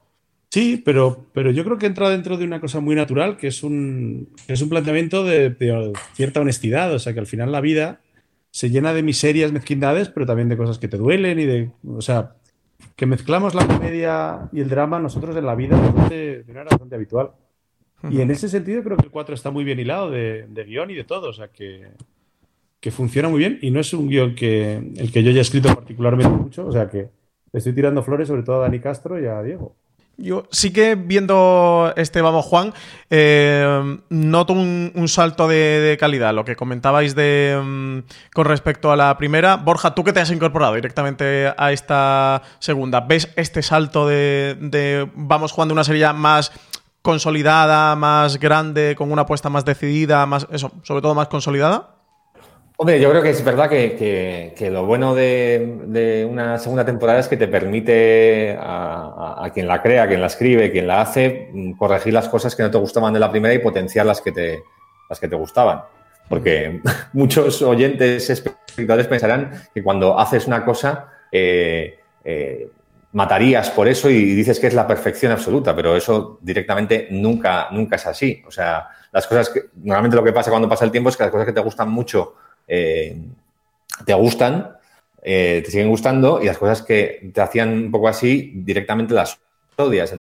Sí, 0.51 0.83
pero, 0.85 1.27
pero 1.33 1.53
yo 1.53 1.65
creo 1.65 1.79
que 1.79 1.87
entra 1.87 2.11
dentro 2.11 2.37
de 2.37 2.45
una 2.45 2.61
cosa 2.61 2.81
muy 2.81 2.97
natural, 2.97 3.37
que 3.37 3.47
es 3.47 3.63
un, 3.63 4.31
es 4.49 4.61
un 4.63 4.69
planteamiento 4.69 5.23
de, 5.23 5.51
de, 5.51 5.93
cierta 6.15 6.41
honestidad. 6.41 6.93
O 6.93 6.99
sea, 6.99 7.15
que 7.15 7.21
al 7.21 7.27
final 7.27 7.53
la 7.53 7.61
vida 7.61 8.01
se 8.51 8.71
llena 8.71 8.93
de 8.93 9.03
miserias, 9.03 9.53
mezquindades, 9.53 10.09
pero 10.09 10.27
también 10.27 10.49
de 10.49 10.57
cosas 10.57 10.79
que 10.79 10.89
te 10.89 10.97
duelen 10.97 11.39
y 11.39 11.47
de. 11.47 11.71
O 11.87 12.03
sea, 12.03 12.35
que 12.97 13.07
mezclamos 13.07 13.55
la 13.55 13.67
comedia 13.67 14.49
y 14.53 14.61
el 14.61 14.69
drama 14.69 14.99
nosotros 14.99 15.37
en 15.37 15.47
la 15.47 15.55
vida 15.55 15.77
de 16.09 16.45
manera 16.47 16.65
bastante 16.71 16.95
habitual. 16.95 17.31
Y 18.09 18.21
en 18.21 18.31
ese 18.31 18.49
sentido 18.49 18.83
creo 18.83 18.97
que 18.97 19.07
el 19.07 19.11
4 19.11 19.35
está 19.35 19.51
muy 19.51 19.65
bien 19.65 19.79
hilado 19.79 20.11
de, 20.11 20.47
guion 20.67 20.91
y 20.91 20.95
de 20.95 21.05
todo, 21.05 21.29
o 21.29 21.33
sea 21.33 21.49
que, 21.49 21.89
que, 22.81 22.91
funciona 22.91 23.29
muy 23.29 23.39
bien 23.41 23.59
y 23.61 23.71
no 23.71 23.81
es 23.81 23.93
un 23.93 24.09
guion 24.09 24.35
que 24.35 24.77
el 24.97 25.13
que 25.13 25.23
yo 25.23 25.31
haya 25.31 25.43
escrito 25.43 25.75
particularmente 25.75 26.33
mucho, 26.33 26.67
o 26.67 26.73
sea 26.73 26.89
que 26.89 27.11
estoy 27.53 27.75
tirando 27.75 28.03
flores 28.03 28.29
sobre 28.29 28.43
todo 28.43 28.57
a 28.57 28.61
Dani 28.61 28.81
Castro 28.81 29.21
y 29.21 29.27
a 29.27 29.43
Diego. 29.43 29.77
Yo 30.21 30.45
sí 30.51 30.71
que 30.71 30.97
viendo 30.97 31.93
este 31.97 32.21
Vamos 32.21 32.45
Juan, 32.45 32.75
eh, 33.09 33.99
noto 34.11 34.53
un, 34.53 35.09
salto 35.09 35.49
de, 35.49 35.97
calidad. 35.99 36.35
Lo 36.35 36.45
que 36.45 36.57
comentabais 36.57 37.15
de 37.15 37.59
mm, 37.63 37.99
con 38.35 38.45
respecto 38.45 38.93
a 38.93 38.97
la 38.97 39.17
primera. 39.17 39.57
Borja, 39.57 39.95
tú 39.95 40.05
que 40.05 40.13
te 40.13 40.21
has 40.21 40.31
incorporado 40.31 40.75
directamente 40.75 41.53
a 41.57 41.73
esta 41.73 42.43
segunda, 42.59 43.01
¿ves 43.01 43.31
este 43.37 43.63
salto 43.63 44.07
de, 44.07 44.59
de 44.61 45.09
Vamos 45.15 45.53
jugando 45.53 45.73
una 45.73 45.85
serie 45.85 46.13
más 46.13 46.53
consolidada, 47.01 47.97
más 47.97 48.39
grande, 48.39 48.95
con 48.97 49.11
una 49.11 49.23
apuesta 49.23 49.49
más 49.49 49.65
decidida, 49.65 50.27
más 50.27 50.47
eso, 50.51 50.71
sobre 50.83 51.01
todo 51.01 51.15
más 51.15 51.29
consolidada? 51.29 52.00
Hombre, 52.83 52.99
yo 52.99 53.11
creo 53.11 53.23
que 53.23 53.29
es 53.29 53.45
verdad 53.45 53.69
que, 53.69 54.69
lo 54.73 54.87
bueno 54.87 55.15
de, 55.15 56.27
una 56.27 56.59
segunda 56.59 56.83
temporada 56.83 57.19
es 57.19 57.29
que 57.29 57.37
te 57.37 57.47
permite 57.47 58.57
a, 58.59 59.51
quien 59.53 59.69
la 59.69 59.83
crea, 59.83 60.09
quien 60.09 60.23
la 60.23 60.29
escribe, 60.29 60.73
quien 60.73 60.87
la 60.87 61.03
hace, 61.03 61.51
mm, 61.53 61.73
corregir 61.73 62.15
las 62.15 62.31
cosas 62.31 62.57
que 62.57 62.63
no 62.63 62.71
te 62.71 62.79
gustaban 62.79 63.13
de 63.13 63.21
la 63.21 63.31
primera 63.31 63.53
y 63.53 63.59
potenciar 63.59 64.07
las 64.07 64.23
que 64.23 64.33
te, 64.33 64.63
las 65.11 65.21
que 65.21 65.29
te 65.29 65.37
gustaban. 65.37 65.83
Porque 66.27 66.81
muchos 67.13 67.61
oyentes, 67.61 68.31
espectadores 68.31 69.09
pensarán 69.09 69.63
que 69.75 69.83
cuando 69.83 70.19
haces 70.19 70.47
una 70.47 70.65
cosa, 70.65 71.09
eh, 71.31 71.99
eh, 72.25 72.71
matarías 73.13 73.69
por 73.69 73.89
eso 73.89 74.09
y 74.09 74.35
dices 74.35 74.59
que 74.59 74.69
es 74.69 74.75
la 74.75 74.87
perfección 74.87 75.33
absoluta, 75.33 75.77
pero 75.77 75.97
eso 75.97 76.39
directamente 76.41 77.09
nunca, 77.11 77.69
nunca 77.73 77.97
es 77.97 78.07
así. 78.07 78.43
O 78.47 78.51
sea, 78.51 78.89
las 79.13 79.27
cosas 79.27 79.51
que, 79.51 79.65
normalmente 79.83 80.17
lo 80.17 80.25
que 80.25 80.33
pasa 80.33 80.49
cuando 80.49 80.67
pasa 80.67 80.87
el 80.87 80.91
tiempo 80.91 81.11
es 81.11 81.17
que 81.19 81.25
las 81.25 81.31
cosas 81.31 81.45
que 81.45 81.53
te 81.53 81.61
gustan 81.61 81.91
mucho 81.91 82.37
eh, 82.71 83.17
te 84.07 84.15
gustan, 84.15 84.77
eh, 85.23 85.61
te 85.65 85.71
siguen 85.71 85.89
gustando 85.89 86.41
y 86.41 86.47
las 86.47 86.57
cosas 86.57 86.83
que 86.83 87.31
te 87.35 87.41
hacían 87.41 87.87
un 87.87 87.91
poco 87.91 88.07
así 88.09 88.53
directamente 88.55 89.13
las 89.13 89.39
odias. 89.77 90.17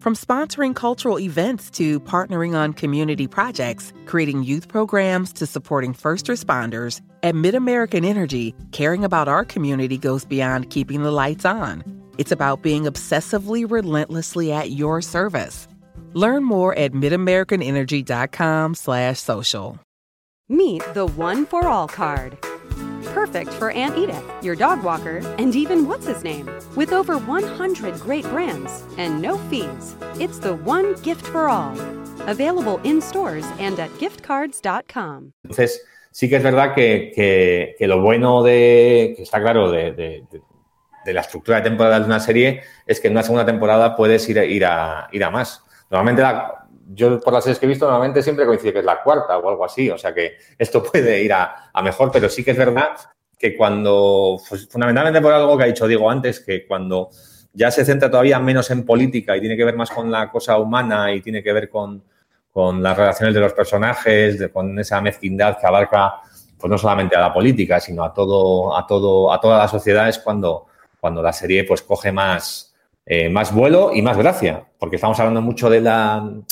From 0.00 0.14
sponsoring 0.14 0.74
cultural 0.74 1.18
events 1.18 1.70
to 1.70 1.98
partnering 2.00 2.54
on 2.54 2.74
community 2.74 3.26
projects, 3.26 3.90
creating 4.04 4.42
youth 4.42 4.68
programs 4.68 5.32
to 5.32 5.46
supporting 5.46 5.94
first 5.94 6.26
responders, 6.26 7.00
at 7.22 7.34
MidAmerican 7.34 8.04
Energy, 8.04 8.54
caring 8.70 9.02
about 9.02 9.28
our 9.28 9.46
community 9.46 9.96
goes 9.96 10.26
beyond 10.26 10.68
keeping 10.68 11.04
the 11.04 11.10
lights 11.10 11.46
on. 11.46 11.82
It's 12.18 12.32
about 12.32 12.60
being 12.60 12.84
obsessively 12.84 13.64
relentlessly 13.70 14.52
at 14.52 14.72
your 14.72 15.00
service. 15.00 15.68
Learn 16.12 16.44
more 16.44 16.76
at 16.76 16.92
midamericanenergy.com/social. 16.92 19.78
Meet 20.50 20.82
the 20.92 21.06
One 21.16 21.46
for 21.46 21.68
All 21.68 21.88
card. 21.88 22.36
Perfect 23.14 23.50
for 23.54 23.70
Aunt 23.70 23.96
Edith, 23.96 24.22
your 24.42 24.54
dog 24.54 24.84
walker, 24.84 25.22
and 25.38 25.56
even 25.56 25.88
what's 25.88 26.06
his 26.06 26.22
name. 26.22 26.50
With 26.76 26.92
over 26.92 27.16
100 27.16 27.94
great 27.94 28.24
brands 28.24 28.84
and 28.98 29.22
no 29.22 29.38
fees, 29.48 29.96
it's 30.20 30.38
the 30.38 30.56
one 30.56 30.96
gift 31.02 31.26
for 31.28 31.48
all. 31.48 31.72
Available 32.28 32.78
in 32.84 33.00
stores 33.00 33.46
and 33.58 33.80
at 33.80 33.88
giftcards.com. 33.98 35.32
Entonces, 35.44 35.80
sí 36.10 36.28
que 36.28 36.36
es 36.36 36.42
verdad 36.42 36.74
que, 36.74 37.10
que, 37.14 37.74
que 37.78 37.86
lo 37.86 38.02
bueno 38.02 38.42
de, 38.42 39.14
que 39.16 39.22
está 39.22 39.40
claro, 39.40 39.70
de, 39.70 39.92
de, 39.92 40.26
de, 41.06 41.12
la 41.14 41.22
estructura 41.22 41.62
de 41.62 41.70
temporada 41.70 42.00
de 42.00 42.04
una 42.04 42.20
serie 42.20 42.60
es 42.86 43.00
que 43.00 43.08
en 43.08 43.14
una 43.14 43.22
segunda 43.22 43.46
temporada 43.46 43.96
puedes 43.96 44.28
ir, 44.28 44.36
ir, 44.36 44.66
a, 44.66 45.08
ir 45.10 45.24
a 45.24 45.30
más. 45.30 45.64
Normalmente 45.88 46.20
la, 46.20 46.63
yo 46.88 47.20
por 47.20 47.32
las 47.32 47.44
series 47.44 47.58
que 47.58 47.66
he 47.66 47.68
visto 47.68 47.86
normalmente 47.86 48.22
siempre 48.22 48.46
coincide 48.46 48.72
que 48.72 48.78
es 48.80 48.84
la 48.84 49.02
cuarta 49.02 49.38
o 49.38 49.48
algo 49.48 49.64
así, 49.64 49.90
o 49.90 49.98
sea 49.98 50.14
que 50.14 50.36
esto 50.58 50.82
puede 50.82 51.22
ir 51.22 51.32
a, 51.32 51.70
mejor, 51.82 52.10
pero 52.12 52.28
sí 52.28 52.44
que 52.44 52.52
es 52.52 52.56
verdad 52.56 52.96
que 53.38 53.56
cuando, 53.56 54.38
pues, 54.48 54.68
fundamentalmente 54.68 55.20
por 55.20 55.32
algo 55.32 55.56
que 55.56 55.64
ha 55.64 55.66
dicho 55.66 55.86
Diego 55.86 56.10
antes, 56.10 56.40
que 56.40 56.66
cuando 56.66 57.10
ya 57.52 57.70
se 57.70 57.84
centra 57.84 58.10
todavía 58.10 58.38
menos 58.40 58.70
en 58.70 58.84
política 58.84 59.36
y 59.36 59.40
tiene 59.40 59.56
que 59.56 59.64
ver 59.64 59.76
más 59.76 59.90
con 59.90 60.10
la 60.10 60.30
cosa 60.30 60.58
humana 60.58 61.12
y 61.12 61.20
tiene 61.20 61.42
que 61.42 61.52
ver 61.52 61.68
con, 61.68 62.02
las 62.54 62.96
relaciones 62.96 63.34
de 63.34 63.40
los 63.40 63.52
personajes, 63.52 64.48
con 64.52 64.78
esa 64.78 65.00
mezquindad 65.00 65.58
que 65.58 65.66
abarca 65.66 66.20
pues 66.56 66.70
no 66.70 66.78
solamente 66.78 67.16
a 67.16 67.20
la 67.20 67.34
política, 67.34 67.80
sino 67.80 68.04
a 68.04 68.14
todo, 68.14 68.76
a 68.76 68.86
todo, 68.86 69.32
a 69.32 69.40
toda 69.40 69.58
la 69.58 69.68
sociedad, 69.68 70.08
es 70.08 70.20
cuando, 70.20 70.66
cuando 71.00 71.20
la 71.20 71.32
serie 71.32 71.64
pues 71.64 71.82
coge 71.82 72.12
más, 72.12 72.73
eh, 73.06 73.28
más 73.28 73.52
vuelo 73.52 73.90
y 73.94 74.00
más 74.00 74.16
gracia, 74.16 74.64
porque 74.78 74.96
estamos 74.96 75.18
hablando 75.20 75.42
mucho 75.42 75.68
de 75.68 75.80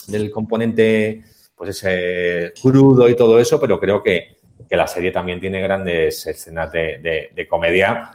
del 0.06 0.30
componente, 0.30 1.22
pues 1.56 1.70
ese 1.70 2.52
crudo 2.60 3.08
y 3.08 3.16
todo 3.16 3.38
eso, 3.38 3.58
pero 3.58 3.80
creo 3.80 4.02
que, 4.02 4.36
la 4.70 4.86
serie 4.86 5.12
también 5.12 5.38
tiene 5.38 5.60
grandes 5.60 6.26
escenas 6.26 6.72
de, 6.72 7.46
comedia, 7.48 8.10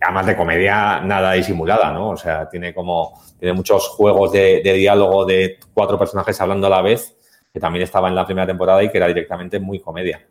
además 0.00 0.26
de 0.26 0.36
comedia 0.36 1.00
nada 1.00 1.32
disimulada, 1.32 1.92
¿no? 1.92 2.10
O 2.10 2.16
sea, 2.16 2.48
tiene 2.48 2.72
como, 2.72 3.20
tiene 3.38 3.52
muchos 3.52 3.88
juegos 3.88 4.32
de, 4.32 4.62
diálogo 4.62 5.26
de 5.26 5.58
cuatro 5.74 5.98
personajes 5.98 6.40
hablando 6.40 6.66
a 6.68 6.70
la 6.70 6.80
vez, 6.80 7.14
que 7.52 7.60
también 7.60 7.82
estaba 7.82 8.08
en 8.08 8.14
la 8.14 8.24
primera 8.24 8.46
temporada 8.46 8.82
y 8.82 8.90
que 8.90 8.96
era 8.96 9.06
directamente 9.06 9.60
muy 9.60 9.80
comedia. 9.80 10.26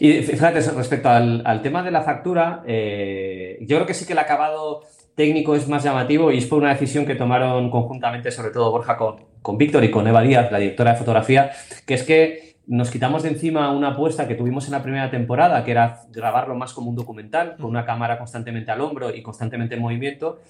Y 0.00 0.22
fíjate, 0.22 0.60
respecto 0.60 1.10
al, 1.10 1.60
tema 1.62 1.82
de 1.82 1.90
la 1.90 2.02
factura, 2.02 2.62
eh, 2.66 3.58
yo 3.60 3.76
creo 3.76 3.86
que 3.86 3.94
sí 3.94 4.06
que 4.06 4.14
el 4.14 4.18
acabado 4.18 4.82
técnico 5.14 5.54
es 5.54 5.68
más 5.68 5.84
llamativo 5.84 6.32
y 6.32 6.38
es 6.38 6.46
por 6.46 6.58
una 6.58 6.70
decisión 6.70 7.06
que 7.06 7.14
tomaron 7.14 7.70
conjuntamente, 7.70 8.30
sobre 8.30 8.50
todo 8.50 8.70
Borja 8.70 8.96
con, 8.96 9.24
con 9.42 9.58
Víctor 9.58 9.84
y 9.84 9.90
con 9.90 10.06
Eva 10.06 10.22
Díaz, 10.22 10.50
la 10.50 10.58
directora 10.58 10.92
de 10.92 10.98
fotografía, 10.98 11.50
que 11.86 11.94
es 11.94 12.02
que 12.02 12.52
nos 12.66 12.90
quitamos 12.90 13.24
de 13.24 13.30
encima 13.30 13.72
una 13.72 13.88
apuesta 13.88 14.28
que 14.28 14.34
tuvimos 14.34 14.66
en 14.66 14.72
la 14.72 14.82
primera 14.82 15.10
temporada, 15.10 15.64
que 15.64 15.72
era 15.72 16.02
grabarlo 16.12 16.54
más 16.54 16.72
como 16.72 16.90
un 16.90 16.96
documental, 16.96 17.56
con 17.56 17.66
una 17.66 17.84
cámara 17.84 18.18
constantemente 18.18 18.70
al 18.70 18.80
hombro 18.80 19.14
y 19.14 19.22
constantemente 19.22 19.74
en 19.74 19.82
movimiento. 19.82 20.40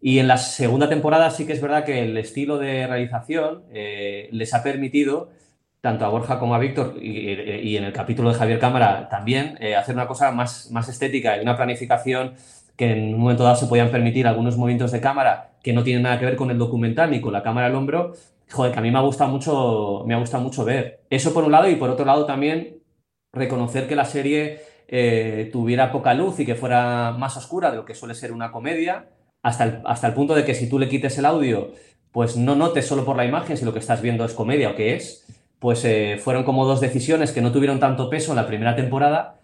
Y 0.00 0.18
en 0.18 0.28
la 0.28 0.36
segunda 0.36 0.88
temporada 0.88 1.30
sí 1.30 1.46
que 1.46 1.52
es 1.52 1.60
verdad 1.60 1.84
que 1.84 2.02
el 2.02 2.16
estilo 2.16 2.58
de 2.58 2.86
realización 2.86 3.62
eh, 3.72 4.28
les 4.32 4.52
ha 4.52 4.62
permitido, 4.62 5.30
tanto 5.80 6.04
a 6.04 6.08
Borja 6.08 6.38
como 6.38 6.54
a 6.54 6.58
Víctor, 6.58 6.96
y, 7.00 7.76
en 7.76 7.84
el 7.84 7.92
capítulo 7.92 8.32
de 8.32 8.38
Javier 8.38 8.58
Cámara 8.58 9.08
también, 9.08 9.56
eh, 9.60 9.74
hacer 9.74 9.94
una 9.94 10.06
cosa 10.06 10.30
más, 10.30 10.70
más 10.70 10.88
estética 10.88 11.38
y 11.38 11.40
una 11.40 11.56
planificación 11.56 12.34
que 12.82 12.90
en 12.90 13.14
un 13.14 13.20
momento 13.20 13.44
dado 13.44 13.54
se 13.54 13.68
podían 13.68 13.92
permitir 13.92 14.26
algunos 14.26 14.56
movimientos 14.56 14.90
de 14.90 15.00
cámara 15.00 15.52
que 15.62 15.72
no 15.72 15.84
tienen 15.84 16.02
nada 16.02 16.18
que 16.18 16.24
ver 16.24 16.34
con 16.34 16.50
el 16.50 16.58
documental 16.58 17.12
ni 17.12 17.20
con 17.20 17.32
la 17.32 17.40
cámara 17.40 17.68
al 17.68 17.76
hombro, 17.76 18.14
joder, 18.50 18.72
que 18.72 18.78
a 18.80 18.82
mí 18.82 18.90
me 18.90 18.98
ha 18.98 19.02
gustado 19.02 19.30
mucho, 19.30 20.02
me 20.04 20.14
ha 20.14 20.18
gustado 20.18 20.42
mucho 20.42 20.64
ver. 20.64 21.04
Eso 21.08 21.32
por 21.32 21.44
un 21.44 21.52
lado 21.52 21.68
y 21.68 21.76
por 21.76 21.90
otro 21.90 22.04
lado 22.04 22.26
también 22.26 22.82
reconocer 23.32 23.86
que 23.86 23.94
la 23.94 24.04
serie 24.04 24.62
eh, 24.88 25.48
tuviera 25.52 25.92
poca 25.92 26.12
luz 26.12 26.40
y 26.40 26.44
que 26.44 26.56
fuera 26.56 27.14
más 27.16 27.36
oscura 27.36 27.70
de 27.70 27.76
lo 27.76 27.84
que 27.84 27.94
suele 27.94 28.16
ser 28.16 28.32
una 28.32 28.50
comedia, 28.50 29.06
hasta 29.44 29.62
el, 29.62 29.82
hasta 29.84 30.08
el 30.08 30.14
punto 30.14 30.34
de 30.34 30.44
que 30.44 30.56
si 30.56 30.68
tú 30.68 30.80
le 30.80 30.88
quites 30.88 31.16
el 31.18 31.26
audio, 31.26 31.70
pues 32.10 32.36
no 32.36 32.56
notes 32.56 32.84
solo 32.84 33.04
por 33.04 33.16
la 33.16 33.24
imagen 33.24 33.56
si 33.56 33.64
lo 33.64 33.72
que 33.72 33.78
estás 33.78 34.02
viendo 34.02 34.24
es 34.24 34.34
comedia 34.34 34.70
o 34.70 34.74
qué 34.74 34.96
es, 34.96 35.24
pues 35.60 35.84
eh, 35.84 36.18
fueron 36.20 36.42
como 36.42 36.66
dos 36.66 36.80
decisiones 36.80 37.30
que 37.30 37.42
no 37.42 37.52
tuvieron 37.52 37.78
tanto 37.78 38.10
peso 38.10 38.32
en 38.32 38.36
la 38.38 38.48
primera 38.48 38.74
temporada, 38.74 39.36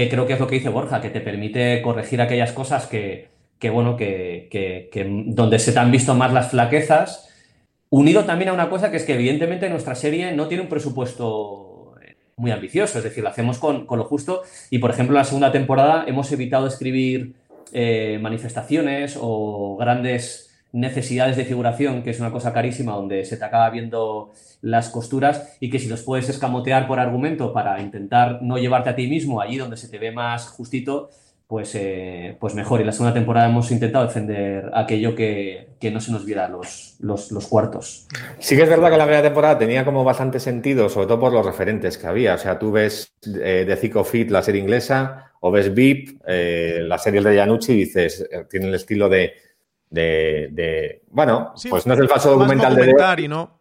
que 0.00 0.08
creo 0.08 0.26
que 0.26 0.34
es 0.34 0.40
lo 0.40 0.46
que 0.46 0.56
dice 0.56 0.68
Borja, 0.68 1.00
que 1.00 1.10
te 1.10 1.20
permite 1.20 1.82
corregir 1.82 2.20
aquellas 2.20 2.52
cosas 2.52 2.86
que, 2.86 3.28
que 3.58 3.70
bueno, 3.70 3.96
que, 3.96 4.48
que 4.50 5.24
donde 5.26 5.58
se 5.58 5.72
te 5.72 5.78
han 5.78 5.90
visto 5.90 6.14
más 6.14 6.32
las 6.32 6.50
flaquezas 6.50 7.30
Unido 7.92 8.24
también 8.24 8.50
a 8.50 8.52
una 8.52 8.70
cosa 8.70 8.92
que 8.92 8.98
es 8.98 9.04
que 9.04 9.14
evidentemente 9.14 9.68
nuestra 9.68 9.96
serie 9.96 10.30
no 10.30 10.46
tiene 10.46 10.62
un 10.62 10.68
presupuesto 10.68 11.96
muy 12.36 12.52
ambicioso, 12.52 12.98
es 12.98 13.04
decir, 13.04 13.24
lo 13.24 13.28
hacemos 13.28 13.58
con, 13.58 13.84
lo 13.90 14.04
justo. 14.04 14.42
Y 14.70 14.78
por 14.78 14.92
ejemplo 14.92 15.16
en 15.16 15.18
la 15.18 15.24
segunda 15.24 15.50
temporada 15.50 16.04
hemos 16.06 16.30
evitado 16.30 16.68
escribir 16.68 17.34
eh, 17.72 18.20
manifestaciones 18.22 19.18
o 19.20 19.76
grandes 19.76 20.49
necesidades 20.72 21.36
de 21.36 21.44
figuración, 21.44 22.02
que 22.02 22.10
es 22.10 22.20
una 22.20 22.30
cosa 22.30 22.52
carísima 22.52 22.92
donde 22.92 23.24
se 23.24 23.36
te 23.36 23.44
acaba 23.44 23.70
viendo 23.70 24.32
las 24.62 24.88
costuras 24.88 25.56
y 25.60 25.70
que 25.70 25.78
si 25.78 25.88
los 25.88 26.02
puedes 26.02 26.28
escamotear 26.28 26.86
por 26.86 27.00
argumento 27.00 27.52
para 27.52 27.80
intentar 27.80 28.42
no 28.42 28.58
llevarte 28.58 28.90
a 28.90 28.94
ti 28.94 29.08
mismo 29.08 29.40
allí 29.40 29.56
donde 29.56 29.76
se 29.76 29.88
te 29.88 29.98
ve 29.98 30.12
más 30.12 30.48
justito, 30.48 31.10
pues, 31.50 31.74
eh, 31.74 32.36
pues 32.38 32.54
mejor. 32.54 32.80
Y 32.80 32.84
la 32.84 32.92
segunda 32.92 33.12
temporada 33.12 33.48
hemos 33.48 33.72
intentado 33.72 34.06
defender 34.06 34.70
aquello 34.72 35.16
que, 35.16 35.66
no 35.92 36.00
se 36.00 36.12
nos 36.12 36.24
viera 36.24 36.48
los, 36.48 36.96
los, 37.00 37.46
cuartos. 37.48 38.06
Sí 38.38 38.54
que 38.54 38.62
es 38.62 38.68
verdad 38.68 38.88
que 38.88 38.96
la 38.96 39.04
primera 39.04 39.24
temporada 39.24 39.58
tenía 39.58 39.84
como 39.84 40.04
bastante 40.04 40.38
sentido, 40.38 40.88
sobre 40.88 41.08
todo 41.08 41.18
por 41.18 41.32
los 41.32 41.44
referentes 41.44 41.98
que 41.98 42.06
había. 42.06 42.34
O 42.34 42.38
sea, 42.38 42.56
tú 42.56 42.70
ves 42.70 43.14
eh, 43.42 43.64
The 43.66 43.76
Thick 43.76 44.04
Fit, 44.04 44.30
la 44.30 44.44
serie 44.44 44.60
inglesa, 44.60 45.32
o 45.40 45.50
ves 45.50 45.74
VIP, 45.74 46.20
eh, 46.24 46.82
la 46.82 46.98
serie 46.98 47.20
de 47.20 47.36
Janucci, 47.36 47.72
y 47.72 47.76
dices, 47.78 48.28
tiene 48.48 48.68
el 48.68 48.74
estilo 48.74 49.08
de, 49.08 49.32
de, 49.90 51.02
bueno, 51.10 51.52
pues 51.68 51.86
no 51.86 51.94
es 51.94 52.00
el 52.00 52.08
falso 52.08 52.30
documental 52.30 52.76
de... 52.76 53.28
¿no? 53.28 53.58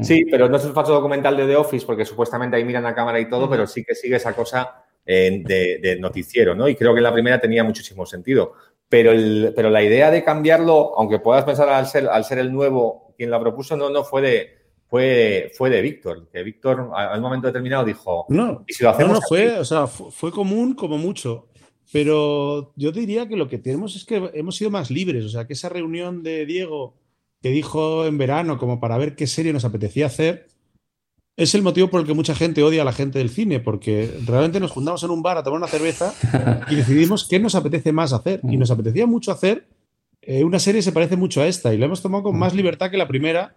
Sí, 0.00 0.26
pero 0.30 0.48
no 0.48 0.56
es 0.56 0.64
el 0.64 0.72
falso 0.72 0.92
documental 0.92 1.36
de 1.36 1.46
The 1.46 1.56
Office, 1.56 1.86
porque 1.86 2.04
supuestamente 2.04 2.56
ahí 2.56 2.64
miran 2.64 2.84
la 2.84 2.94
cámara 2.94 3.18
y 3.18 3.28
todo, 3.28 3.48
pero 3.48 3.66
sí 3.66 3.84
que 3.84 3.94
sigue 3.94 4.16
esa 4.16 4.32
cosa 4.34 4.84
de, 5.04 5.96
noticiero, 6.00 6.54
¿no? 6.54 6.68
Y 6.68 6.76
creo 6.76 6.94
que 6.94 7.00
la 7.00 7.12
primera 7.12 7.40
tenía 7.40 7.64
muchísimo 7.64 8.06
sentido. 8.06 8.52
Pero, 8.88 9.10
el, 9.10 9.52
pero 9.54 9.70
la 9.70 9.82
idea 9.82 10.10
de 10.10 10.24
cambiarlo, 10.24 10.94
aunque 10.96 11.18
puedas 11.18 11.44
pensar 11.44 11.68
al 11.68 11.86
ser, 11.86 12.08
al 12.08 12.24
ser 12.24 12.38
el 12.38 12.52
nuevo 12.52 13.14
quien 13.16 13.30
la 13.30 13.40
propuso, 13.40 13.76
no, 13.76 13.90
no 13.90 14.02
fue 14.02 14.22
de, 14.22 14.58
fue, 14.88 15.50
fue 15.54 15.68
de 15.68 15.82
Víctor, 15.82 16.28
que 16.32 16.42
Víctor 16.42 16.90
al 16.94 17.20
momento 17.20 17.48
determinado 17.48 17.84
dijo, 17.84 18.24
no, 18.30 18.64
¿y 18.66 18.72
si 18.72 18.84
lo 18.84 18.90
hacemos 18.90 19.14
no, 19.14 19.20
fue, 19.28 19.58
o 19.58 19.64
sea, 19.64 19.86
fue 19.86 20.30
común 20.32 20.74
como 20.74 20.96
mucho, 20.96 21.48
pero 21.92 22.72
yo 22.76 22.92
diría 22.92 23.28
que 23.28 23.36
lo 23.36 23.48
que 23.48 23.58
tenemos 23.58 23.96
es 23.96 24.04
que 24.04 24.30
hemos 24.34 24.56
sido 24.56 24.70
más 24.70 24.90
libres, 24.90 25.24
o 25.24 25.28
sea, 25.28 25.46
que 25.46 25.54
esa 25.54 25.68
reunión 25.68 26.22
de 26.22 26.46
Diego 26.46 26.94
que 27.40 27.50
dijo 27.50 28.04
en 28.04 28.18
verano 28.18 28.58
como 28.58 28.80
para 28.80 28.98
ver 28.98 29.14
qué 29.14 29.26
serie 29.26 29.52
nos 29.52 29.64
apetecía 29.64 30.06
hacer, 30.06 30.48
es 31.38 31.54
el 31.54 31.62
motivo 31.62 31.88
por 31.88 32.00
el 32.00 32.06
que 32.06 32.14
mucha 32.14 32.34
gente 32.34 32.64
odia 32.64 32.82
a 32.82 32.84
la 32.84 32.92
gente 32.92 33.20
del 33.20 33.30
cine, 33.30 33.60
porque 33.60 34.12
realmente 34.26 34.58
nos 34.58 34.72
juntamos 34.72 35.04
en 35.04 35.10
un 35.10 35.22
bar 35.22 35.38
a 35.38 35.44
tomar 35.44 35.58
una 35.58 35.68
cerveza 35.68 36.12
y 36.68 36.74
decidimos 36.74 37.28
qué 37.28 37.38
nos 37.38 37.54
apetece 37.54 37.92
más 37.92 38.12
hacer. 38.12 38.40
Y 38.42 38.56
nos 38.56 38.72
apetecía 38.72 39.06
mucho 39.06 39.30
hacer 39.30 39.68
eh, 40.20 40.42
una 40.42 40.58
serie 40.58 40.80
que 40.80 40.82
se 40.82 40.90
parece 40.90 41.16
mucho 41.16 41.40
a 41.40 41.46
esta 41.46 41.72
y 41.72 41.78
la 41.78 41.86
hemos 41.86 42.02
tomado 42.02 42.24
con 42.24 42.36
más 42.36 42.54
libertad 42.54 42.90
que 42.90 42.96
la 42.96 43.06
primera, 43.06 43.54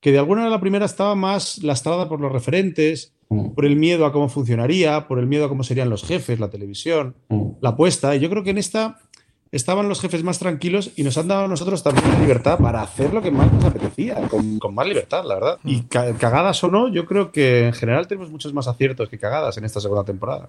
que 0.00 0.10
de 0.10 0.18
alguna 0.18 0.40
manera 0.40 0.56
la 0.56 0.60
primera 0.60 0.86
estaba 0.86 1.14
más 1.14 1.62
lastrada 1.62 2.08
por 2.08 2.20
los 2.20 2.32
referentes, 2.32 3.14
por 3.54 3.64
el 3.64 3.76
miedo 3.76 4.06
a 4.06 4.12
cómo 4.12 4.28
funcionaría, 4.28 5.06
por 5.06 5.18
el 5.20 5.26
miedo 5.26 5.44
a 5.44 5.48
cómo 5.48 5.62
serían 5.62 5.88
los 5.88 6.02
jefes, 6.02 6.40
la 6.40 6.50
televisión, 6.50 7.14
la 7.60 7.70
apuesta. 7.70 8.14
Y 8.16 8.20
yo 8.20 8.28
creo 8.28 8.42
que 8.42 8.50
en 8.50 8.58
esta 8.58 8.98
estaban 9.52 9.88
los 9.88 10.00
jefes 10.00 10.24
más 10.24 10.38
tranquilos 10.38 10.92
y 10.96 11.04
nos 11.04 11.16
han 11.16 11.28
dado 11.28 11.44
a 11.44 11.48
nosotros 11.48 11.82
también 11.82 12.08
la 12.10 12.18
libertad 12.18 12.58
para 12.58 12.82
hacer 12.82 13.12
lo 13.12 13.22
que 13.22 13.30
más 13.30 13.52
nos 13.52 13.64
apetecía, 13.64 14.16
con, 14.28 14.74
más 14.74 14.86
libertad, 14.86 15.24
la 15.24 15.34
verdad. 15.34 15.58
Y 15.64 15.82
cagadas 15.82 16.62
o 16.64 16.70
no, 16.70 16.88
yo 16.88 17.06
creo 17.06 17.30
que 17.30 17.66
en 17.66 17.72
general 17.72 18.08
tenemos 18.08 18.30
muchos 18.30 18.52
más 18.52 18.66
aciertos 18.66 19.08
que 19.08 19.18
cagadas 19.18 19.56
en 19.58 19.64
esta 19.64 19.80
segunda 19.80 20.04
temporada. 20.04 20.48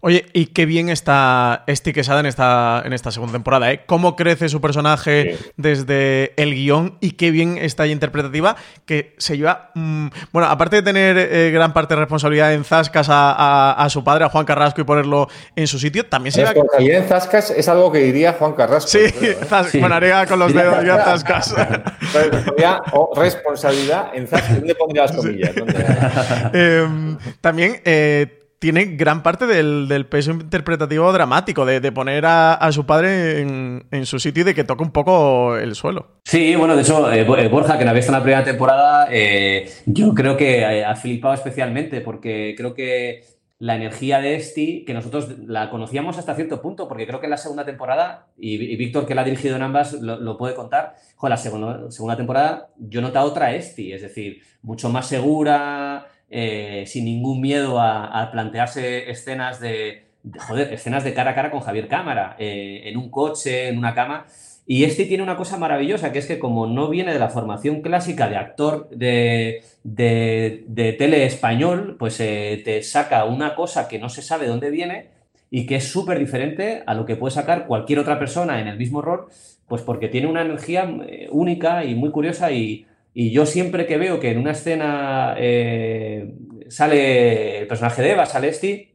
Oye, 0.00 0.26
y 0.32 0.46
qué 0.46 0.64
bien 0.64 0.88
está 0.90 1.64
Esti 1.66 1.92
Quesada 1.92 2.20
en 2.20 2.26
esta, 2.26 2.82
en 2.84 2.92
esta 2.92 3.10
segunda 3.10 3.32
temporada, 3.32 3.72
¿eh? 3.72 3.82
Cómo 3.84 4.14
crece 4.14 4.48
su 4.48 4.60
personaje 4.60 5.36
desde 5.56 6.34
el 6.40 6.54
guion 6.54 6.98
y 7.00 7.12
qué 7.12 7.32
bien 7.32 7.58
está 7.58 7.86
interpretativa, 7.86 8.56
que 8.86 9.14
se 9.18 9.36
lleva... 9.36 9.72
Mm, 9.74 10.08
bueno, 10.32 10.48
aparte 10.48 10.76
de 10.76 10.82
tener 10.82 11.18
eh, 11.18 11.50
gran 11.50 11.72
parte 11.72 11.94
de 11.94 12.00
responsabilidad 12.00 12.54
en 12.54 12.64
Zascas 12.64 13.08
a, 13.10 13.86
su 13.90 14.04
padre, 14.04 14.24
a 14.24 14.28
Juan 14.28 14.44
Carrasco, 14.44 14.80
y 14.80 14.84
ponerlo 14.84 15.28
en 15.56 15.66
su 15.66 15.80
sitio, 15.80 16.06
también 16.06 16.32
se 16.32 16.40
lleva... 16.40 16.52
Responsabilidad 16.52 17.02
en 17.02 17.08
Zascas 17.08 17.50
es 17.50 17.68
algo 17.68 17.90
que 17.90 17.98
diría 17.98 18.34
Juan 18.34 18.52
Carrasco. 18.52 18.88
Sí, 18.88 19.00
sí. 19.70 19.80
con 19.80 19.92
haría 19.92 20.26
con 20.26 20.38
los 20.38 20.54
dedos 20.54 20.84
ya 20.84 21.04
Zascas. 21.04 21.54
o 22.92 23.20
responsabilidad 23.20 24.10
en 24.14 24.28
Zascas. 24.28 24.54
¿Dónde 24.54 24.74
pondría 24.76 25.02
las 25.02 25.12
comillas? 25.12 25.52
Em, 26.52 27.18
también... 27.40 27.80
Eh, 27.84 28.44
tiene 28.58 28.96
gran 28.96 29.22
parte 29.22 29.46
del, 29.46 30.06
peso 30.06 30.32
interpretativo 30.32 31.12
dramático, 31.12 31.64
de, 31.64 31.92
poner 31.92 32.24
a, 32.26 32.68
su 32.72 32.86
padre 32.86 33.40
en, 33.40 34.06
su 34.06 34.18
sitio 34.18 34.42
y 34.42 34.44
de 34.44 34.54
que 34.54 34.64
toque 34.64 34.82
un 34.82 34.90
poco 34.90 35.56
el 35.56 35.74
suelo. 35.74 36.18
Sí, 36.24 36.56
bueno, 36.56 36.74
de 36.74 36.82
hecho, 36.82 37.10
eh, 37.12 37.20
eh, 37.20 37.48
Borja, 37.48 37.78
que 37.78 37.84
la 37.84 37.92
visto 37.92 38.10
en 38.10 38.18
la 38.18 38.22
primera 38.22 38.44
temporada, 38.44 39.08
eh, 39.10 39.70
yo 39.86 40.14
creo 40.14 40.36
que 40.36 40.64
ha 40.64 40.96
flipado 40.96 41.34
especialmente 41.34 42.00
porque 42.00 42.54
creo 42.56 42.74
que 42.74 43.22
la 43.60 43.74
energía 43.74 44.20
de 44.20 44.36
Esti, 44.36 44.84
que 44.84 44.94
nosotros 44.94 45.36
la 45.46 45.68
conocíamos 45.68 46.16
hasta 46.16 46.34
cierto 46.34 46.62
punto, 46.62 46.86
porque 46.86 47.06
creo 47.06 47.18
que 47.18 47.26
en 47.26 47.30
la 47.30 47.36
segunda 47.36 47.64
temporada, 47.64 48.28
y, 48.38 48.76
Víctor, 48.76 49.04
que 49.04 49.16
la 49.16 49.22
ha 49.22 49.24
dirigido 49.24 49.56
en 49.56 49.62
ambas, 49.62 49.94
lo, 49.94 50.36
puede 50.38 50.54
contar, 50.54 50.94
joder, 51.16 51.30
la 51.30 51.36
segunda, 51.36 51.90
segunda 51.90 52.16
temporada 52.16 52.68
yo 52.78 53.00
notado 53.00 53.28
otra 53.28 53.54
Esti, 53.54 53.92
es 53.92 54.02
decir, 54.02 54.42
mucho 54.62 54.90
más 54.90 55.06
segura, 55.06 56.06
eh, 56.30 56.84
sin 56.86 57.06
ningún 57.06 57.40
miedo 57.40 57.80
a, 57.80 58.30
plantearse 58.30 59.10
escenas 59.10 59.60
de, 59.60 60.08
joder, 60.46 60.72
escenas 60.72 61.04
de 61.04 61.14
cara 61.14 61.30
a 61.30 61.34
cara 61.34 61.50
con 61.50 61.60
Javier 61.60 61.88
Cámara, 61.88 62.36
eh, 62.38 62.82
en 62.84 62.96
un 62.98 63.10
coche, 63.10 63.68
en 63.68 63.78
una 63.78 63.94
cama. 63.94 64.26
Y 64.66 64.84
este 64.84 65.06
tiene 65.06 65.22
una 65.22 65.38
cosa 65.38 65.56
maravillosa, 65.56 66.12
que 66.12 66.18
es 66.18 66.26
que 66.26 66.38
como 66.38 66.66
no 66.66 66.90
viene 66.90 67.14
de 67.14 67.18
la 67.18 67.30
formación 67.30 67.80
clásica 67.80 68.28
de 68.28 68.36
actor 68.36 68.90
de, 68.90 69.62
de, 69.82 70.96
tele 70.98 71.24
español, 71.24 71.96
pues 71.98 72.20
eh, 72.20 72.60
te 72.62 72.82
saca 72.82 73.24
una 73.24 73.54
cosa 73.54 73.88
que 73.88 73.98
no 73.98 74.10
se 74.10 74.20
sabe 74.20 74.46
dónde 74.46 74.70
viene 74.70 75.08
y 75.50 75.64
que 75.64 75.76
es 75.76 75.88
súper 75.90 76.18
diferente 76.18 76.82
a 76.86 76.92
lo 76.92 77.06
que 77.06 77.16
puede 77.16 77.34
sacar 77.34 77.66
cualquier 77.66 78.00
otra 78.00 78.18
persona 78.18 78.60
en 78.60 78.68
el 78.68 78.76
mismo 78.76 79.00
rol, 79.00 79.28
pues 79.66 79.80
porque 79.80 80.08
tiene 80.08 80.26
una 80.26 80.42
energía 80.42 80.86
única 81.30 81.84
y 81.84 81.94
muy 81.94 82.10
curiosa 82.10 82.52
y, 82.52 82.86
y 83.14 83.30
yo 83.30 83.46
siempre 83.46 83.86
que 83.86 83.98
veo 83.98 84.20
que 84.20 84.30
en 84.30 84.38
una 84.38 84.52
escena 84.52 85.34
eh, 85.38 86.34
sale 86.68 87.58
el 87.58 87.66
personaje 87.66 88.02
de 88.02 88.12
Eva, 88.12 88.26
sale 88.26 88.48
Esti, 88.48 88.94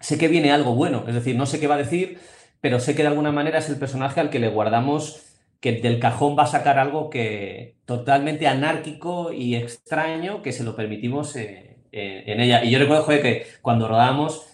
sé 0.00 0.18
que 0.18 0.28
viene 0.28 0.52
algo 0.52 0.74
bueno. 0.74 1.04
Es 1.06 1.14
decir, 1.14 1.36
no 1.36 1.46
sé 1.46 1.60
qué 1.60 1.66
va 1.66 1.76
a 1.76 1.78
decir, 1.78 2.18
pero 2.60 2.80
sé 2.80 2.94
que 2.94 3.02
de 3.02 3.08
alguna 3.08 3.32
manera 3.32 3.58
es 3.58 3.68
el 3.68 3.78
personaje 3.78 4.20
al 4.20 4.30
que 4.30 4.38
le 4.38 4.48
guardamos 4.48 5.22
que 5.60 5.80
del 5.80 6.00
cajón 6.00 6.36
va 6.36 6.42
a 6.42 6.46
sacar 6.46 6.80
algo 6.80 7.08
que 7.08 7.76
totalmente 7.84 8.48
anárquico 8.48 9.32
y 9.32 9.54
extraño 9.54 10.42
que 10.42 10.50
se 10.50 10.64
lo 10.64 10.74
permitimos 10.74 11.36
eh, 11.36 11.78
en 11.92 12.40
ella. 12.40 12.64
Y 12.64 12.70
yo 12.70 12.80
recuerdo 12.80 13.06
que 13.06 13.46
cuando 13.62 13.86
rodamos, 13.86 14.44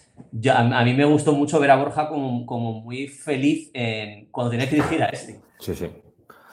a, 0.53 0.83
mí 0.83 0.93
me 0.93 1.05
gustó 1.05 1.33
mucho 1.33 1.59
ver 1.59 1.71
a 1.71 1.77
Borja 1.77 2.09
como, 2.09 2.45
como 2.45 2.81
muy 2.81 3.07
feliz 3.07 3.71
en, 3.73 4.27
cuando 4.29 4.51
tenía 4.51 4.69
que 4.69 4.75
dirigir 4.75 5.01
a 5.01 5.07
este. 5.07 5.39
Sí, 5.59 5.73
sí. 5.73 5.87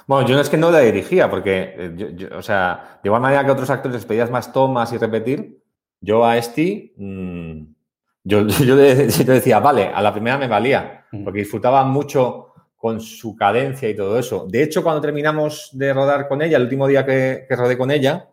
Bueno, 0.06 0.28
yo 0.28 0.34
no 0.34 0.40
es 0.40 0.48
que 0.48 0.56
no 0.56 0.70
la 0.70 0.80
dirigía, 0.80 1.28
porque, 1.28 1.74
eh, 1.76 2.28
o 2.36 2.42
sea, 2.42 3.00
de 3.02 3.08
igual 3.08 3.22
manera 3.22 3.44
que 3.44 3.50
otros 3.50 3.70
actores 3.70 4.04
pedías 4.04 4.30
más 4.30 4.52
tomas 4.52 4.92
y 4.92 4.98
repetir, 4.98 5.62
yo 6.00 6.24
a 6.24 6.36
este, 6.36 6.92
yo, 6.96 8.46
yo, 8.46 8.76
decía, 8.76 9.58
vale, 9.58 9.86
a 9.86 10.00
la 10.00 10.12
primera 10.12 10.38
me 10.38 10.46
valía, 10.46 11.06
porque 11.24 11.40
disfrutaba 11.40 11.84
mucho 11.84 12.52
con 12.76 13.00
su 13.00 13.34
cadencia 13.34 13.88
y 13.88 13.96
todo 13.96 14.18
eso. 14.18 14.46
De 14.48 14.62
hecho, 14.62 14.82
cuando 14.82 15.00
terminamos 15.00 15.70
de 15.72 15.92
rodar 15.92 16.28
con 16.28 16.40
ella, 16.42 16.56
el 16.56 16.64
último 16.64 16.86
día 16.86 17.04
que, 17.04 17.46
rodé 17.50 17.76
con 17.76 17.90
ella, 17.90 18.28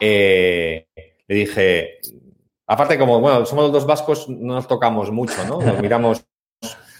eh, 0.00 0.86
le 1.26 1.34
dije, 1.34 1.98
Aparte, 2.72 2.98
como, 2.98 3.20
bueno, 3.20 3.44
somos 3.44 3.64
los 3.64 3.72
dos 3.72 3.86
vascos, 3.86 4.28
no 4.30 4.54
nos 4.54 4.66
tocamos 4.66 5.10
mucho, 5.10 5.44
¿no? 5.46 5.60
Nos 5.60 5.78
miramos 5.78 6.24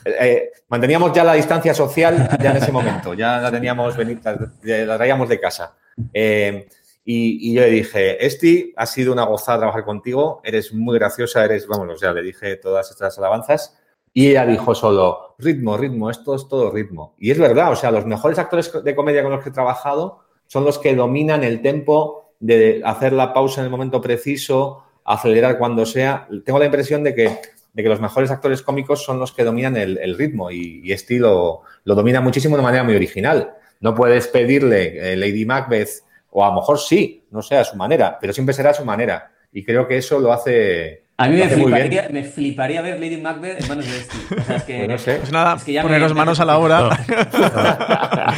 eh, 0.05 0.50
manteníamos 0.68 1.12
ya 1.12 1.24
la 1.24 1.34
distancia 1.34 1.74
social 1.74 2.28
ya 2.40 2.50
en 2.50 2.57
ese 2.57 2.72
momento, 2.72 3.14
ya 3.14 3.38
la 3.38 3.50
teníamos, 3.50 3.94
la, 3.98 4.96
traíamos 4.96 5.28
de 5.28 5.40
casa. 5.40 5.76
Eh, 6.12 6.68
y, 7.05 7.55
yo 7.55 7.62
le 7.62 7.70
dije, 7.70 8.24
Esti, 8.24 8.72
ha 8.76 8.86
sido 8.86 9.12
una 9.12 9.24
gozada 9.24 9.59
trabajar 9.59 9.84
contigo, 9.84 10.40
eres 10.44 10.72
muy 10.72 10.98
graciosa, 10.98 11.44
eres, 11.44 11.66
vamos, 11.66 11.88
o 11.92 11.96
sea, 11.96 12.12
le 12.12 12.22
dije 12.22 12.57
todas 12.57 12.90
estas 12.90 13.18
alabanzas 13.18 13.76
y 14.14 14.28
ella 14.28 14.46
dijo 14.46 14.74
solo, 14.74 15.34
ritmo, 15.38 15.76
ritmo, 15.76 16.11
esto 16.11 16.34
es 16.34 16.46
todo 16.46 16.70
ritmo. 16.70 17.14
Y 17.18 17.30
es 17.30 17.38
verdad, 17.38 17.72
o 17.72 17.76
sea, 17.76 17.90
los 17.90 18.07
mejores 18.07 18.38
actores 18.38 18.72
de 18.84 18.94
comedia 18.94 19.22
con 19.22 19.32
los 19.32 19.42
que 19.42 19.48
he 19.48 19.53
trabajado 19.53 20.20
son 20.46 20.64
los 20.64 20.78
que 20.78 20.94
dominan 20.94 21.44
el 21.44 21.62
tempo 21.62 22.34
de 22.38 22.82
hacer 22.84 23.12
la 23.12 23.32
pausa 23.32 23.61
en 23.61 23.66
el 23.66 23.70
momento 23.70 24.00
preciso, 24.00 24.84
acelerar 25.05 25.59
cuando 25.59 25.86
sea. 25.86 26.28
Tengo 26.44 26.59
la 26.59 26.66
impresión 26.66 27.03
de 27.03 27.14
que 27.14 27.38
de 27.73 27.83
que 27.83 27.89
los 27.89 28.01
mejores 28.01 28.31
actores 28.31 28.62
cómicos 28.62 29.05
son 29.05 29.18
los 29.18 29.33
que 29.33 29.45
dominan 29.45 29.77
el, 29.77 30.16
ritmo 30.16 30.51
y, 30.51 30.81
y 30.85 30.93
estilo 30.93 31.62
lo 31.85 31.95
domina 31.95 32.20
muchísimo 32.20 32.57
de 32.57 32.62
manera 32.62 32.85
muy 32.85 32.95
original. 32.95 33.55
No 33.81 33.95
puedes 33.95 34.29
pedirle 34.29 35.12
eh, 35.12 35.16
Lady 35.16 35.45
Macbeth, 35.45 36.05
o 36.31 36.45
a 36.45 36.49
lo 36.49 36.55
mejor 36.55 36.79
sí, 36.79 37.25
no 37.31 37.43
sé, 37.43 37.57
a 37.57 37.64
su 37.64 37.77
manera, 37.77 38.16
pero 38.20 38.33
siempre 38.33 38.55
será 38.55 38.70
a 38.70 38.75
su 38.75 38.85
manera. 38.85 39.33
Y 39.53 39.64
creo 39.64 39.89
que 39.89 39.97
eso 39.99 40.20
lo 40.20 40.33
hace. 40.33 41.03
A 41.16 41.29
mí 41.29 41.37
me 41.37 41.49
fliparía, 41.49 42.09
me 42.11 42.23
fliparía, 42.25 42.81
ver 42.81 43.01
Lady 43.01 43.16
Macbeth 43.20 43.61
en 43.61 43.68
manos 43.68 43.85
de 43.85 43.93
Steve. 43.93 44.41
O 44.41 44.45
sea, 44.45 44.57
es 44.57 44.62
que, 44.62 44.77
pues 44.79 44.89
no 44.89 44.99
sé. 44.99 45.16
Pues 45.16 45.33
nada, 45.33 45.57
poneros 45.83 46.14
manos 46.14 46.41
a 46.41 46.45
la 46.45 46.59
obra. 46.59 46.99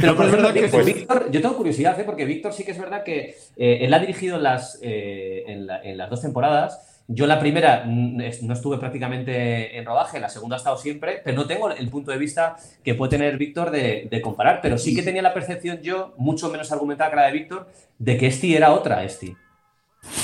Pero 0.00 0.14
por 0.14 0.26
ejemplo, 0.26 0.50
pues, 0.70 0.86
Víctor, 0.86 1.30
yo 1.30 1.40
tengo 1.40 1.56
curiosidad, 1.56 1.98
¿eh? 1.98 2.04
porque 2.04 2.24
Víctor 2.24 2.52
sí 2.52 2.64
que 2.64 2.70
es 2.70 2.78
verdad 2.78 3.02
que 3.02 3.36
eh, 3.56 3.78
él 3.80 3.92
ha 3.92 3.98
dirigido 3.98 4.38
las, 4.38 4.78
en, 4.80 5.68
en, 5.82 5.96
las 5.96 6.08
dos 6.08 6.22
temporadas 6.22 6.85
yo 7.08 7.26
la 7.26 7.38
primera 7.38 7.84
no 7.86 8.52
estuve 8.52 8.78
prácticamente 8.78 9.78
en 9.78 9.84
rodaje, 9.84 10.18
la 10.18 10.28
segunda 10.28 10.56
ha 10.56 10.58
estado 10.58 10.76
siempre, 10.76 11.20
pero 11.24 11.36
no 11.36 11.46
tengo 11.46 11.70
el 11.70 11.88
punto 11.88 12.10
de 12.10 12.18
vista 12.18 12.56
que 12.82 12.94
puede 12.94 13.10
tener 13.10 13.38
Víctor 13.38 13.70
de, 13.70 14.20
comparar, 14.22 14.60
pero 14.60 14.76
sí 14.76 14.94
que 14.94 15.02
tenía 15.02 15.22
la 15.22 15.32
percepción 15.32 15.80
yo, 15.82 16.14
mucho 16.16 16.50
menos 16.50 16.72
argumentada 16.72 17.10
que 17.10 17.16
la 17.16 17.26
de 17.26 17.32
Víctor, 17.32 17.68
de 17.98 18.16
que 18.16 18.26
Esti 18.26 18.56
era 18.56 18.72
otra 18.72 19.04
Esti. 19.04 19.36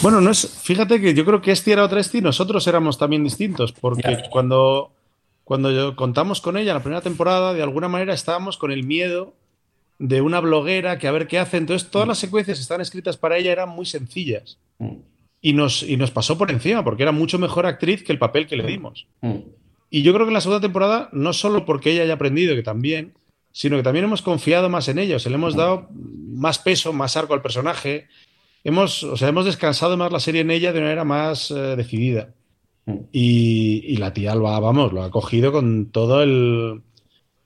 Bueno, 0.01 0.21
no 0.21 0.31
es, 0.31 0.61
fíjate 0.63 1.01
que 1.01 1.15
yo 1.15 1.25
creo 1.25 1.41
que 1.41 1.53
Esti 1.53 1.71
era 1.71 1.85
otra 1.85 2.01
Esti, 2.01 2.21
nosotros 2.21 2.67
éramos 2.67 2.99
también 2.99 3.23
distintos, 3.23 3.73
porque 3.73 4.19
cuando, 4.31 4.91
cuando 5.45 5.95
contamos 5.95 6.41
con 6.41 6.57
ella 6.57 6.73
en 6.73 6.79
la 6.79 6.83
primera 6.83 7.03
temporada, 7.03 7.55
de 7.55 7.63
alguna 7.63 7.87
manera 7.87 8.13
estábamos 8.13 8.57
con 8.57 8.73
el 8.73 8.85
miedo 8.85 9.35
de 10.01 10.21
una 10.21 10.41
bloguera 10.41 10.99
que 10.99 11.07
a 11.07 11.13
ver 11.13 11.29
qué 11.29 11.39
hace. 11.39 11.59
Entonces, 11.59 11.89
todas 11.89 12.09
las 12.09 12.19
secuencias 12.19 12.59
que 12.59 12.63
están 12.63 12.81
escritas 12.81 13.17
para 13.17 13.37
ella 13.37 13.53
eran 13.53 13.69
muy 13.69 13.87
sencillas. 13.87 14.59
Mm 14.79 15.12
y 15.43 15.53
nos, 15.53 15.83
y 15.83 15.97
nos 15.97 16.13
pasó 16.13 16.39
por 16.39 16.53
encima, 16.53 16.85
porque 16.85 17.03
era 17.03 17.11
mucho 17.11 17.39
mejor 17.39 17.67
actriz 17.67 18.05
que 18.05 18.13
el 18.13 18.19
papel 18.19 18.47
que 18.47 18.57
le 18.57 18.65
dimos. 18.65 19.09
Mm. 19.21 19.39
Y 19.91 20.03
yo 20.03 20.15
creo 20.15 20.25
que 20.25 20.31
en 20.31 20.35
la 20.35 20.41
segunda 20.41 20.61
temporada, 20.61 21.11
no 21.13 21.33
solo 21.33 21.67
porque 21.67 21.91
ella 21.91 22.05
haya 22.05 22.15
aprendido, 22.15 22.55
que 22.55 22.63
también, 22.63 23.13
sino 23.51 23.77
que 23.77 23.83
también 23.83 24.05
hemos 24.05 24.23
confiado 24.23 24.71
más 24.71 24.89
en 24.89 25.01
ella, 25.01 25.17
o 25.17 25.19
sea, 25.19 25.31
le 25.31 25.37
hemos 25.37 25.57
dado 25.57 25.89
más 25.91 26.61
peso, 26.61 26.93
más 26.93 27.17
arco 27.17 27.35
al 27.35 27.43
personaje, 27.43 28.07
hemos, 28.63 29.03
o 29.03 29.17
sea, 29.17 29.29
hemos 29.29 29.45
descansado 29.45 29.97
más 29.97 30.13
la 30.13 30.21
serie 30.21 30.43
en 30.43 30.53
ella 30.53 30.73
de 30.73 30.79
una 30.79 30.87
manera 30.87 31.05
más 31.05 31.51
eh, 31.51 31.77
decidida. 31.77 32.33
Mm. 32.87 32.97
Y, 33.11 33.85
y, 33.87 33.97
la 33.97 34.13
tía 34.13 34.35
lo 34.37 34.45
vamos, 34.45 34.93
lo 34.93 35.03
ha 35.03 35.11
cogido 35.11 35.51
con 35.51 35.91
todo 35.91 36.23
el 36.23 36.83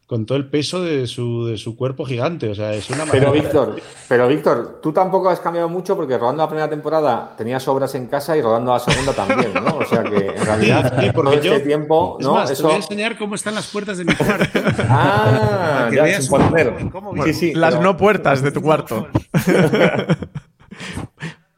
con 0.07 0.25
todo 0.25 0.39
el 0.39 0.49
peso 0.49 0.83
de 0.83 1.09
su, 1.09 1.47
de 1.47 1.59
su 1.59 1.77
cuerpo 1.77 2.05
gigante. 2.05 2.49
O 2.49 2.55
sea, 2.55 2.73
es 2.73 2.89
una 2.91 3.05
Pero 3.07 3.33
Víctor, 3.33 3.77
pero 4.09 4.29
Víctor, 4.29 4.79
tú 4.81 4.93
tampoco 4.93 5.29
has 5.29 5.41
cambiado 5.41 5.69
mucho 5.69 5.97
porque 5.97 6.17
rodando 6.17 6.45
la 6.45 6.49
primera 6.49 6.71
temporada 6.71 7.35
tenías 7.37 7.67
obras 7.67 7.95
en 7.97 8.07
casa 8.07 8.37
y 8.37 8.43
rodando 8.43 8.73
la 8.73 8.79
segunda 8.79 9.13
también, 9.13 9.53
¿no? 9.55 9.79
O 9.79 9.85
sea 9.85 10.05
que 10.05 10.29
en 10.29 10.47
realidad 10.47 10.95
sí, 11.01 11.11
todo 11.13 11.33
este 11.33 11.61
tiempo, 11.61 12.19
¿no? 12.21 12.35
Más, 12.35 12.51
Eso... 12.51 12.63
te 12.63 12.67
voy 12.69 12.75
a 12.75 12.77
enseñar 12.77 13.19
cómo 13.19 13.35
están 13.35 13.57
las 13.57 13.67
puertas 13.67 13.99
de 13.99 14.05
mi 14.05 14.15
cuarto. 14.15 14.45
ah, 14.89 15.91
ya, 15.93 16.21
sin 16.21 16.31
poner. 16.31 16.73
Sí, 17.25 17.35
sí, 17.35 17.55
las 17.55 17.81
no 17.81 17.97
puertas 17.97 18.43
de 18.43 18.53
tu 18.53 18.63
cuarto. 18.63 19.09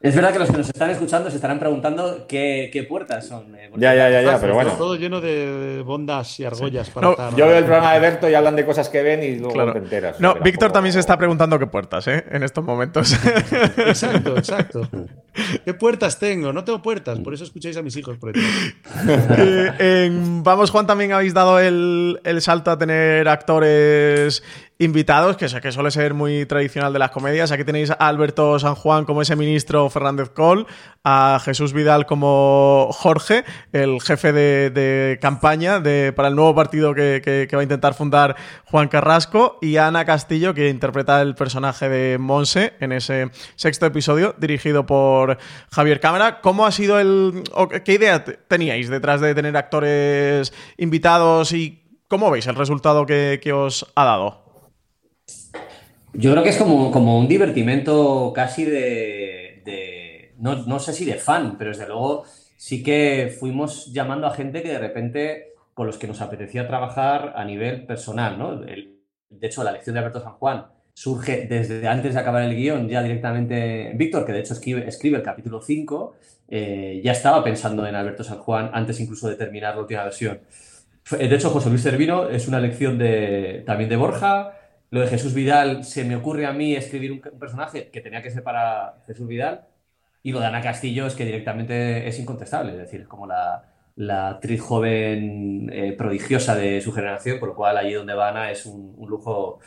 Es 0.00 0.14
verdad 0.14 0.32
que 0.32 0.38
los 0.38 0.48
que 0.48 0.58
nos 0.58 0.68
están 0.68 0.90
escuchando 0.90 1.28
se 1.28 1.34
estarán 1.34 1.58
preguntando 1.58 2.24
qué, 2.28 2.86
puertas 2.88 3.26
son. 3.26 3.52
Eh, 3.56 3.68
ya, 3.78 3.96
ya, 3.96 4.08
ya, 4.08 4.22
ya, 4.22 4.40
pero 4.40 4.54
bueno. 4.54 4.70
Todo 4.78 4.94
lleno 4.94 5.20
de 5.20 5.82
bondas 5.84 6.38
y 6.38 6.44
argollas 6.44 6.88
para 6.90 7.10
estar, 7.10 7.34
Yo 7.34 7.48
veo 7.48 7.58
el 7.58 7.64
programa 7.64 7.94
de 7.94 8.00
Berto 8.00 8.30
y 8.30 8.34
hablan 8.34 8.54
de 8.54 8.64
cosas 8.64 8.88
que 8.88 9.02
ven 9.02 9.24
y 9.24 9.36
luego 9.40 9.72
te 9.72 9.78
enteras. 9.78 10.20
No, 10.20 10.36
Víctor 10.36 10.70
también 10.70 10.92
se 10.92 11.00
está 11.00 11.18
preguntando 11.18 11.58
qué 11.58 11.66
puertas, 11.66 12.06
¿eh? 12.06 12.24
En 12.30 12.44
estos 12.44 12.64
momentos. 12.64 13.12
Exacto, 13.78 14.36
exacto. 14.36 14.88
¿Qué 15.64 15.74
puertas 15.74 16.20
tengo? 16.20 16.52
No 16.52 16.62
tengo 16.62 16.80
puertas, 16.80 17.18
por 17.18 17.34
eso 17.34 17.42
escucháis 17.42 17.76
a 17.76 17.82
mis 17.82 17.96
hijos 17.96 18.18
por 18.18 18.32
eh, 18.36 20.10
Vamos, 20.12 20.70
Juan, 20.70 20.86
también 20.86 21.12
habéis 21.12 21.34
dado 21.34 21.58
el, 21.58 22.20
el 22.22 22.40
salto 22.40 22.70
a 22.70 22.78
tener 22.78 23.28
actores 23.28 24.44
invitados, 24.78 25.36
que, 25.36 25.46
que 25.60 25.72
suele 25.72 25.90
ser 25.90 26.14
muy 26.14 26.46
tradicional 26.46 26.92
de 26.92 27.00
las 27.00 27.10
comedias. 27.10 27.50
Aquí 27.50 27.64
tenéis 27.64 27.90
a 27.90 27.94
Alberto 27.94 28.58
San 28.60 28.76
Juan 28.76 29.04
como 29.04 29.22
ese 29.22 29.34
ministro 29.34 29.90
Fernández 29.90 30.30
Col, 30.30 30.66
a 31.02 31.40
Jesús 31.44 31.72
Vidal 31.72 32.06
como 32.06 32.88
Jorge, 32.92 33.44
el 33.72 34.00
jefe 34.00 34.32
de, 34.32 35.18
campaña 35.20 35.80
de, 35.80 36.12
para 36.14 36.28
el 36.28 36.36
nuevo 36.36 36.54
partido 36.54 36.94
que, 36.94 37.48
va 37.52 37.60
a 37.60 37.62
intentar 37.62 37.94
fundar 37.94 38.36
Juan 38.66 38.88
Carrasco, 38.88 39.58
y 39.60 39.76
a 39.78 39.88
Ana 39.88 40.04
Castillo, 40.04 40.54
que 40.54 40.68
interpreta 40.68 41.20
el 41.22 41.34
personaje 41.34 41.88
de 41.88 42.18
Monse 42.18 42.74
en 42.78 42.92
ese 42.92 43.30
sexto 43.56 43.86
episodio, 43.86 44.36
dirigido 44.38 44.86
por 44.86 45.38
Javier 45.72 45.98
Cámara. 45.98 46.40
¿Cómo 46.40 46.66
ha 46.66 46.70
sido 46.70 47.00
el... 47.00 47.42
¿Qué 47.84 47.94
idea 47.94 48.24
teníais 48.24 48.88
detrás 48.88 49.20
de 49.20 49.34
tener 49.34 49.56
actores 49.56 50.52
invitados 50.76 51.52
y 51.52 51.82
cómo 52.06 52.30
veis 52.30 52.46
el 52.46 52.54
resultado 52.54 53.06
que 53.06 53.52
os 53.52 53.90
ha 53.96 54.04
dado? 54.04 54.47
Yo 56.14 56.32
creo 56.32 56.42
que 56.42 56.50
es 56.50 56.56
como, 56.56 56.90
como 56.90 57.18
un 57.18 57.28
divertimento 57.28 58.32
casi 58.34 58.64
de, 58.64 60.32
no, 60.38 60.78
sé 60.78 60.92
si 60.92 61.04
de 61.04 61.14
fan, 61.14 61.56
pero 61.58 61.70
desde 61.70 61.86
luego 61.86 62.24
sí 62.56 62.82
que 62.82 63.34
fuimos 63.38 63.92
llamando 63.92 64.26
a 64.26 64.34
gente 64.34 64.62
que 64.62 64.70
de 64.70 64.78
repente 64.78 65.52
con 65.74 65.86
los 65.86 65.98
que 65.98 66.08
nos 66.08 66.20
apetecía 66.20 66.66
trabajar 66.66 67.34
a 67.36 67.44
nivel 67.44 67.86
personal, 67.86 68.38
¿no? 68.38 68.56
de 68.56 69.46
hecho, 69.46 69.62
la 69.62 69.72
lección 69.72 69.94
de 69.94 70.00
Alberto 70.00 70.20
San 70.20 70.32
Juan 70.32 70.66
surge 70.94 71.46
desde 71.46 71.86
antes 71.86 72.14
de 72.14 72.20
acabar 72.20 72.42
el 72.42 72.56
guion, 72.56 72.88
ya 72.88 73.02
directamente 73.02 73.92
Víctor, 73.94 74.26
que 74.26 74.32
de 74.32 74.40
hecho 74.40 74.54
escribe, 74.54 74.88
escribe 74.88 75.18
el 75.18 75.22
capítulo 75.22 75.60
5, 75.60 76.16
eh, 76.48 77.00
ya 77.04 77.12
estaba 77.12 77.44
pensando 77.44 77.86
en 77.86 77.94
Alberto 77.94 78.24
San 78.24 78.38
Juan 78.38 78.70
antes 78.72 78.98
incluso 78.98 79.28
de 79.28 79.36
terminar 79.36 79.76
la 79.76 79.82
última 79.82 80.02
versión. 80.02 80.40
De 81.10 81.34
hecho, 81.34 81.50
José 81.50 81.68
Luis 81.68 81.82
Servino 81.82 82.28
es 82.28 82.48
una 82.48 82.58
lección 82.58 82.98
de, 82.98 83.62
también 83.64 83.88
de 83.88 83.96
Borja, 83.96 84.57
lo 84.90 85.00
de 85.00 85.08
Jesús 85.08 85.34
Vidal, 85.34 85.84
se 85.84 86.04
me 86.04 86.16
ocurre 86.16 86.46
a 86.46 86.52
mí 86.52 86.74
escribir 86.74 87.12
un, 87.12 87.20
personaje 87.20 87.90
que 87.90 88.00
tenía 88.00 88.22
que 88.22 88.30
ser 88.30 88.42
para 88.42 89.02
Jesús 89.06 89.26
Vidal. 89.28 89.66
Y 90.22 90.32
lo 90.32 90.40
de 90.40 90.46
Ana 90.46 90.60
Castillo 90.60 91.06
es 91.06 91.14
que 91.14 91.24
directamente 91.24 92.08
es 92.08 92.18
incontestable, 92.18 92.72
es 92.72 92.78
decir, 92.78 93.02
es 93.02 93.08
como 93.08 93.26
la, 93.26 93.64
actriz 94.28 94.60
joven 94.60 95.70
eh, 95.72 95.92
prodigiosa 95.92 96.54
de 96.54 96.80
su 96.80 96.92
generación, 96.92 97.38
por 97.38 97.50
lo 97.50 97.54
cual 97.54 97.76
allí 97.76 97.94
donde 97.94 98.14
va 98.14 98.28
Ana 98.28 98.50
es 98.50 98.64
un, 98.64 98.94
lujo 99.08 99.58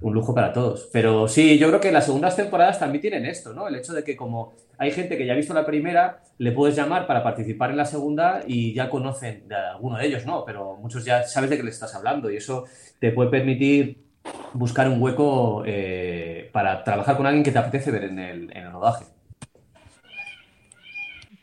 un 0.00 0.14
lujo 0.14 0.34
para 0.34 0.52
todos. 0.52 0.88
Pero 0.92 1.28
sí, 1.28 1.58
yo 1.58 1.68
creo 1.68 1.80
que 1.80 1.92
las 1.92 2.06
segundas 2.06 2.36
temporadas 2.36 2.78
también 2.78 3.02
tienen 3.02 3.26
esto, 3.26 3.52
¿no? 3.52 3.68
El 3.68 3.74
hecho 3.74 3.92
de 3.92 4.02
que 4.04 4.16
como 4.16 4.54
hay 4.78 4.92
gente 4.92 5.18
que 5.18 5.26
ya 5.26 5.34
ha 5.34 5.36
visto 5.36 5.52
la 5.52 5.66
primera, 5.66 6.22
le 6.38 6.52
puedes 6.52 6.74
llamar 6.76 7.06
para 7.06 7.22
participar 7.22 7.70
en 7.70 7.76
la 7.76 7.84
segunda 7.84 8.42
y 8.46 8.72
ya 8.72 8.88
conocen 8.88 9.46
de 9.48 9.56
alguno 9.56 9.98
de 9.98 10.06
ellos, 10.06 10.24
¿no? 10.24 10.44
Pero 10.44 10.76
muchos 10.76 11.04
ya 11.04 11.24
sabes 11.24 11.50
de 11.50 11.56
qué 11.56 11.62
le 11.62 11.70
estás 11.70 11.94
hablando 11.94 12.30
y 12.30 12.36
eso 12.36 12.64
te 12.98 13.12
puede 13.12 13.30
permitir 13.30 14.09
buscar 14.52 14.88
un 14.88 15.00
hueco 15.00 15.62
eh, 15.66 16.50
para 16.52 16.82
trabajar 16.84 17.16
con 17.16 17.26
alguien 17.26 17.44
que 17.44 17.52
te 17.52 17.58
apetece 17.58 17.90
ver 17.90 18.04
en 18.04 18.18
el, 18.18 18.56
en 18.56 18.66
el 18.66 18.72
rodaje. 18.72 19.04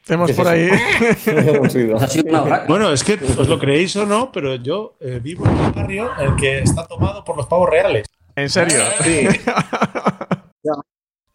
Tenemos 0.06 0.32
por 0.32 0.48
ahí. 0.48 0.70
bueno, 2.70 2.94
es 2.94 3.04
que 3.04 3.20
os 3.38 3.48
lo 3.50 3.60
creéis 3.60 3.94
o 3.98 4.06
no, 4.06 4.32
pero 4.32 4.56
yo 4.56 4.96
eh, 5.02 5.20
vivo 5.22 5.46
en 5.46 5.52
un 5.52 5.74
barrio 5.74 6.10
el 6.18 6.36
que 6.38 6.60
está 6.60 6.88
tomado 6.88 7.26
por 7.26 7.36
los 7.36 7.46
pavos 7.48 7.70
reales. 7.70 8.08
¿En 8.34 8.50
serio? 8.50 8.80
Sí. 9.04 9.28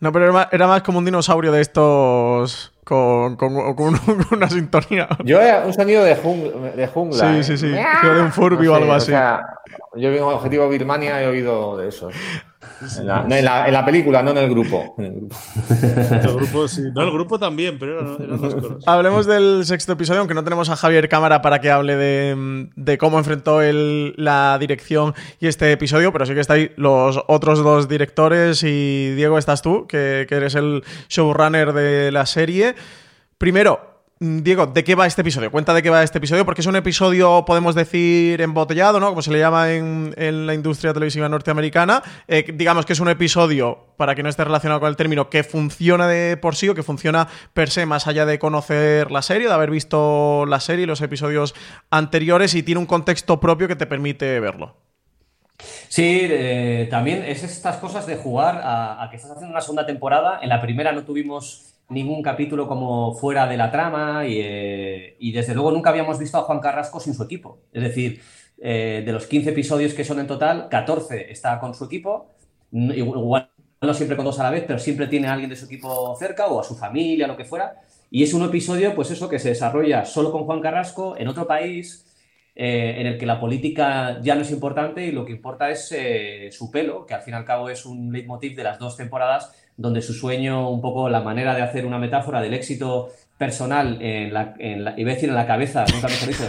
no, 0.01 0.11
pero 0.11 0.49
era 0.51 0.67
más, 0.67 0.83
como 0.83 0.99
un 0.99 1.05
dinosaurio 1.05 1.53
de 1.53 1.61
estos 1.61 2.72
con, 2.85 3.37
con, 3.77 4.01
una 4.31 4.49
sintonía. 4.49 5.09
Yo 5.25 5.41
era 5.41 5.65
un 5.65 5.73
sonido 5.73 6.05
de, 6.05 6.17
jungla. 6.17 7.35
Sí, 7.35 7.45
sí, 7.45 7.59
sí. 7.59 7.69
de 8.03 8.21
un 8.21 8.33
Furby 8.33 8.67
o 8.67 8.75
algo 8.75 8.93
así. 8.93 9.13
Yo 9.95 10.11
vi 10.11 10.19
un 10.19 10.33
objetivo 10.33 10.69
Birmania 10.69 11.21
y 11.21 11.25
he 11.25 11.29
oído 11.29 11.77
de 11.77 11.89
eso. 11.89 12.11
En 12.99 13.07
la, 13.45 13.67
en, 13.67 13.73
la, 13.73 13.85
película, 13.85 14.23
no 14.23 14.33
en 14.33 14.39
el 14.39 14.51
grupo. 14.51 14.95
el 14.99 16.35
grupo. 16.35 16.67
sí. 16.67 16.83
No, 16.95 17.03
el 17.03 17.13
grupo 17.13 17.39
también, 17.39 17.79
pero 17.79 18.17
eran, 18.19 18.41
dos 18.41 18.55
cosas. 18.55 18.85
Hablemos 18.87 19.27
del 19.27 19.65
sexto 19.65 19.93
episodio, 19.93 20.21
aunque 20.21 20.35
no 20.35 20.43
tenemos 20.43 20.69
a 20.69 20.77
Javier 20.77 21.09
Cámara 21.09 21.43
para 21.43 21.61
que 21.61 21.71
hable 21.71 21.97
de, 21.97 22.99
cómo 22.99 23.19
enfrentó 23.19 23.63
el, 23.63 24.15
la 24.17 24.57
dirección 24.59 25.15
y 25.39 25.47
este 25.47 25.71
episodio, 25.73 26.13
pero 26.13 26.27
sí 26.27 26.35
que 26.35 26.41
estáis 26.41 26.71
los 26.77 27.23
otros 27.29 27.63
dos 27.63 27.89
directores 27.89 28.63
y 28.65 29.15
Diego, 29.15 29.39
estás 29.39 29.63
tú, 29.63 29.87
que, 29.87 30.27
que 30.29 30.35
eres 30.35 30.55
el 30.55 30.83
showrunner 31.09 31.73
de 31.73 32.11
la 32.11 32.27
serie. 32.27 32.75
Primero, 33.39 33.92
Diego, 34.25 34.69
¿de 34.69 34.85
qué 34.85 34.95
va 34.95 35.09
este 35.09 35.23
episodio? 35.23 35.51
Cuenta 35.51 35.75
de 35.75 35.83
qué 35.83 35.91
va 35.91 36.01
este 36.05 36.19
episodio, 36.19 36.45
porque 36.45 36.61
es 36.61 36.67
un 36.69 36.77
episodio, 36.77 37.45
podemos 37.45 37.75
decir, 37.75 38.41
embotellado, 38.41 39.01
¿no? 39.01 39.09
Como 39.09 39.21
se 39.21 39.33
le 39.33 39.41
llama 39.41 39.73
en, 39.73 40.15
en 40.17 40.47
la 40.47 40.55
industria 40.55 40.93
televisiva 40.93 41.29
norteamericana. 41.29 42.05
Eh, 42.29 42.45
digamos 42.55 42.87
que 42.87 42.93
es 42.93 43.01
un 43.01 43.09
episodio, 43.09 43.89
para 43.97 44.15
que 44.15 44.23
no 44.23 44.29
esté 44.29 44.45
relacionado 44.45 44.79
con 44.79 44.91
el 44.91 44.95
término, 44.95 45.29
que 45.29 45.43
funciona 45.43 46.07
de 46.07 46.37
por 46.37 46.55
sí 46.55 46.69
o 46.69 46.75
que 46.77 46.85
funciona 46.85 47.27
per 47.53 47.69
se, 47.69 47.85
más 47.85 48.07
allá 48.07 48.25
de 48.25 48.39
conocer 48.39 49.11
la 49.11 49.23
serie, 49.23 49.49
de 49.49 49.55
haber 49.55 49.73
visto 49.73 50.47
la 50.47 50.61
serie 50.61 50.85
y 50.85 50.87
los 50.87 51.01
episodios 51.01 51.53
anteriores, 51.91 52.55
y 52.55 52.63
tiene 52.63 52.79
un 52.79 52.87
contexto 52.87 53.41
propio 53.41 53.67
que 53.67 53.75
te 53.75 53.87
permite 53.89 54.39
verlo. 54.39 54.77
Sí, 55.89 56.21
eh, 56.31 56.87
también 56.89 57.25
es 57.25 57.43
estas 57.43 57.79
cosas 57.79 58.07
de 58.07 58.15
jugar 58.15 58.61
a, 58.63 59.03
a 59.03 59.11
que 59.11 59.17
estás 59.17 59.33
haciendo 59.33 59.51
una 59.51 59.63
segunda 59.63 59.85
temporada. 59.85 60.39
En 60.43 60.49
la 60.49 60.61
primera 60.61 60.93
no 60.93 61.03
tuvimos 61.03 61.72
ningún 61.93 62.23
capítulo 62.23 62.67
como 62.67 63.15
fuera 63.15 63.47
de 63.47 63.57
la 63.57 63.71
trama 63.71 64.27
y, 64.27 64.39
eh, 64.41 65.17
y, 65.19 65.33
desde 65.33 65.55
luego 65.55 65.71
nunca 65.71 65.91
habíamos 65.91 66.19
visto 66.19 66.39
a 66.39 66.43
Juan 66.43 66.61
Carrasco 66.61 67.01
sin 67.01 67.15
su 67.15 67.23
equipo. 67.23 67.61
Es 67.73 67.83
decir, 67.83 68.21
eh, 68.59 69.03
de 69.05 69.13
los 69.13 69.27
15 69.27 69.51
episodios 69.51 69.93
que 69.93 70.05
son 70.05 70.21
en 70.21 70.29
total, 70.29 70.69
14 70.69 71.33
está 71.33 71.59
con 71.59 71.75
su 71.75 71.85
equipo, 71.85 72.31
igual 72.71 73.51
no 73.81 73.95
siempre 73.95 74.17
con 74.17 74.25
dos 74.25 74.39
a 74.39 74.45
la 74.45 74.51
vez, 74.51 74.65
pero 74.67 74.79
siempre 74.79 75.09
tiene 75.09 75.27
a 75.27 75.33
alguien 75.33 75.51
de 75.51 75.57
su 75.57 75.65
equipo 75.67 76.15
cerca 76.17 76.47
o 76.47 76.61
a 76.61 76.65
su 76.65 76.77
familia, 76.77 77.27
lo 77.27 77.37
que 77.37 77.45
fuera. 77.45 77.81
Y 78.09 78.23
es 78.23 78.33
un 78.35 78.45
episodio, 78.45 78.95
pues 78.95 79.11
eso, 79.11 79.29
que 79.29 79.41
se 79.41 79.49
desarrolla 79.49 80.05
solo 80.05 80.31
con 80.31 80.45
Juan 80.45 80.61
Carrasco 80.61 81.17
en 81.17 81.27
otro 81.27 81.47
país, 81.47 82.07
eh, 82.55 82.97
en 82.99 83.07
el 83.07 83.19
que 83.19 83.27
la 83.27 83.41
política 83.41 84.21
ya 84.23 84.35
no 84.35 84.43
es 84.43 84.51
importante 84.51 85.07
y 85.07 85.13
lo 85.13 85.25
que 85.25 85.33
importa 85.33 85.71
es 85.71 85.93
eh, 85.97 86.51
su 86.53 86.71
pelo, 86.71 87.07
que 87.07 87.15
al 87.15 87.23
fin 87.23 87.35
y 87.35 87.37
al 87.37 87.45
cabo 87.45 87.71
es 87.71 87.87
un 87.87 88.13
leitmotiv 88.13 88.55
de 88.55 88.65
las 88.65 88.79
dos 88.79 88.97
temporadas 88.97 89.55
donde 89.77 90.03
su 90.03 90.13
sueño, 90.13 90.69
un 90.71 90.81
poco 90.81 91.09
la 91.09 91.21
manera 91.23 91.55
de 91.55 91.63
hacer 91.63 91.87
una 91.87 91.99
metáfora 91.99 92.41
del 92.43 92.55
éxito 92.55 93.09
personal 93.39 93.99
en 94.01 94.33
la, 94.33 94.55
en 94.59 94.85
la, 94.85 94.95
iba 94.99 95.11
a 95.11 95.15
decir 95.15 95.29
en 95.29 95.35
la 95.35 95.47
cabeza, 95.47 95.85
nunca 95.93 96.09
mejor 96.09 96.29
dicho, 96.29 96.47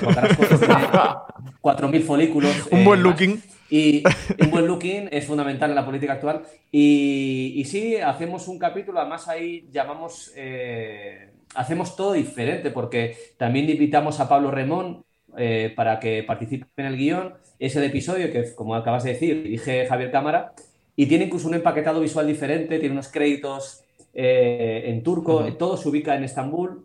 tiene 0.59 0.75
4.000 1.61 2.01
folículos. 2.03 2.67
Un 2.69 2.79
eh, 2.79 2.83
buen 2.83 3.01
más. 3.01 3.09
looking. 3.09 3.41
Y 3.69 4.03
un 4.39 4.51
buen 4.51 4.67
looking 4.67 5.09
es 5.11 5.25
fundamental 5.25 5.69
en 5.69 5.75
la 5.75 5.85
política 5.85 6.13
actual. 6.13 6.43
Y, 6.71 7.53
y 7.55 7.65
sí, 7.65 7.95
hacemos 7.95 8.47
un 8.47 8.59
capítulo, 8.59 8.99
además 8.99 9.27
ahí 9.27 9.67
llamamos, 9.71 10.31
eh, 10.35 11.31
hacemos 11.55 11.95
todo 11.95 12.13
diferente, 12.13 12.69
porque 12.69 13.17
también 13.37 13.69
invitamos 13.69 14.19
a 14.19 14.29
Pablo 14.29 14.51
Remón 14.51 15.05
eh, 15.37 15.73
para 15.75 15.99
que 15.99 16.23
participe 16.23 16.67
en 16.77 16.85
el 16.85 16.97
guion. 16.97 17.33
Es 17.59 17.75
el 17.75 17.83
episodio 17.83 18.31
que, 18.31 18.53
como 18.55 18.75
acabas 18.75 19.03
de 19.03 19.13
decir, 19.13 19.43
dirige 19.43 19.85
Javier 19.85 20.11
Cámara 20.11 20.53
y 20.95 21.05
tiene 21.07 21.25
incluso 21.25 21.47
un 21.47 21.55
empaquetado 21.55 21.99
visual 22.01 22.27
diferente, 22.27 22.79
tiene 22.79 22.93
unos 22.93 23.09
créditos 23.09 23.83
eh, 24.13 24.83
en 24.85 25.03
turco, 25.03 25.37
uh 25.37 25.47
-huh. 25.47 25.57
todo 25.57 25.77
se 25.77 25.89
ubica 25.89 26.15
en 26.15 26.23
Estambul 26.23 26.83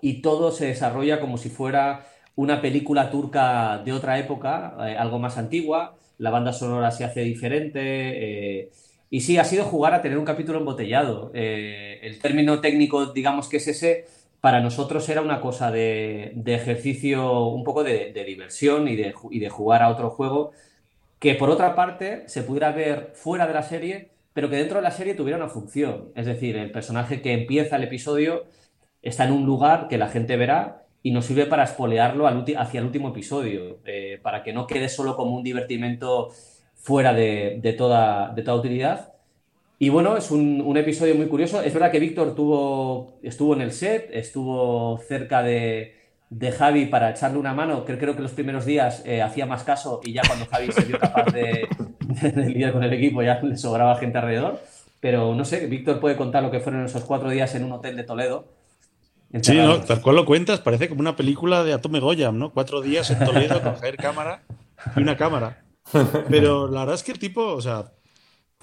y 0.00 0.22
todo 0.22 0.52
se 0.52 0.66
desarrolla 0.66 1.20
como 1.20 1.36
si 1.36 1.48
fuera 1.48 2.06
una 2.36 2.62
película 2.62 3.10
turca 3.10 3.82
de 3.84 3.92
otra 3.92 4.18
época, 4.18 4.76
eh, 4.80 4.96
algo 4.96 5.18
más 5.18 5.36
antigua, 5.36 5.96
la 6.18 6.30
banda 6.30 6.52
sonora 6.52 6.90
se 6.90 7.04
hace 7.04 7.20
diferente 7.22 7.80
eh, 7.82 8.70
y 9.10 9.20
sí, 9.22 9.38
ha 9.38 9.44
sido 9.44 9.64
jugar 9.64 9.92
a 9.92 10.02
tener 10.02 10.18
un 10.18 10.24
capítulo 10.24 10.60
embotellado. 10.60 11.32
Eh, 11.34 11.98
el 12.02 12.20
término 12.20 12.60
técnico, 12.60 13.06
digamos 13.06 13.48
que 13.48 13.56
es 13.56 13.66
ese, 13.66 14.04
para 14.40 14.60
nosotros 14.60 15.08
era 15.08 15.20
una 15.20 15.40
cosa 15.40 15.70
de, 15.70 16.32
ejercicio, 16.46 17.46
un 17.48 17.64
poco 17.64 17.84
de, 17.84 18.12
diversión 18.26 18.88
y 18.88 18.96
de, 18.96 19.50
jugar 19.50 19.82
a 19.82 19.90
otro 19.90 20.10
juego 20.10 20.52
que 21.18 21.34
por 21.34 21.50
otra 21.50 21.74
parte 21.74 22.24
se 22.28 22.42
pudiera 22.42 22.72
ver 22.72 23.12
fuera 23.14 23.46
de 23.46 23.52
la 23.52 23.62
serie, 23.62 24.10
pero 24.32 24.48
que 24.48 24.56
dentro 24.56 24.78
de 24.78 24.82
la 24.82 24.90
serie 24.90 25.14
tuviera 25.14 25.36
una 25.36 25.48
función. 25.48 26.12
Es 26.14 26.26
decir, 26.26 26.56
el 26.56 26.70
personaje 26.72 27.20
que 27.20 27.34
empieza 27.34 27.76
el 27.76 27.84
episodio 27.84 28.46
está 29.02 29.24
en 29.24 29.32
un 29.32 29.44
lugar 29.44 29.88
que 29.88 29.98
la 29.98 30.08
gente 30.08 30.36
verá 30.36 30.86
y 31.02 31.10
nos 31.10 31.26
sirve 31.26 31.46
para 31.46 31.64
espolearlo 31.64 32.26
hacia 32.26 32.80
el 32.80 32.86
último 32.86 33.10
episodio, 33.10 33.80
eh, 33.84 34.18
para 34.22 34.42
que 34.42 34.52
no 34.54 34.66
quede 34.66 34.88
solo 34.88 35.16
como 35.16 35.36
un 35.36 35.42
divertimento 35.42 36.30
fuera 36.74 37.12
de 37.12 37.74
toda 37.76 38.34
utilidad. 38.54 39.09
Y 39.82 39.88
bueno, 39.88 40.14
es 40.18 40.30
un, 40.30 40.60
un, 40.60 40.76
episodio 40.76 41.14
muy 41.14 41.26
curioso. 41.26 41.62
Es 41.62 41.72
verdad 41.72 41.90
que 41.90 41.98
Víctor 41.98 42.34
tuvo, 42.34 43.18
estuvo 43.22 43.54
en 43.54 43.62
el 43.62 43.72
set, 43.72 44.10
estuvo 44.12 44.98
cerca 45.08 45.42
de, 45.42 45.96
de 46.28 46.52
Javi 46.52 46.84
para 46.84 47.12
echarle 47.12 47.38
una 47.38 47.54
mano, 47.54 47.86
que 47.86 47.96
creo 47.96 48.14
que 48.14 48.20
los 48.20 48.32
primeros 48.32 48.66
días 48.66 49.02
eh, 49.06 49.22
hacía 49.22 49.46
más 49.46 49.64
caso 49.64 50.02
y 50.04 50.12
ya 50.12 50.20
cuando 50.26 50.44
Javi 50.44 50.70
se 50.70 50.84
vio 50.84 50.98
capaz 50.98 51.32
de, 51.32 51.66
de, 51.98 52.30
de, 52.30 52.46
lidiar 52.50 52.74
con 52.74 52.84
el 52.84 52.92
equipo 52.92 53.22
ya 53.22 53.40
le 53.40 53.56
sobraba 53.56 53.96
gente 53.96 54.18
alrededor. 54.18 54.60
Pero 55.00 55.34
no 55.34 55.46
sé, 55.46 55.66
Víctor 55.66 55.98
puede 55.98 56.14
contar 56.14 56.42
lo 56.42 56.50
que 56.50 56.60
fueron 56.60 56.84
esos 56.84 57.04
cuatro 57.04 57.30
días 57.30 57.54
en 57.54 57.64
un 57.64 57.72
hotel 57.72 57.96
de 57.96 58.04
Toledo. 58.04 58.44
Sí, 59.40 59.56
no, 59.56 59.80
tal 59.80 60.02
cual 60.02 60.16
lo 60.16 60.26
cuentas, 60.26 60.60
parece 60.60 60.90
como 60.90 61.00
una 61.00 61.16
película 61.16 61.64
de 61.64 61.72
Atome 61.72 62.00
Goyam, 62.00 62.38
¿no? 62.38 62.50
Cuatro 62.50 62.82
días 62.82 63.10
en 63.12 63.24
Toledo 63.24 63.58
Javier 63.62 63.96
Cámara 63.96 64.42
y 64.94 65.00
una 65.00 65.16
cámara. 65.16 65.62
Pero 66.28 66.68
la 66.68 66.80
verdad 66.80 66.96
es 66.96 67.02
que 67.02 67.12
el 67.12 67.18
tipo, 67.18 67.54
o 67.54 67.62
sea, 67.62 67.92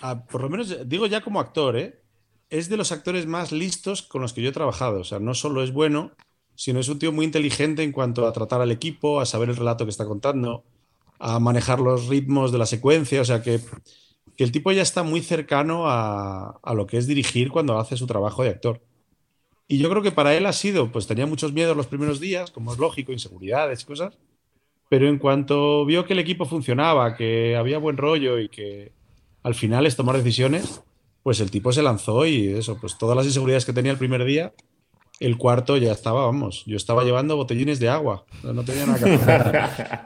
a, 0.01 0.25
por 0.25 0.41
lo 0.41 0.49
menos 0.49 0.89
digo 0.89 1.07
ya 1.07 1.21
como 1.21 1.39
actor, 1.39 1.77
¿eh? 1.77 2.01
es 2.49 2.69
de 2.69 2.77
los 2.77 2.91
actores 2.91 3.25
más 3.25 3.51
listos 3.51 4.01
con 4.01 4.21
los 4.21 4.33
que 4.33 4.41
yo 4.41 4.49
he 4.49 4.53
trabajado. 4.53 5.01
O 5.01 5.03
sea, 5.03 5.19
no 5.19 5.33
solo 5.33 5.63
es 5.63 5.71
bueno, 5.71 6.11
sino 6.55 6.79
es 6.79 6.89
un 6.89 6.99
tío 6.99 7.11
muy 7.11 7.25
inteligente 7.25 7.83
en 7.83 7.91
cuanto 7.91 8.25
a 8.25 8.33
tratar 8.33 8.61
al 8.61 8.71
equipo, 8.71 9.19
a 9.19 9.25
saber 9.25 9.49
el 9.49 9.55
relato 9.55 9.85
que 9.85 9.91
está 9.91 10.05
contando, 10.05 10.63
a 11.19 11.39
manejar 11.39 11.79
los 11.79 12.07
ritmos 12.07 12.51
de 12.51 12.57
la 12.57 12.65
secuencia. 12.65 13.21
O 13.21 13.25
sea, 13.25 13.41
que, 13.41 13.59
el 14.37 14.51
tipo 14.51 14.71
ya 14.71 14.83
está 14.83 15.03
muy 15.03 15.21
cercano 15.21 15.89
a, 15.89 16.59
a, 16.61 16.73
lo 16.73 16.85
que 16.85 16.97
es 16.97 17.07
dirigir 17.07 17.49
cuando 17.49 17.79
hace 17.79 17.97
su 17.97 18.07
trabajo 18.07 18.43
de 18.43 18.49
actor. 18.49 18.81
Y 19.67 19.79
yo 19.79 19.89
creo 19.89 20.01
que 20.01 20.11
para 20.11 20.35
él 20.35 20.45
ha 20.45 20.53
sido, 20.53 20.91
pues 20.91 21.07
tenía 21.07 21.25
muchos 21.25 21.51
miedos 21.53 21.75
los 21.75 21.87
primeros 21.87 22.19
días, 22.19 22.51
como 22.51 22.71
es 22.71 22.79
lógico, 22.79 23.11
inseguridades 23.11 23.81
y 23.81 23.85
cosas. 23.85 24.17
Pero 24.89 25.09
en 25.09 25.17
cuanto 25.17 25.85
vio 25.85 26.05
que 26.05 26.13
el 26.13 26.19
equipo 26.19 26.45
funcionaba, 26.45 27.15
que 27.15 27.57
había 27.57 27.77
buen 27.77 27.97
rollo 27.97 28.39
y 28.39 28.47
que 28.47 28.93
al 29.47 29.55
final 29.55 29.85
es 29.85 29.95
tomar 29.95 30.17
decisiones, 30.17 30.81
pues 31.23 31.39
el 31.39 31.49
tipo 31.49 31.71
se 31.71 31.81
lanzó 31.81 32.25
y 32.25 32.49
eso, 32.49 32.77
pues 32.81 32.97
todas 32.97 33.15
las 33.15 33.25
inseguridades 33.25 33.63
que 33.63 33.71
tenía 33.71 33.93
el 33.93 33.97
primer 33.97 34.25
día, 34.25 34.51
el 35.21 35.37
cuarto 35.37 35.77
ya 35.77 35.93
estaba, 35.93 36.25
vamos, 36.25 36.65
yo 36.65 36.75
estaba 36.75 37.05
llevando 37.05 37.37
botellines 37.37 37.79
de 37.79 37.87
agua, 37.87 38.25
no 38.43 38.65
tenía 38.65 38.85
nada 38.85 38.99
que 38.99 39.13
hacer. 39.13 39.99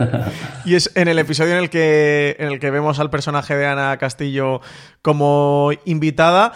y 0.64 0.74
es 0.74 0.90
en 0.96 1.06
el 1.06 1.20
episodio 1.20 1.52
en 1.52 1.60
el 1.60 1.70
que 1.70 2.34
en 2.40 2.48
el 2.48 2.58
que 2.58 2.72
vemos 2.72 2.98
al 2.98 3.08
personaje 3.08 3.54
de 3.54 3.66
Ana 3.66 3.96
Castillo 3.98 4.60
como 5.00 5.70
invitada. 5.84 6.52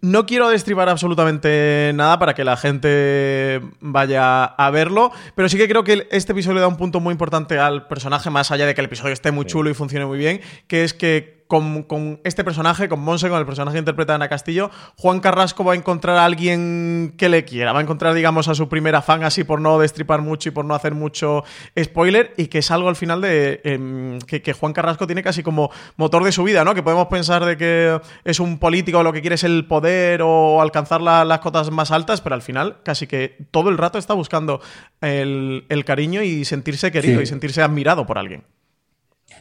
No 0.00 0.24
quiero 0.24 0.48
destribar 0.48 0.88
absolutamente 0.88 1.90
nada 1.94 2.18
para 2.18 2.34
que 2.34 2.44
la 2.44 2.56
gente 2.56 3.60
vaya 3.80 4.44
a 4.44 4.70
verlo, 4.70 5.10
pero 5.34 5.50
sí 5.50 5.58
que 5.58 5.68
creo 5.68 5.84
que 5.84 6.06
este 6.12 6.32
episodio 6.32 6.60
da 6.60 6.68
un 6.68 6.76
punto 6.76 7.00
muy 7.00 7.12
importante 7.12 7.58
al 7.58 7.88
personaje, 7.88 8.30
más 8.30 8.52
allá 8.52 8.66
de 8.66 8.74
que 8.74 8.80
el 8.80 8.86
episodio 8.86 9.12
esté 9.12 9.32
muy 9.32 9.44
chulo 9.44 9.68
y 9.68 9.74
funcione 9.74 10.06
muy 10.06 10.16
bien, 10.16 10.40
que 10.68 10.84
es 10.84 10.94
que 10.94 11.33
con, 11.46 11.82
con, 11.82 12.20
este 12.24 12.44
personaje, 12.44 12.88
con 12.88 13.00
Monse, 13.00 13.28
con 13.28 13.38
el 13.38 13.46
personaje 13.46 13.74
que 13.74 13.80
interpreta 13.80 14.14
Ana 14.14 14.28
Castillo, 14.28 14.70
Juan 14.96 15.20
Carrasco 15.20 15.64
va 15.64 15.72
a 15.72 15.76
encontrar 15.76 16.16
a 16.16 16.24
alguien 16.24 17.14
que 17.16 17.28
le 17.28 17.44
quiera, 17.44 17.72
va 17.72 17.80
a 17.80 17.82
encontrar, 17.82 18.14
digamos, 18.14 18.48
a 18.48 18.54
su 18.54 18.68
primera 18.68 19.02
fan, 19.02 19.24
así 19.24 19.44
por 19.44 19.60
no 19.60 19.78
destripar 19.78 20.22
mucho 20.22 20.48
y 20.48 20.52
por 20.52 20.64
no 20.64 20.74
hacer 20.74 20.94
mucho 20.94 21.44
spoiler, 21.78 22.32
y 22.36 22.46
que 22.46 22.58
es 22.58 22.70
algo 22.70 22.88
al 22.88 22.96
final 22.96 23.20
de 23.20 23.60
eh, 23.64 24.18
que, 24.26 24.42
que, 24.42 24.52
Juan 24.52 24.72
Carrasco 24.72 25.06
tiene 25.06 25.22
casi 25.22 25.42
como 25.42 25.70
motor 25.96 26.24
de 26.24 26.32
su 26.32 26.44
vida, 26.44 26.64
¿no? 26.64 26.74
Que 26.74 26.82
podemos 26.82 27.06
pensar 27.08 27.44
de 27.44 27.56
que 27.56 28.00
es 28.24 28.40
un 28.40 28.58
político, 28.58 29.02
lo 29.02 29.12
que 29.12 29.20
quiere 29.20 29.34
es 29.34 29.44
el 29.44 29.66
poder 29.66 30.22
o 30.22 30.60
alcanzar 30.60 31.00
la, 31.00 31.24
las 31.24 31.40
cotas 31.40 31.70
más 31.70 31.90
altas, 31.90 32.20
pero 32.20 32.34
al 32.34 32.42
final 32.42 32.76
casi 32.82 33.06
que 33.06 33.36
todo 33.50 33.70
el 33.70 33.78
rato 33.78 33.98
está 33.98 34.14
buscando 34.14 34.60
el, 35.00 35.64
el 35.68 35.84
cariño 35.84 36.22
y 36.22 36.44
sentirse 36.44 36.90
querido 36.90 37.18
sí. 37.18 37.24
y 37.24 37.26
sentirse 37.26 37.62
admirado 37.62 38.06
por 38.06 38.18
alguien. 38.18 38.44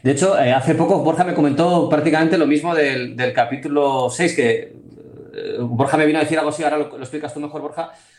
De 0.03 0.11
hecho, 0.11 0.37
eh, 0.37 0.51
hace 0.51 0.75
poco 0.75 0.99
Borja 0.99 1.23
me 1.23 1.33
comentó 1.33 1.87
prácticamente 1.87 2.37
lo 2.37 2.45
mismo 2.45 2.75
del, 2.75 3.15
del 3.15 3.31
capítulo 3.31 4.09
6, 4.09 4.35
que 4.35 4.75
eh, 5.33 5.57
Borja 5.61 5.95
me 5.95 6.05
vino 6.05 6.19
a 6.19 6.23
decir 6.23 6.37
algo 6.37 6.49
así, 6.49 6.61
ahora 6.61 6.77
lo, 6.77 6.89
lo 6.89 7.03
explicas 7.03 7.33
tú 7.33 7.39
mejor, 7.39 7.61
Borja, 7.61 7.91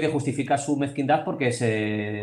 que 0.00 0.08
justifica 0.08 0.58
su 0.58 0.76
mezquindad 0.76 1.24
porque 1.24 1.52
se 1.52 1.66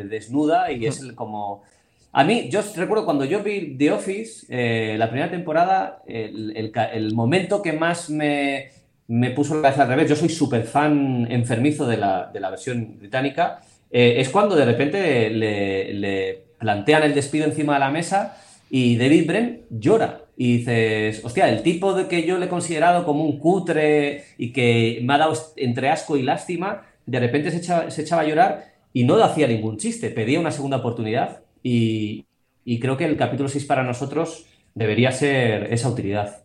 desnuda 0.09 0.71
y 0.71 0.85
es 0.85 1.11
como... 1.15 1.63
A 2.11 2.23
mí, 2.23 2.49
yo 2.51 2.61
recuerdo 2.75 3.05
cuando 3.05 3.25
yo 3.25 3.41
vi 3.41 3.75
The 3.75 3.91
Office, 3.91 4.45
eh, 4.49 4.95
la 4.99 5.09
primera 5.09 5.31
temporada, 5.31 6.03
el, 6.05 6.55
el, 6.55 6.71
el, 6.93 7.15
momento 7.15 7.63
que 7.63 7.73
más 7.73 8.11
me, 8.11 8.69
me 9.07 9.31
puso 9.31 9.55
la 9.55 9.61
cabeza 9.63 9.83
al 9.83 9.89
revés. 9.89 10.09
Yo 10.09 10.15
soy 10.15 10.29
súper 10.29 10.63
fan 10.63 11.25
enfermizo 11.31 11.87
de 11.87 11.97
la, 11.97 12.29
de 12.31 12.39
la 12.39 12.51
versión 12.51 12.99
británica. 12.99 13.61
Eh, 13.89 14.15
es 14.17 14.29
cuando 14.29 14.55
de 14.55 14.65
repente 14.65 15.29
le, 15.31 15.93
le 15.93 16.43
plantean 16.59 17.03
el 17.03 17.15
despido 17.15 17.45
encima 17.45 17.73
de 17.73 17.79
la 17.79 17.89
mesa 17.89 18.37
y 18.69 18.95
David 18.97 19.27
Brent 19.27 19.61
llora. 19.71 20.22
Y 20.35 20.57
dices, 20.57 21.23
hostia, 21.23 21.49
el 21.49 21.61
tipo 21.61 21.93
de 21.93 22.07
que 22.07 22.25
yo 22.25 22.37
le 22.37 22.47
he 22.47 22.49
considerado 22.49 23.05
como 23.05 23.23
un 23.23 23.39
cutre 23.39 24.25
y 24.37 24.51
que 24.51 24.99
me 25.03 25.13
ha 25.13 25.19
dado 25.19 25.33
entre 25.57 25.89
asco 25.89 26.17
y 26.17 26.23
lástima, 26.23 26.81
de 27.05 27.19
repente 27.19 27.51
se 27.51 27.57
echaba, 27.57 27.91
se 27.91 28.01
echaba 28.01 28.23
a 28.23 28.27
llorar 28.27 28.73
y 28.93 29.03
no 29.03 29.21
hacía 29.23 29.47
ningún 29.47 29.77
chiste, 29.77 30.09
pedía 30.09 30.39
una 30.39 30.51
segunda 30.51 30.77
oportunidad 30.77 31.41
y, 31.61 32.25
y 32.65 32.79
creo 32.79 32.97
que 32.97 33.05
el 33.05 33.17
capítulo 33.17 33.49
6 33.49 33.65
para 33.65 33.83
nosotros 33.83 34.45
debería 34.73 35.11
ser 35.11 35.71
esa 35.71 35.89
utilidad. 35.89 36.43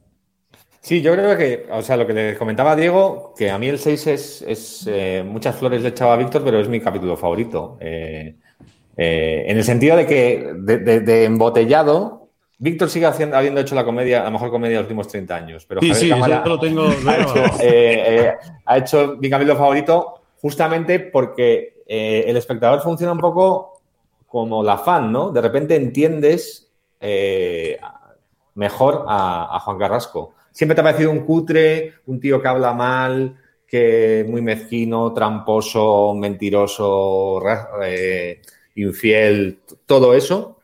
Sí, 0.80 1.02
yo 1.02 1.12
creo 1.12 1.36
que, 1.36 1.66
o 1.70 1.82
sea, 1.82 1.96
lo 1.96 2.06
que 2.06 2.12
le 2.12 2.36
comentaba 2.36 2.76
Diego, 2.76 3.34
que 3.36 3.50
a 3.50 3.58
mí 3.58 3.68
el 3.68 3.78
6 3.78 4.06
es, 4.06 4.42
es 4.42 4.88
eh, 4.90 5.24
muchas 5.26 5.56
flores 5.56 5.82
le 5.82 5.88
echaba 5.88 6.14
a 6.14 6.16
Víctor, 6.16 6.42
pero 6.44 6.60
es 6.60 6.68
mi 6.68 6.80
capítulo 6.80 7.16
favorito. 7.16 7.76
Eh, 7.80 8.36
eh, 8.96 9.44
en 9.46 9.56
el 9.56 9.64
sentido 9.64 9.96
de 9.96 10.06
que, 10.06 10.52
de 10.54 11.24
embotellado, 11.24 12.27
Víctor 12.60 12.90
sigue 12.90 13.06
haciendo, 13.06 13.36
habiendo 13.36 13.60
hecho 13.60 13.74
la 13.76 13.84
comedia, 13.84 14.24
la 14.24 14.30
mejor 14.30 14.50
comedia 14.50 14.76
de 14.78 14.82
los 14.82 14.86
últimos 14.86 15.08
30 15.08 15.36
años. 15.36 15.64
Pero 15.66 15.80
Sí, 15.80 15.88
Javier 15.90 16.02
sí, 16.04 16.10
Cámara 16.10 16.42
lo 16.44 16.58
tengo- 16.58 16.88
ha, 17.06 17.16
hecho, 17.16 17.36
eh, 17.60 18.04
eh, 18.26 18.32
ha 18.64 18.78
hecho 18.78 19.16
mi 19.20 19.30
capítulo 19.30 19.56
favorito 19.56 20.20
justamente 20.40 20.98
porque 21.00 21.82
eh, 21.86 22.24
el 22.26 22.36
espectador 22.36 22.80
funciona 22.80 23.12
un 23.12 23.20
poco 23.20 23.80
como 24.26 24.62
la 24.62 24.76
fan, 24.78 25.10
¿no? 25.12 25.30
De 25.30 25.40
repente 25.40 25.76
entiendes 25.76 26.70
mejor 28.54 29.04
a, 29.08 29.54
a 29.56 29.60
Juan 29.60 29.78
Carrasco. 29.78 30.34
Siempre 30.50 30.74
te 30.74 30.80
ha 30.80 30.84
parecido 30.84 31.10
un 31.12 31.20
cutre, 31.20 31.94
un 32.06 32.18
tío 32.20 32.42
que 32.42 32.48
habla 32.48 32.72
mal, 32.72 33.36
que 33.66 34.26
muy 34.28 34.42
mezquino, 34.42 35.12
tramposo, 35.12 36.14
mentiroso, 36.14 37.40
infiel, 38.74 39.60
todo 39.86 40.14
eso. 40.14 40.57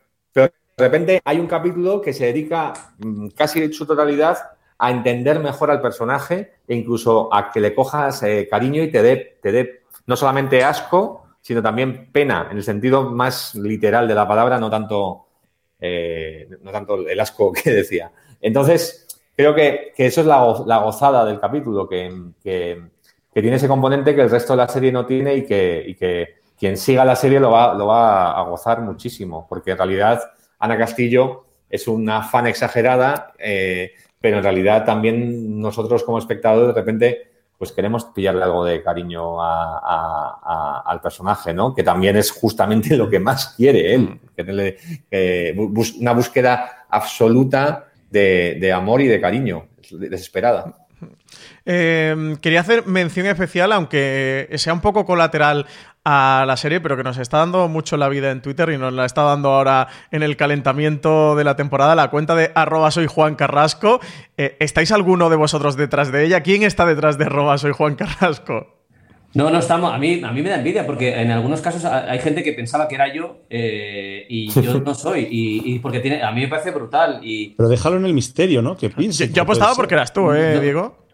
De 0.77 0.83
repente 0.83 1.21
hay 1.23 1.39
un 1.39 1.47
capítulo 1.47 2.01
que 2.01 2.11
se 2.13 2.25
dedica 2.25 2.73
mm, 2.99 3.29
casi 3.29 3.63
en 3.63 3.71
su 3.73 3.85
totalidad 3.85 4.37
a 4.77 4.91
entender 4.91 5.39
mejor 5.39 5.71
al 5.71 5.81
personaje 5.81 6.51
e 6.67 6.75
incluso 6.75 7.33
a 7.33 7.49
que 7.49 7.61
le 7.61 7.73
cojas 7.73 8.21
eh, 8.23 8.47
cariño 8.49 8.83
y 8.83 8.91
te 8.91 9.01
dé, 9.01 9.37
te 9.41 9.51
dé 9.53 9.83
no 10.05 10.17
solamente 10.17 10.63
asco, 10.65 11.27
sino 11.41 11.61
también 11.61 12.11
pena, 12.11 12.49
en 12.51 12.57
el 12.57 12.63
sentido 12.63 13.09
más 13.09 13.55
literal 13.55 14.07
de 14.07 14.15
la 14.15 14.27
palabra, 14.27 14.59
no 14.59 14.69
tanto, 14.69 15.27
eh, 15.79 16.49
no 16.61 16.71
tanto 16.71 17.07
el 17.07 17.19
asco 17.19 17.51
que 17.63 17.71
decía. 17.71 18.11
Entonces, 18.41 19.07
creo 19.35 19.55
que, 19.55 19.93
que 19.95 20.07
eso 20.07 20.21
es 20.21 20.27
la, 20.27 20.61
la 20.65 20.79
gozada 20.79 21.23
del 21.25 21.39
capítulo, 21.39 21.87
que, 21.87 22.11
que- 22.43 22.81
tiene 23.33 23.57
ese 23.57 23.67
componente 23.67 24.15
que 24.15 24.21
el 24.21 24.29
resto 24.29 24.53
de 24.53 24.57
la 24.57 24.67
serie 24.69 24.93
no 24.93 25.05
tiene 25.05 25.35
y 25.35 25.45
que, 25.45 25.83
y 25.85 25.95
quien 26.57 26.77
siga 26.77 27.03
la 27.03 27.15
serie 27.17 27.39
lo 27.39 27.51
va, 27.51 27.73
lo 27.73 27.87
va 27.87 28.31
a 28.31 28.43
gozar 28.43 28.79
muchísimo, 28.81 29.45
porque 29.49 29.71
en 29.71 29.77
realidad 29.77 30.21
Ana 30.65 30.77
Castillo 30.77 31.45
es 31.69 31.87
una 31.87 32.21
fan 32.23 32.47
exagerada, 32.47 33.33
eh, 33.39 33.93
pero 34.19 34.37
en 34.37 34.43
realidad 34.43 34.85
también 34.85 35.59
nosotros 35.59 36.03
como 36.03 36.17
espectadores 36.19 36.67
de 36.75 36.81
repente 36.81 37.31
pues 37.57 37.71
queremos 37.71 38.03
pillarle 38.13 38.43
algo 38.43 38.65
de 38.65 38.83
cariño 38.83 39.41
a- 39.41 39.77
a- 39.79 40.39
a- 40.43 40.83
al 40.85 40.99
personaje, 40.99 41.53
¿no? 41.53 41.73
Que 41.73 41.83
también 41.83 42.17
es 42.17 42.29
justamente 42.29 42.97
lo 42.97 43.09
que 43.09 43.19
más 43.19 43.53
quiere 43.55 43.93
él, 43.95 44.19
eh, 45.09 45.55
una 45.99 46.11
búsqueda 46.11 46.85
absoluta 46.89 47.85
de, 48.11 48.57
de 48.59 48.73
amor 48.73 48.99
y 49.01 49.07
de 49.07 49.21
cariño, 49.21 49.67
desesperada. 49.91 50.75
Eh, 51.65 52.35
quería 52.41 52.59
hacer 52.61 52.85
mención 52.87 53.25
especial, 53.27 53.71
aunque 53.71 54.49
sea 54.55 54.73
un 54.73 54.81
poco 54.81 55.05
colateral 55.05 55.65
a 56.05 56.45
la 56.47 56.55
serie, 56.55 56.79
pero 56.81 56.95
que 56.95 57.03
nos 57.03 57.17
está 57.17 57.39
dando 57.39 57.67
mucho 57.67 57.97
la 57.97 58.07
vida 58.09 58.29
en 58.31 58.41
Twitter 58.41 58.69
y 58.69 58.77
nos 58.77 58.93
la 58.93 59.05
está 59.05 59.23
dando 59.23 59.49
ahora 59.49 59.87
en 60.11 60.21
el 60.23 60.37
calentamiento 60.37 61.35
de 61.35 61.43
la 61.43 61.55
temporada, 61.55 61.95
la 61.95 62.09
cuenta 62.11 62.35
de 62.35 62.51
arroba 62.55 62.91
soy 62.91 63.07
Juan 63.07 63.35
Carrasco. 63.35 63.99
Eh, 64.37 64.55
¿Estáis 64.59 64.91
alguno 64.91 65.29
de 65.29 65.35
vosotros 65.35 65.75
detrás 65.75 66.11
de 66.11 66.23
ella? 66.25 66.41
¿Quién 66.41 66.63
está 66.63 66.85
detrás 66.85 67.17
de 67.17 67.25
arroba 67.25 67.57
soy 67.57 67.71
Juan 67.71 67.95
Carrasco? 67.95 68.71
No, 69.33 69.49
no 69.49 69.59
estamos. 69.59 69.93
A 69.93 69.97
mí, 69.97 70.21
a 70.23 70.31
mí 70.31 70.41
me 70.41 70.49
da 70.49 70.57
envidia 70.57 70.85
porque 70.85 71.19
en 71.19 71.29
algunos 71.29 71.59
casos 71.59 71.83
ha- 71.83 72.09
hay 72.09 72.19
gente 72.19 72.41
que 72.41 72.53
pensaba 72.53 72.87
que 72.87 72.95
era 72.95 73.13
yo 73.13 73.39
eh, 73.49 74.25
y 74.29 74.49
yo 74.61 74.79
no 74.85 74.93
soy. 74.93 75.27
Y, 75.29 75.73
y 75.75 75.79
porque 75.79 75.99
tiene, 75.99 76.23
a 76.23 76.31
mí 76.31 76.39
me 76.41 76.47
parece 76.47 76.71
brutal. 76.71 77.19
Y 77.21 77.49
Pero 77.57 77.67
déjalo 77.67 77.97
en 77.97 78.05
el 78.05 78.13
misterio, 78.13 78.61
¿no? 78.61 78.77
Que 78.77 78.89
piense. 78.89 79.29
Yo 79.33 79.41
apostaba 79.41 79.73
porque 79.75 79.95
eras 79.95 80.13
tú, 80.13 80.31
¿eh, 80.31 80.53
No. 80.55 80.61
Diego? 80.61 81.04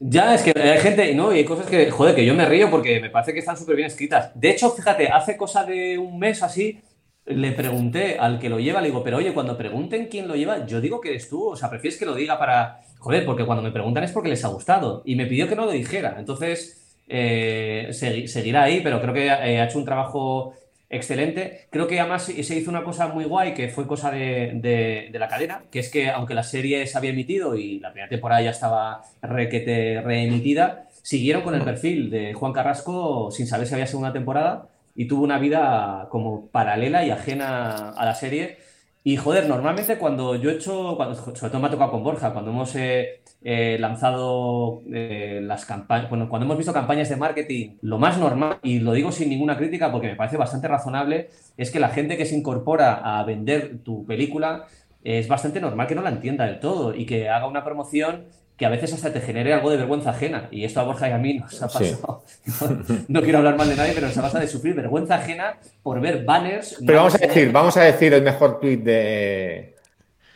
Ya 0.00 0.34
es 0.34 0.42
que 0.42 0.52
hay 0.58 0.78
gente, 0.78 1.14
¿no? 1.14 1.32
Y 1.32 1.38
hay 1.38 1.44
cosas 1.44 1.66
que, 1.66 1.90
joder, 1.90 2.14
que 2.14 2.24
yo 2.24 2.34
me 2.34 2.44
río 2.46 2.70
porque 2.70 3.00
me 3.00 3.10
parece 3.10 3.32
que 3.32 3.40
están 3.40 3.56
súper 3.56 3.76
bien 3.76 3.86
escritas. 3.86 4.30
De 4.34 4.50
hecho, 4.50 4.70
fíjate, 4.70 5.08
hace 5.08 5.36
cosa 5.36 5.64
de 5.64 5.98
un 5.98 6.18
mes 6.18 6.42
así, 6.42 6.80
le 7.26 7.52
pregunté 7.52 8.18
al 8.18 8.38
que 8.38 8.48
lo 8.50 8.58
lleva, 8.60 8.80
le 8.80 8.88
digo, 8.88 9.02
pero 9.02 9.16
oye, 9.18 9.32
cuando 9.32 9.56
pregunten 9.56 10.08
quién 10.10 10.28
lo 10.28 10.34
lleva, 10.36 10.66
yo 10.66 10.80
digo 10.80 11.00
que 11.00 11.10
eres 11.10 11.28
tú. 11.28 11.48
O 11.50 11.56
sea, 11.56 11.70
prefieres 11.70 11.98
que 11.98 12.06
lo 12.06 12.14
diga 12.14 12.38
para. 12.38 12.80
Joder, 12.98 13.24
porque 13.26 13.44
cuando 13.46 13.62
me 13.62 13.70
preguntan 13.70 14.04
es 14.04 14.12
porque 14.12 14.28
les 14.30 14.44
ha 14.44 14.48
gustado. 14.48 15.02
Y 15.04 15.14
me 15.16 15.26
pidió 15.26 15.48
que 15.48 15.56
no 15.56 15.64
lo 15.66 15.72
dijera. 15.72 16.16
Entonces. 16.18 16.80
eh, 17.06 17.88
segui- 17.90 18.26
seguirá 18.26 18.62
ahí, 18.62 18.80
pero 18.82 18.98
creo 19.00 19.12
que 19.12 19.26
eh, 19.26 19.60
ha 19.60 19.64
hecho 19.66 19.78
un 19.78 19.84
trabajo 19.84 20.54
excelente. 20.94 21.66
Creo 21.70 21.86
que 21.86 21.98
además 22.00 22.24
se 22.24 22.56
hizo 22.56 22.70
una 22.70 22.84
cosa 22.84 23.08
muy 23.08 23.24
guay 23.24 23.54
que 23.54 23.68
fue 23.68 23.86
cosa 23.86 24.10
de, 24.10 24.52
de- 24.54 25.08
de 25.12 25.18
la 25.18 25.28
cadena, 25.28 25.62
que 25.70 25.78
es 25.80 25.90
que 25.90 26.10
aunque 26.10 26.34
la 26.34 26.42
serie 26.42 26.86
se 26.86 26.96
había 26.98 27.10
emitido 27.10 27.56
y 27.56 27.80
la 27.80 27.90
primera 27.92 28.08
temporada 28.08 28.42
ya 28.42 28.50
estaba 28.50 29.02
requete 29.22 30.00
reemitida, 30.02 30.88
siguieron 31.02 31.42
con 31.42 31.54
el 31.54 31.62
perfil 31.62 32.10
de 32.10 32.32
Juan 32.34 32.52
Carrasco 32.52 33.30
sin 33.30 33.46
saber 33.46 33.66
si 33.66 33.74
había 33.74 33.86
segunda 33.86 34.12
temporada 34.12 34.68
y 34.96 35.06
tuvo 35.06 35.24
una 35.24 35.38
vida 35.38 36.08
como 36.10 36.46
paralela 36.48 37.04
y 37.04 37.10
ajena 37.10 37.90
a 37.90 38.04
la 38.04 38.14
serie. 38.14 38.58
Y 39.06 39.18
joder, 39.18 39.46
normalmente 39.46 39.98
cuando 39.98 40.34
yo 40.34 40.48
he 40.48 40.54
hecho, 40.54 40.96
sobre 41.34 41.50
todo 41.50 41.60
me 41.60 41.66
ha 41.68 41.70
tocado 41.70 41.90
con 41.90 42.02
Borja, 42.02 42.32
cuando 42.32 42.50
hemos 42.50 42.74
eh, 42.74 43.20
eh, 43.42 43.76
lanzado 43.78 44.80
eh, 44.90 45.40
las 45.42 45.66
campañas, 45.66 46.08
cuando 46.08 46.40
hemos 46.40 46.56
visto 46.56 46.72
campañas 46.72 47.10
de 47.10 47.16
marketing, 47.16 47.76
lo 47.82 47.98
más 47.98 48.16
normal, 48.16 48.60
y 48.62 48.78
lo 48.78 48.94
digo 48.94 49.12
sin 49.12 49.28
ninguna 49.28 49.58
crítica 49.58 49.92
porque 49.92 50.06
me 50.06 50.16
parece 50.16 50.38
bastante 50.38 50.68
razonable, 50.68 51.28
es 51.58 51.70
que 51.70 51.80
la 51.80 51.90
gente 51.90 52.16
que 52.16 52.24
se 52.24 52.34
incorpora 52.34 52.94
a 52.94 53.22
vender 53.24 53.80
tu 53.84 54.06
película 54.06 54.64
es 55.02 55.28
bastante 55.28 55.60
normal 55.60 55.86
que 55.86 55.94
no 55.94 56.00
la 56.00 56.08
entienda 56.08 56.46
del 56.46 56.58
todo 56.58 56.94
y 56.94 57.04
que 57.04 57.28
haga 57.28 57.46
una 57.46 57.62
promoción 57.62 58.24
que 58.56 58.66
a 58.66 58.68
veces 58.68 58.92
hasta 58.92 59.12
te 59.12 59.20
genere 59.20 59.52
algo 59.52 59.70
de 59.70 59.76
vergüenza 59.78 60.10
ajena. 60.10 60.48
Y 60.52 60.64
esto 60.64 60.80
a 60.80 60.84
Borja 60.84 61.08
y 61.08 61.12
a 61.12 61.18
mí 61.18 61.34
nos 61.38 61.60
ha 61.62 61.68
Sí. 61.68 61.78
pasado. 61.90 62.22
No, 62.60 62.96
no 63.08 63.22
quiero 63.22 63.38
hablar 63.38 63.56
mal 63.56 63.68
de 63.68 63.74
nadie, 63.76 63.92
pero 63.94 64.06
nos 64.06 64.16
ha 64.16 64.22
pasado 64.22 64.40
de 64.40 64.48
sufrir 64.48 64.74
vergüenza 64.74 65.16
ajena 65.16 65.56
por 65.82 66.00
ver 66.00 66.24
banners. 66.24 66.76
Pero 66.86 66.98
vamos 66.98 67.14
a 67.16 67.18
decir, 67.18 67.50
vamos 67.50 67.76
a 67.76 67.82
decir 67.82 68.14
el 68.14 68.22
mejor 68.22 68.60
tweet 68.60 68.76
de. 68.78 69.74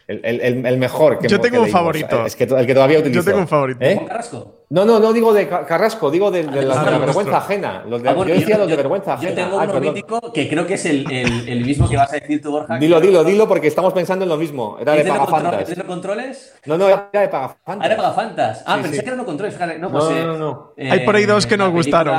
El, 0.09 0.21
el- 0.25 0.67
el- 0.67 0.79
mejor 0.79 1.19
que 1.19 1.29
Yo 1.29 1.39
tengo 1.39 1.53
que 1.53 1.59
un 1.59 1.65
leímos. 1.67 1.81
favorito. 1.81 2.25
Es 2.27 2.35
que 2.35 2.45
el 2.45 2.67
que 2.67 2.75
todavía 2.75 2.99
utilizo. 2.99 3.21
Yo 3.21 3.25
tengo 3.25 3.39
un 3.41 3.49
favorito. 3.49 3.85
¿Eh? 3.85 3.95
Juan 3.95 4.07
Carrasco. 4.07 4.58
No, 4.71 4.85
no, 4.85 5.01
no 5.01 5.15
digo 5.15 5.33
de 5.33 5.49
Ca- 5.49 5.65
Carrasco, 5.65 6.11
digo 6.11 6.31
de, 6.31 6.43
de 6.43 6.61
la, 6.63 6.79
Ah, 6.79 6.85
de 6.85 6.91
la 6.91 6.99
vergüenza 6.99 7.39
ajena. 7.39 7.85
Los 7.89 8.03
de- 8.03 8.11
Ah, 8.11 8.13
bueno, 8.13 8.29
yo 8.29 8.35
decía 8.39 8.57
yo- 8.57 8.59
los 8.59 8.67
de 8.67 8.73
yo- 8.73 8.77
vergüenza 8.77 9.13
Yo 9.13 9.29
ajena. 9.29 9.35
tengo 9.35 9.59
Ah, 9.61 9.65
uno 9.65 9.73
perdón. 9.73 9.95
mítico 9.95 10.33
que 10.33 10.47
creo 10.47 10.67
que 10.67 10.75
es 10.75 10.85
el, 10.85 11.11
el- 11.11 11.49
el 11.49 11.65
mismo 11.65 11.89
que 11.89 11.97
vas 11.97 12.13
a 12.13 12.17
decir 12.17 12.43
tú, 12.43 12.51
Borja. 12.51 12.77
Dilo, 12.79 13.01
dilo, 13.01 13.25
dilo, 13.25 13.49
porque 13.49 13.67
estamos 13.67 13.95
pensando 13.95 14.25
en 14.27 14.29
lo 14.29 14.37
mismo. 14.37 14.77
Era 14.79 14.93
de. 14.93 15.05
Pagafantas. 15.05 15.71
¿Es 15.71 15.83
controles? 15.85 16.55
No, 16.67 16.77
no, 16.77 16.87
era 16.87 17.09
de 17.11 17.19
Ah, 17.19 17.23
era 17.23 17.31
Pagafantas. 17.31 17.97
Pagafantas. 17.97 18.63
Ah, 18.67 18.77
Sí, 18.77 18.83
pensé 18.83 18.97
sí. 18.99 19.03
que 19.05 19.09
era 19.09 19.17
no 19.17 19.25
controles. 19.25 19.59
No, 19.81 19.91
pues, 19.91 20.05
No, 20.05 20.11
eh, 20.11 20.25
no, 20.25 20.37
no. 20.39 20.73
eh, 20.77 20.91
Hay 20.91 21.01
por 21.01 21.17
ahí 21.17 21.25
dos 21.25 21.47
que 21.47 21.57
la 21.57 21.65
nos 21.65 21.73
gustaron, 21.73 22.15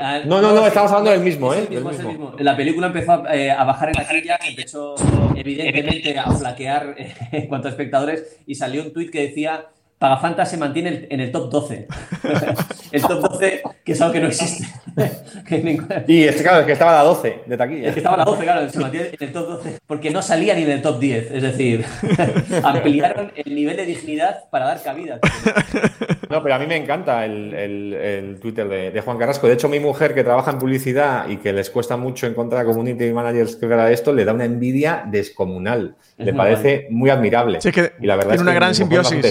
Ah, 0.00 0.20
No, 0.26 0.42
no, 0.42 0.52
no, 0.54 0.66
estamos 0.66 0.90
hablando 0.90 1.10
del 1.12 1.20
mismo, 1.20 1.54
¿eh? 1.54 1.60
el 1.60 1.70
mismo, 1.70 1.88
mismo. 1.90 2.08
mismo. 2.10 2.32
La 2.38 2.54
película 2.54 2.88
empezó 2.88 3.12
a, 3.12 3.34
eh, 3.34 3.50
a 3.50 3.64
bajar 3.64 3.88
en 3.88 3.94
taquilla, 3.94 4.38
empezó 4.46 4.94
evidentemente 5.34 6.18
a 6.18 6.30
flaquear 6.32 6.94
eh, 6.98 7.14
en 7.32 7.46
cuanto 7.48 7.68
a 7.68 7.70
espectadores 7.70 8.38
y 8.46 8.54
salió 8.54 8.82
un 8.82 8.92
tuit 8.92 9.10
que 9.10 9.22
decía 9.22 9.64
Pagafantas 9.98 10.48
se 10.50 10.56
mantiene 10.56 11.06
en 11.10 11.20
el 11.20 11.32
top 11.32 11.50
12. 11.50 11.86
el 12.92 13.02
top 13.02 13.20
12, 13.32 13.62
que 13.84 13.92
es 13.92 14.00
algo 14.00 14.12
que 14.14 14.20
no 14.20 14.28
existe. 14.28 14.64
Y 16.06 16.24
es 16.24 16.36
que, 16.36 16.42
claro, 16.42 16.60
es 16.60 16.66
que 16.66 16.72
estaba 16.72 16.92
a 16.92 17.02
la 17.02 17.08
12 17.08 17.40
de 17.46 17.56
taquilla. 17.56 17.88
es 17.88 17.94
que 17.94 18.00
estaba 18.00 18.14
a 18.14 18.18
la 18.18 18.24
12, 18.24 18.42
claro, 18.44 18.70
se 18.70 18.78
mantiene 18.78 19.06
en 19.08 19.16
el 19.26 19.32
top 19.32 19.48
12, 19.48 19.78
porque 19.86 20.10
no 20.10 20.22
salía 20.22 20.54
ni 20.54 20.62
en 20.62 20.70
el 20.70 20.82
top 20.82 21.00
10, 21.00 21.30
es 21.32 21.42
decir, 21.42 21.84
ampliaron 22.62 23.32
el 23.34 23.54
nivel 23.54 23.76
de 23.76 23.86
dignidad 23.86 24.44
para 24.50 24.66
dar 24.66 24.82
cabida. 24.82 25.18
No, 26.30 26.42
pero 26.42 26.54
a 26.54 26.58
mí 26.58 26.66
me 26.66 26.76
encanta 26.76 27.24
el, 27.24 27.54
el- 27.54 27.94
el 27.94 28.40
Twitter 28.40 28.68
de, 28.68 28.90
de 28.90 29.00
Juan 29.00 29.18
Carrasco. 29.18 29.46
De 29.46 29.54
hecho, 29.54 29.68
mi 29.68 29.80
mujer, 29.80 30.14
que 30.14 30.22
trabaja 30.24 30.50
en 30.50 30.58
publicidad 30.58 31.28
y 31.28 31.38
que 31.38 31.52
les 31.52 31.70
cuesta 31.70 31.96
mucho 31.96 32.26
encontrar 32.26 32.64
community 32.66 33.12
managers 33.12 33.56
que 33.56 33.66
hagan 33.66 33.90
esto, 33.92 34.12
le 34.12 34.24
da 34.24 34.32
una 34.32 34.44
envidia 34.44 35.04
descomunal. 35.06 35.94
Es 36.18 36.26
le 36.26 36.32
muy 36.32 36.38
parece 36.38 36.86
muy 36.90 37.10
admirable. 37.10 37.60
Sí, 37.60 37.68
es 37.68 37.74
que 37.74 37.92
y 38.00 38.06
la 38.06 38.16
verdad 38.16 38.30
tiene 38.30 38.36
es 38.36 38.42
una 38.42 38.50
que 38.52 38.56
gran 38.56 38.70
mujer 38.70 39.00
es 39.00 39.06
simbiosis. 39.08 39.24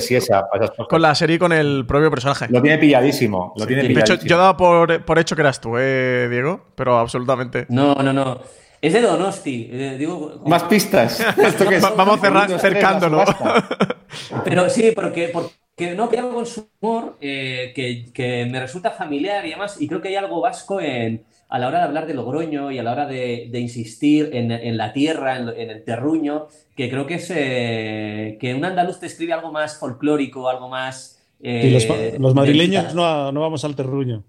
Esas 0.58 0.70
cosas. 0.72 0.88
Con 0.90 1.02
la 1.02 1.16
serie 1.16 1.36
y 1.38 1.40
con 1.40 1.52
el 1.54 1.86
propio 1.88 2.10
personaje. 2.10 2.48
Lo 2.50 2.62
tiene 2.62 2.78
pilladísimo. 2.78 3.54
Lo 3.58 3.66
tiene 3.66 3.84
De 3.84 3.90
hecho, 3.90 4.02
pilladísimo. 4.04 4.30
yo 4.30 4.38
daba 4.38 4.58
por, 4.58 5.04
por 5.06 5.20
hecho 5.20 5.36
que 5.36 5.42
eras 5.42 5.60
tú, 5.62 5.78
¿eh, 5.78 6.28
Diego? 6.30 6.66
Pero 6.76 6.98
absolutamente. 6.98 7.66
No, 7.70 7.96
no, 7.96 8.12
no. 8.14 8.40
Es 8.82 8.94
de 8.94 9.02
Donosti. 9.02 9.70
eh, 9.72 9.96
digo, 9.98 10.42
Más 10.46 10.64
pistas. 10.66 11.20
¿Esto 11.38 11.68
qué 11.68 11.78
es? 11.78 11.84
Va- 11.84 11.92
Vamos 11.96 12.20
cerra- 12.22 12.46
Unos 12.46 12.62
tres, 12.62 12.64
la 12.64 12.70
cercándolo. 12.80 13.24
Pero 14.44 14.70
sí, 14.70 14.92
porque, 14.96 15.30
por- 15.30 15.50
que 15.76 15.94
no, 15.96 16.10
que 16.10 16.18
hay 16.18 16.22
algo 16.24 16.36
con 16.36 16.46
su 16.46 16.68
humor 16.80 17.18
eh, 17.22 17.72
que, 17.76 18.12
que 18.14 18.46
me 18.50 18.60
resulta 18.60 18.92
familiar 18.92 19.46
y 19.46 19.52
demás, 19.52 19.80
y 19.80 19.88
creo 19.88 20.02
que 20.02 20.08
hay 20.10 20.16
algo 20.16 20.42
vasco 20.42 20.80
en, 20.82 21.24
a 21.50 21.60
la 21.60 21.68
hora 21.68 21.80
de 21.80 21.86
hablar 21.86 22.08
de 22.08 22.14
Logroño 22.14 22.72
y 22.72 22.80
a 22.80 22.84
la 22.84 22.92
hora 22.92 23.06
de, 23.06 23.48
de 23.52 23.60
insistir 23.60 24.32
en, 24.34 24.52
en, 24.52 24.78
la 24.78 24.92
tierra, 24.92 25.38
en, 25.38 25.50
en, 25.50 25.70
el 25.70 25.84
terruño, 25.84 26.48
que 26.76 26.90
creo 26.90 27.08
que 27.08 27.16
es 27.16 27.32
eh, 27.34 28.38
que 28.40 28.54
un 28.54 28.66
andaluz 28.66 29.00
te 29.00 29.06
escribe 29.06 29.34
algo 29.34 29.52
más 29.52 29.78
folclórico, 29.80 30.50
algo 30.50 30.68
más... 30.68 31.24
Eh, 31.40 31.70
los, 31.72 32.20
los, 32.20 32.34
madrileños 32.34 32.96
no, 32.96 33.32
no, 33.32 33.42
vamos 33.42 33.64
al 33.64 33.76
terruño. 33.76 34.24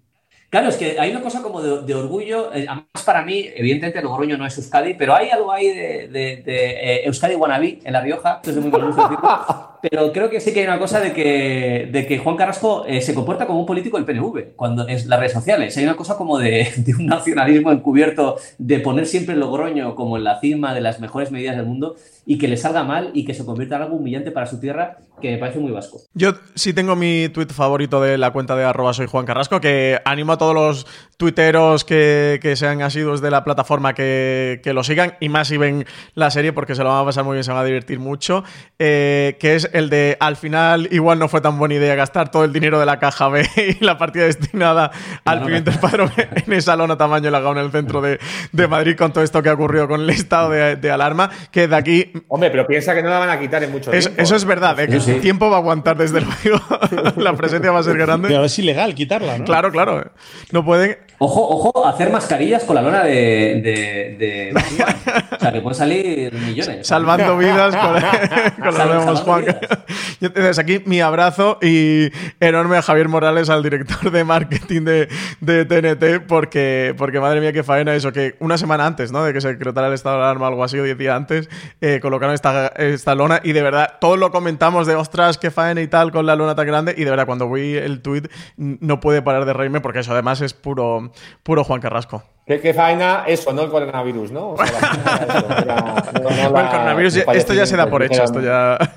Claro, 0.50 0.70
es 0.70 0.76
que 0.76 0.98
hay 0.98 1.10
una 1.10 1.20
cosa 1.20 1.42
como 1.42 1.60
de, 1.60 1.82
de 1.82 1.94
orgullo, 1.94 2.52
eh, 2.54 2.64
además 2.66 2.86
para 3.04 3.22
mí, 3.22 3.50
evidentemente 3.54 4.00
Logroño 4.00 4.38
no 4.38 4.46
es 4.46 4.56
Euskadi, 4.56 4.94
pero 4.94 5.14
hay 5.14 5.28
algo 5.28 5.52
ahí 5.52 5.68
de, 5.68 6.08
de, 6.08 6.42
de 6.42 7.04
Euskadi 7.04 7.34
Wannabe 7.34 7.80
en 7.84 7.92
La 7.92 8.00
Rioja, 8.00 8.40
es 8.42 8.56
muy 8.56 8.70
pero 9.82 10.12
creo 10.12 10.30
que 10.30 10.40
sí 10.40 10.52
que 10.52 10.60
hay 10.60 10.66
una 10.66 10.78
cosa 10.78 11.00
de 11.00 11.12
que, 11.12 11.88
de 11.92 12.06
que 12.06 12.18
Juan 12.18 12.36
Carrasco 12.36 12.84
eh, 12.86 13.00
se 13.00 13.14
comporta 13.14 13.46
como 13.46 13.60
un 13.60 13.66
político 13.66 14.00
del 14.00 14.06
PNV 14.06 14.56
cuando 14.56 14.86
es 14.88 15.06
las 15.06 15.18
redes 15.20 15.32
sociales. 15.32 15.76
Hay 15.76 15.84
una 15.84 15.96
cosa 15.96 16.16
como 16.16 16.38
de, 16.38 16.68
de, 16.76 16.94
un 16.94 17.06
nacionalismo 17.06 17.70
encubierto, 17.70 18.36
de 18.58 18.80
poner 18.80 19.06
siempre 19.06 19.36
Logroño 19.36 19.94
como 19.94 20.16
en 20.16 20.24
la 20.24 20.40
cima 20.40 20.74
de 20.74 20.80
las 20.80 21.00
mejores 21.00 21.30
medidas 21.30 21.56
del 21.56 21.66
mundo 21.66 21.96
y 22.30 22.36
que 22.36 22.46
le 22.46 22.58
salga 22.58 22.84
mal 22.84 23.10
y 23.14 23.24
que 23.24 23.32
se 23.32 23.42
convierta 23.42 23.76
en 23.76 23.82
algo 23.84 23.96
humillante 23.96 24.30
para 24.30 24.44
su 24.44 24.60
tierra, 24.60 24.98
que 25.18 25.32
me 25.32 25.38
parece 25.38 25.60
muy 25.60 25.72
vasco. 25.72 25.98
Yo 26.12 26.34
sí 26.54 26.74
tengo 26.74 26.94
mi 26.94 27.30
tuit 27.30 27.50
favorito 27.50 28.02
de 28.02 28.18
la 28.18 28.32
cuenta 28.32 28.54
de 28.54 28.64
arroba 28.64 28.92
soy 28.92 29.06
Juan 29.06 29.24
Carrasco, 29.24 29.62
que 29.62 29.98
animo 30.04 30.32
a 30.32 30.36
todos 30.36 30.54
los 30.54 30.86
tuiteros 31.16 31.84
que, 31.84 32.38
que 32.42 32.54
sean 32.54 32.82
asiduos 32.82 33.22
de 33.22 33.30
la 33.30 33.44
plataforma 33.44 33.94
que, 33.94 34.60
que, 34.62 34.74
lo 34.74 34.84
sigan, 34.84 35.14
y 35.20 35.30
más 35.30 35.48
si 35.48 35.56
ven 35.56 35.86
la 36.14 36.30
serie, 36.30 36.52
porque 36.52 36.74
se 36.74 36.84
lo 36.84 36.90
van 36.90 37.00
a 37.00 37.04
pasar 37.06 37.24
muy 37.24 37.32
bien, 37.32 37.44
se 37.44 37.50
van 37.50 37.62
a 37.62 37.64
divertir 37.64 37.98
mucho, 37.98 38.44
eh, 38.78 39.38
que 39.40 39.54
es 39.54 39.70
el 39.72 39.88
de 39.88 40.18
al 40.20 40.36
final 40.36 40.86
igual 40.92 41.18
no 41.18 41.28
fue 41.28 41.40
tan 41.40 41.58
buena 41.58 41.76
idea 41.76 41.94
gastar 41.94 42.30
todo 42.30 42.44
el 42.44 42.52
dinero 42.52 42.78
de 42.78 42.84
la 42.84 42.98
caja 42.98 43.30
B 43.30 43.48
y 43.80 43.82
la 43.82 43.96
partida 43.96 44.24
destinada 44.24 44.90
al 45.24 45.44
pimiento 45.44 45.70
espadrón 45.70 46.12
en 46.46 46.52
esa 46.52 46.76
lona 46.76 46.98
tamaño 46.98 47.30
lagado 47.30 47.52
en 47.52 47.64
el 47.64 47.72
centro 47.72 48.02
de, 48.02 48.20
de, 48.52 48.68
Madrid 48.68 48.96
con 48.98 49.14
todo 49.14 49.24
esto 49.24 49.42
que 49.42 49.48
ha 49.48 49.54
ocurrido 49.54 49.88
con 49.88 50.02
el 50.02 50.10
estado 50.10 50.50
de, 50.50 50.76
de 50.76 50.90
alarma, 50.90 51.30
que 51.50 51.66
de 51.66 51.74
aquí 51.74 52.12
Hombre, 52.28 52.50
pero 52.50 52.66
piensa 52.66 52.94
que 52.94 53.02
no 53.02 53.10
la 53.10 53.18
van 53.18 53.30
a 53.30 53.38
quitar 53.38 53.62
en 53.62 53.70
mucho 53.70 53.92
es, 53.92 54.06
tiempo. 54.06 54.22
Eso 54.22 54.36
es 54.36 54.44
verdad, 54.44 54.78
¿eh? 54.80 54.88
que 54.88 55.00
sí. 55.00 55.12
el 55.12 55.20
tiempo 55.20 55.48
va 55.48 55.56
a 55.56 55.60
aguantar 55.60 55.96
desde 55.96 56.20
luego. 56.20 56.60
la 57.16 57.36
presencia 57.36 57.70
va 57.70 57.80
a 57.80 57.82
ser 57.82 57.96
grande. 57.96 58.28
Pero 58.28 58.44
es 58.44 58.58
ilegal 58.58 58.94
quitarla, 58.94 59.38
¿no? 59.38 59.44
Claro, 59.44 59.70
claro. 59.70 60.10
No 60.50 60.64
pueden. 60.64 60.98
Ojo, 61.20 61.48
ojo, 61.48 61.86
hacer 61.86 62.10
mascarillas 62.10 62.62
con 62.62 62.76
la 62.76 62.82
lona 62.82 63.02
de. 63.02 63.60
de, 63.60 64.16
de... 64.18 64.52
o 65.36 65.40
sea, 65.40 65.52
que 65.52 65.60
pueden 65.60 65.76
salir 65.76 66.32
millones. 66.32 66.86
Salvando 66.86 67.36
vidas 67.36 67.74
con, 67.74 68.62
con 68.62 68.72
Sal, 68.72 68.88
lo 68.88 68.98
vemos, 69.00 69.20
Juan. 69.22 69.44
Entonces, 70.20 70.58
aquí 70.60 70.80
mi 70.84 71.00
abrazo 71.00 71.58
y 71.60 72.10
enorme 72.38 72.76
a 72.76 72.82
Javier 72.82 73.08
Morales, 73.08 73.50
al 73.50 73.64
director 73.64 74.12
de 74.12 74.22
marketing 74.22 74.82
de, 74.82 75.08
de 75.40 75.64
TNT, 75.64 76.26
porque, 76.26 76.94
porque 76.96 77.18
madre 77.18 77.40
mía, 77.40 77.52
qué 77.52 77.64
faena 77.64 77.94
eso, 77.94 78.12
que 78.12 78.36
una 78.38 78.56
semana 78.56 78.86
antes, 78.86 79.10
¿no? 79.10 79.24
De 79.24 79.32
que 79.32 79.40
se 79.40 79.48
decretara 79.48 79.88
el 79.88 79.94
estado 79.94 80.18
de 80.18 80.22
alarma, 80.22 80.46
algo 80.46 80.62
así, 80.62 80.78
o 80.78 80.84
diez 80.84 80.98
días 80.98 81.16
antes, 81.16 81.48
eh, 81.80 81.98
colocaron 82.00 82.34
esta, 82.34 82.68
esta 82.68 83.16
lona 83.16 83.40
y 83.42 83.52
de 83.52 83.62
verdad, 83.62 83.94
todos 84.00 84.18
lo 84.18 84.30
comentamos 84.30 84.86
de 84.86 84.94
ostras, 84.94 85.36
qué 85.36 85.50
faena 85.50 85.80
y 85.80 85.88
tal 85.88 86.12
con 86.12 86.26
la 86.26 86.36
lona 86.36 86.54
tan 86.54 86.66
grande. 86.66 86.94
Y 86.96 87.02
de 87.02 87.10
verdad, 87.10 87.26
cuando 87.26 87.50
vi 87.50 87.74
el 87.74 88.02
tweet, 88.02 88.22
no 88.56 89.00
puede 89.00 89.22
parar 89.22 89.44
de 89.44 89.52
reírme 89.52 89.80
porque 89.80 90.00
eso 90.00 90.12
además 90.12 90.40
es 90.40 90.52
puro 90.54 91.07
puro 91.42 91.64
Juan 91.64 91.80
Carrasco. 91.80 92.22
¿Qué, 92.46 92.60
qué 92.60 92.72
faena 92.72 93.24
eso, 93.26 93.52
no 93.52 93.62
el 93.62 93.70
coronavirus, 93.70 94.32
¿no? 94.32 94.52
O 94.52 94.56
sea, 94.56 94.80
la, 94.80 95.16
eso, 95.16 95.48
la, 95.66 96.12
no, 96.22 96.30
no 96.30 96.60
el 96.60 96.68
coronavirus, 96.68 97.14
ya, 97.14 97.22
esto 97.34 97.52
ya 97.52 97.66
se 97.66 97.76
da 97.76 97.90
por 97.90 98.02
hecho, 98.02 98.24
esto 98.24 98.40
ya... 98.40 98.78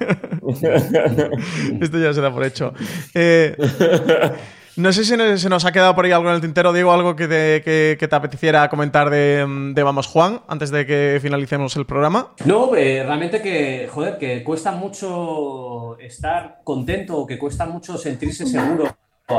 esto 1.82 1.98
ya 1.98 2.14
se 2.14 2.22
da 2.22 2.32
por 2.32 2.46
hecho. 2.46 2.74
Eh, 3.14 3.56
no 4.78 4.94
sé 4.94 5.04
si 5.04 5.16
se 5.38 5.50
nos 5.50 5.66
ha 5.66 5.72
quedado 5.74 5.94
por 5.94 6.06
ahí 6.06 6.12
algo 6.12 6.30
en 6.30 6.36
el 6.36 6.42
tintero, 6.42 6.72
Diego, 6.72 6.94
algo 6.94 7.16
que 7.16 7.28
te, 7.28 7.62
que, 7.62 7.98
que 8.00 8.08
te 8.08 8.16
apeteciera 8.16 8.70
comentar 8.70 9.10
de, 9.10 9.46
de, 9.74 9.84
Vamos 9.84 10.08
Juan, 10.08 10.42
antes 10.48 10.72
de 10.72 10.86
que 10.86 11.20
finalicemos 11.22 11.76
el 11.76 11.86
programa. 11.86 12.34
No, 12.46 12.74
eh, 12.76 13.04
realmente 13.04 13.42
que, 13.42 13.90
joder, 13.92 14.18
que 14.18 14.46
cuesta 14.46 14.72
mucho 14.72 16.00
estar 16.00 16.62
contento, 16.64 17.18
o 17.18 17.28
que 17.28 17.38
cuesta 17.38 17.66
mucho 17.66 17.98
sentirse 17.98 18.46
seguro 18.46 18.86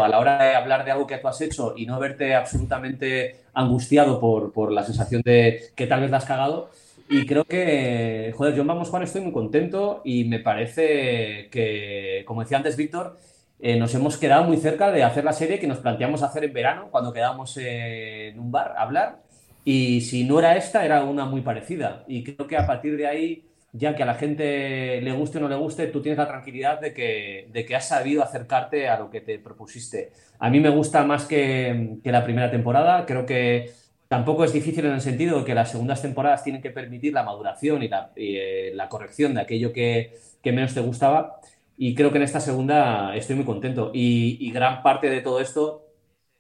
a 0.01 0.09
la 0.09 0.20
hora 0.20 0.43
de 0.43 0.55
hablar 0.55 0.84
de 0.84 0.93
algo 0.93 1.07
que 1.07 1.18
tú 1.18 1.28
has 1.28 1.40
hecho 1.40 1.74
y 1.76 1.86
no 1.86 1.99
verte 1.99 2.34
absolutamente 2.34 3.43
angustiado 3.53 4.20
por, 4.20 4.53
por 4.53 4.70
la 4.70 4.84
sensación 4.84 5.22
de 5.22 5.72
que 5.74 5.86
tal 5.86 6.01
vez 6.01 6.11
la 6.11 6.18
has 6.18 6.24
cagado. 6.24 6.70
Y 7.09 7.26
creo 7.26 7.45
que, 7.45 8.32
joder, 8.36 8.55
yo 8.55 8.64
Vamos 8.64 8.88
Juan 8.88 9.03
estoy 9.03 9.20
muy 9.20 9.32
contento 9.32 10.01
y 10.05 10.24
me 10.24 10.38
parece 10.38 11.49
que, 11.51 12.24
como 12.26 12.43
decía 12.43 12.57
antes 12.57 12.76
Víctor, 12.76 13.18
eh, 13.61 13.76
nos 13.76 13.95
hemos 13.95 14.16
quedado 14.16 14.45
muy 14.45 14.57
cerca 14.57 14.90
de 14.90 15.03
hacer 15.05 15.24
la 15.24 15.32
serie 15.32 15.59
que 15.59 15.66
nos 15.66 15.78
planteamos 15.78 16.22
hacer 16.22 16.45
en 16.45 16.53
verano 16.53 16.88
cuando 16.90 17.12
quedábamos 17.12 17.57
en 17.59 18.38
un 18.38 18.51
bar 18.51 18.74
a 18.76 18.82
hablar. 18.82 19.22
Y 19.64 20.01
si 20.01 20.24
no 20.24 20.38
era 20.38 20.57
esta, 20.57 20.84
era 20.84 21.05
una 21.05 21.26
muy 21.26 21.43
parecida. 21.43 22.05
Y 22.09 22.24
creo 22.24 22.49
que 22.49 22.57
a 22.57 22.66
partir 22.66 22.97
de 22.97 23.07
ahí 23.07 23.45
ya 23.73 23.97
que 23.97 24.03
a 24.03 24.07
la 24.07 24.14
gente 24.14 25.01
le 25.01 25.12
guste 25.12 25.39
o 25.39 25.41
no 25.41 25.49
le 25.49 25.57
guste, 25.57 25.87
tú 25.87 26.03
tienes 26.03 26.18
la 26.18 26.29
tranquilidad 26.29 26.81
de 26.81 26.93
que, 26.93 27.49
de 27.51 27.64
que 27.64 27.75
has 27.75 27.89
sabido 27.89 28.23
acercarte 28.23 28.89
a 28.89 28.99
lo 28.99 29.11
que 29.11 29.23
te 29.23 29.39
propusiste. 29.39 30.12
A 30.39 30.51
mí 30.51 30.61
me 30.61 30.68
gusta 30.68 31.05
más 31.05 31.25
que, 31.25 31.97
que 32.05 32.12
la 32.12 32.25
primera 32.25 32.51
temporada, 32.51 33.07
creo 33.07 33.25
que 33.25 33.73
tampoco 34.12 34.45
es 34.45 34.53
difícil 34.53 34.85
en 34.85 34.93
el 34.93 35.01
sentido 35.01 35.39
de 35.39 35.45
que 35.47 35.55
las 35.55 35.70
segundas 35.70 36.03
temporadas 36.03 36.45
tienen 36.45 36.61
que 36.61 36.68
permitir 36.68 37.14
la 37.14 37.23
maduración 37.23 37.83
y 37.83 37.89
la, 37.89 38.12
eh, 38.14 38.70
la 38.75 38.91
corrección 38.91 39.33
de 39.33 39.41
aquello 39.41 39.73
que, 39.73 40.12
que, 40.43 40.53
menos 40.53 40.75
te 40.75 40.81
gustaba. 40.81 41.41
Y 41.79 41.95
creo 41.95 42.11
que 42.11 42.18
en 42.18 42.25
esta 42.25 42.41
segunda 42.41 43.16
estoy 43.16 43.37
muy 43.37 43.47
contento. 43.47 43.91
Y, 43.95 44.51
gran 44.53 44.83
parte 44.83 45.09
de 45.09 45.23
todo 45.23 45.41
esto 45.41 45.87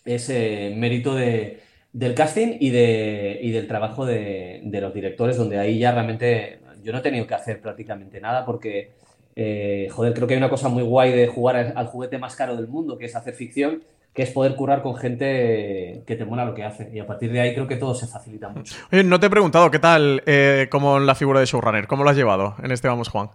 es 0.04 0.28
eh, 0.28 0.74
mérito 0.76 1.14
de, 1.14 1.60
del 1.94 2.14
casting 2.14 2.58
y, 2.60 2.68
de, 2.68 3.38
y 3.40 3.52
del 3.52 3.66
trabajo 3.66 4.04
de, 4.04 4.60
de, 4.64 4.80
los 4.82 4.92
directores, 4.92 5.38
donde 5.38 5.58
ahí 5.58 5.78
ya 5.78 5.92
realmente 5.92 6.61
yo 6.82 6.92
no 6.92 6.98
he 6.98 7.02
tenido 7.02 7.26
que 7.26 7.34
hacer 7.34 7.60
prácticamente 7.60 8.20
nada 8.20 8.44
porque, 8.44 8.90
eh, 9.36 9.88
joder, 9.90 10.14
creo 10.14 10.26
que 10.26 10.34
hay 10.34 10.38
una 10.38 10.50
cosa 10.50 10.68
muy 10.68 10.82
guay 10.82 11.12
de 11.12 11.26
jugar 11.26 11.72
al 11.74 11.86
juguete 11.86 12.18
más 12.18 12.36
caro 12.36 12.56
del 12.56 12.68
mundo, 12.68 12.98
que 12.98 13.06
es 13.06 13.16
hacer 13.16 13.34
ficción, 13.34 13.82
que 14.12 14.22
es 14.22 14.30
poder 14.30 14.54
curar 14.56 14.82
con 14.82 14.94
gente 14.94 16.02
que 16.06 16.16
te 16.16 16.24
mola 16.24 16.44
lo 16.44 16.54
que 16.54 16.64
hace. 16.64 16.90
Y 16.92 16.98
a 16.98 17.06
partir 17.06 17.32
de 17.32 17.40
ahí 17.40 17.54
creo 17.54 17.66
que 17.66 17.76
todo 17.76 17.94
se 17.94 18.06
facilita 18.06 18.48
mucho. 18.48 18.74
Oye, 18.92 19.04
no 19.04 19.18
te 19.18 19.26
he 19.26 19.30
preguntado, 19.30 19.70
¿qué 19.70 19.78
tal 19.78 20.22
eh, 20.26 20.68
como 20.70 20.98
la 20.98 21.14
figura 21.14 21.40
de 21.40 21.46
showrunner? 21.46 21.86
¿Cómo 21.86 22.04
lo 22.04 22.10
has 22.10 22.16
llevado 22.16 22.56
en 22.62 22.72
este 22.72 22.88
Vamos 22.88 23.08
Juan? 23.08 23.30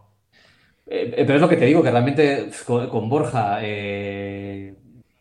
Eh, 0.89 1.24
pero 1.26 1.36
es 1.36 1.41
lo 1.41 1.50
que 1.50 1.58
te 1.58 1.66
digo, 1.66 1.84
que 1.84 1.91
realmente 1.91 2.50
con, 2.66 2.88
con 2.89 3.10
Borja 3.10 3.60
eh, 3.62 4.76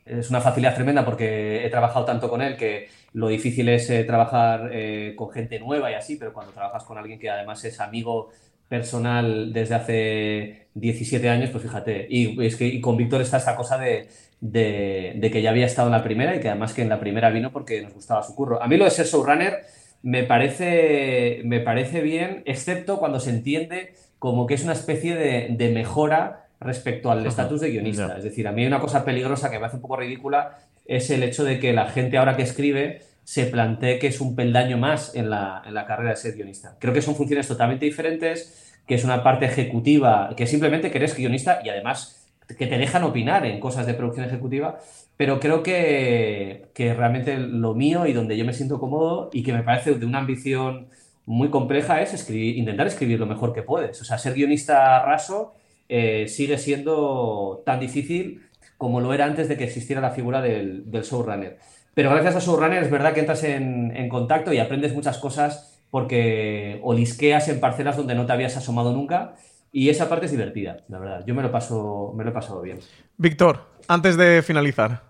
es 0.07 0.31
una 0.31 0.41
facilidad 0.41 0.75
tremenda 0.75 1.05
porque 1.05 1.67
he 1.67 1.69
trabajado 1.69 2.05
tanto 2.05 2.31
con 2.31 2.41
él 2.41 2.57
que 2.57 2.89
lo 3.13 3.29
difícil 3.29 3.69
es 3.69 3.91
eh, 3.91 4.05
trabajar 4.05 4.71
eh, 4.73 5.15
con 5.17 5.31
gente 5.31 5.59
nueva 5.59 5.91
y 5.91 5.95
así, 5.95 6.17
pero 6.17 6.33
cuando 6.33 6.53
trabajas 6.53 6.85
con 6.85 6.97
alguien 6.97 7.19
que 7.19 7.29
además 7.29 7.65
es 7.65 7.81
amigo 7.81 8.31
personal 8.69 9.53
desde 9.53 9.75
hace 9.75 10.69
17 10.75 11.29
años, 11.29 11.51
pues 11.51 11.65
fíjate. 11.65 12.07
Y, 12.09 12.45
es 12.45 12.57
que, 12.57 12.81
con 12.81 12.97
Víctor 12.97 13.21
está 13.21 13.39
esta 13.39 13.57
cosa 13.57 13.79
de, 13.79 14.09
de, 14.41 15.15
de, 15.17 15.31
que 15.31 15.43
ya 15.43 15.51
había 15.51 15.67
estado 15.67 15.89
en 15.89 15.93
la 15.93 16.03
primera 16.03 16.37
y 16.37 16.41
que 16.41 16.49
además 16.49 16.73
que 16.73 16.83
en 16.83 16.89
la 16.89 17.01
primera 17.01 17.31
vino 17.31 17.53
porque 17.53 17.83
nos 17.83 17.95
gustaba 17.95 18.23
su 18.23 18.35
curro. 18.35 18.63
A 18.63 18.69
mí 18.69 18.77
lo 18.77 18.85
de 18.85 18.91
ser 18.91 19.07
showrunner 19.07 19.65
me 20.03 20.25
parece, 20.25 21.41
me 21.45 21.61
parece 21.61 22.01
bien, 22.01 22.43
excepto 22.47 22.99
cuando 22.99 23.19
se 23.19 23.31
entiende 23.31 23.95
como 24.19 24.47
que 24.47 24.55
es 24.55 24.65
una 24.65 24.73
especie 24.73 25.15
de, 25.15 25.49
de 25.51 25.71
mejora 25.71 26.46
respecto 26.61 27.11
al 27.11 27.27
estatus 27.27 27.61
de 27.61 27.71
guionista. 27.71 28.07
Yeah. 28.07 28.17
Es 28.19 28.25
decir, 28.25 28.49
a 28.49 28.53
mí 28.53 28.63
hay 28.63 28.67
una 28.69 28.81
cosa 28.81 29.05
peligrosa 29.05 29.51
que 29.51 29.59
me 29.59 29.67
hace 29.67 29.77
un 29.77 29.83
poco 29.83 29.97
ridícula, 29.97 30.59
es 30.87 31.11
el 31.11 31.23
hecho 31.23 31.45
de 31.45 31.59
que 31.59 31.73
la 31.73 31.87
gente 31.87 32.17
ahora 32.19 32.37
que 32.37 32.43
escribe 32.43 33.03
se 33.25 33.47
plantee 33.47 33.99
que 33.99 34.07
es 34.07 34.21
un 34.21 34.37
peldaño 34.37 34.79
más 34.79 35.15
en 35.17 35.31
la, 35.31 35.63
en 35.67 35.75
la 35.75 35.85
carrera 35.85 36.11
de 36.11 36.17
ser 36.17 36.35
guionista. 36.35 36.77
Creo 36.79 36.95
que 36.95 37.03
son 37.03 37.17
funciones 37.17 37.49
totalmente 37.49 37.85
diferentes, 37.85 38.73
que 38.87 38.95
es 38.95 39.05
una 39.05 39.25
parte 39.25 39.47
ejecutiva, 39.47 40.33
que 40.37 40.47
simplemente 40.47 40.91
que 40.91 40.99
eres 40.99 41.17
guionista 41.17 41.59
y 41.65 41.69
además 41.69 42.29
que 42.47 42.69
te 42.69 42.79
dejan 42.79 43.03
opinar 43.03 43.45
en 43.45 43.59
cosas 43.59 43.87
de 43.87 43.95
producción 43.95 44.27
ejecutiva, 44.27 44.79
pero 45.17 45.41
creo 45.41 45.65
que, 45.65 46.67
que 46.73 46.95
realmente 46.95 47.37
lo 47.39 47.75
mío 47.75 48.07
y 48.07 48.13
donde 48.13 48.37
yo 48.37 48.45
me 48.45 48.53
siento 48.53 48.79
cómodo 48.79 49.31
y 49.33 49.43
que 49.43 49.53
me 49.53 49.65
parece 49.65 49.95
de 49.95 50.07
una 50.07 50.19
ambición 50.19 50.87
muy 51.25 51.51
compleja 51.51 52.01
es 52.03 52.15
escribir, 52.15 52.57
intentar 52.57 52.87
escribir 52.87 53.19
lo 53.19 53.27
mejor 53.27 53.53
que 53.53 53.63
puedes. 53.63 54.01
O 54.01 54.05
sea, 54.05 54.19
ser 54.19 54.35
guionista 54.35 55.05
raso 55.05 55.55
eh, 55.89 56.27
sigue 56.29 56.59
siendo 56.59 57.63
tan 57.65 57.81
difícil 57.81 58.43
como 58.77 59.01
lo 59.01 59.13
era 59.15 59.25
antes 59.25 59.49
de 59.49 59.57
que 59.57 59.65
existiera 59.65 60.01
la 60.01 60.11
figura 60.11 60.43
del, 60.43 60.91
del 60.91 61.03
showrunner. 61.03 61.59
Pero 61.95 62.11
gracias 62.11 62.37
a 62.37 62.41
showrunner 62.41 62.83
es 62.83 62.91
verdad 62.91 63.15
que 63.15 63.21
entras 63.21 63.43
en, 63.45 63.97
en, 63.97 64.09
contacto 64.09 64.53
y 64.53 64.59
aprendes 64.59 64.95
muchas 64.95 65.19
cosas 65.19 65.81
porque 65.91 66.79
olisqueas 66.83 67.49
en 67.49 67.61
parcelas 67.61 67.97
donde 67.97 68.15
no 68.15 68.27
te 68.27 68.33
habías 68.33 68.57
asomado 68.57 68.93
nunca 68.93 69.35
y 69.73 69.89
esa 69.89 70.09
parte 70.09 70.27
es 70.27 70.33
divertida, 70.33 70.85
la 70.89 70.99
verdad. 70.99 71.25
Yo 71.27 71.35
me 71.35 71.43
lo, 71.43 71.51
paso, 71.51 72.13
me 72.17 72.25
lo 72.25 72.31
he 72.31 72.33
pasado 72.33 72.63
bien. 72.63 72.79
Víctor, 73.17 73.61
antes 73.89 74.17
de 74.17 74.43
finalizar, 74.43 75.03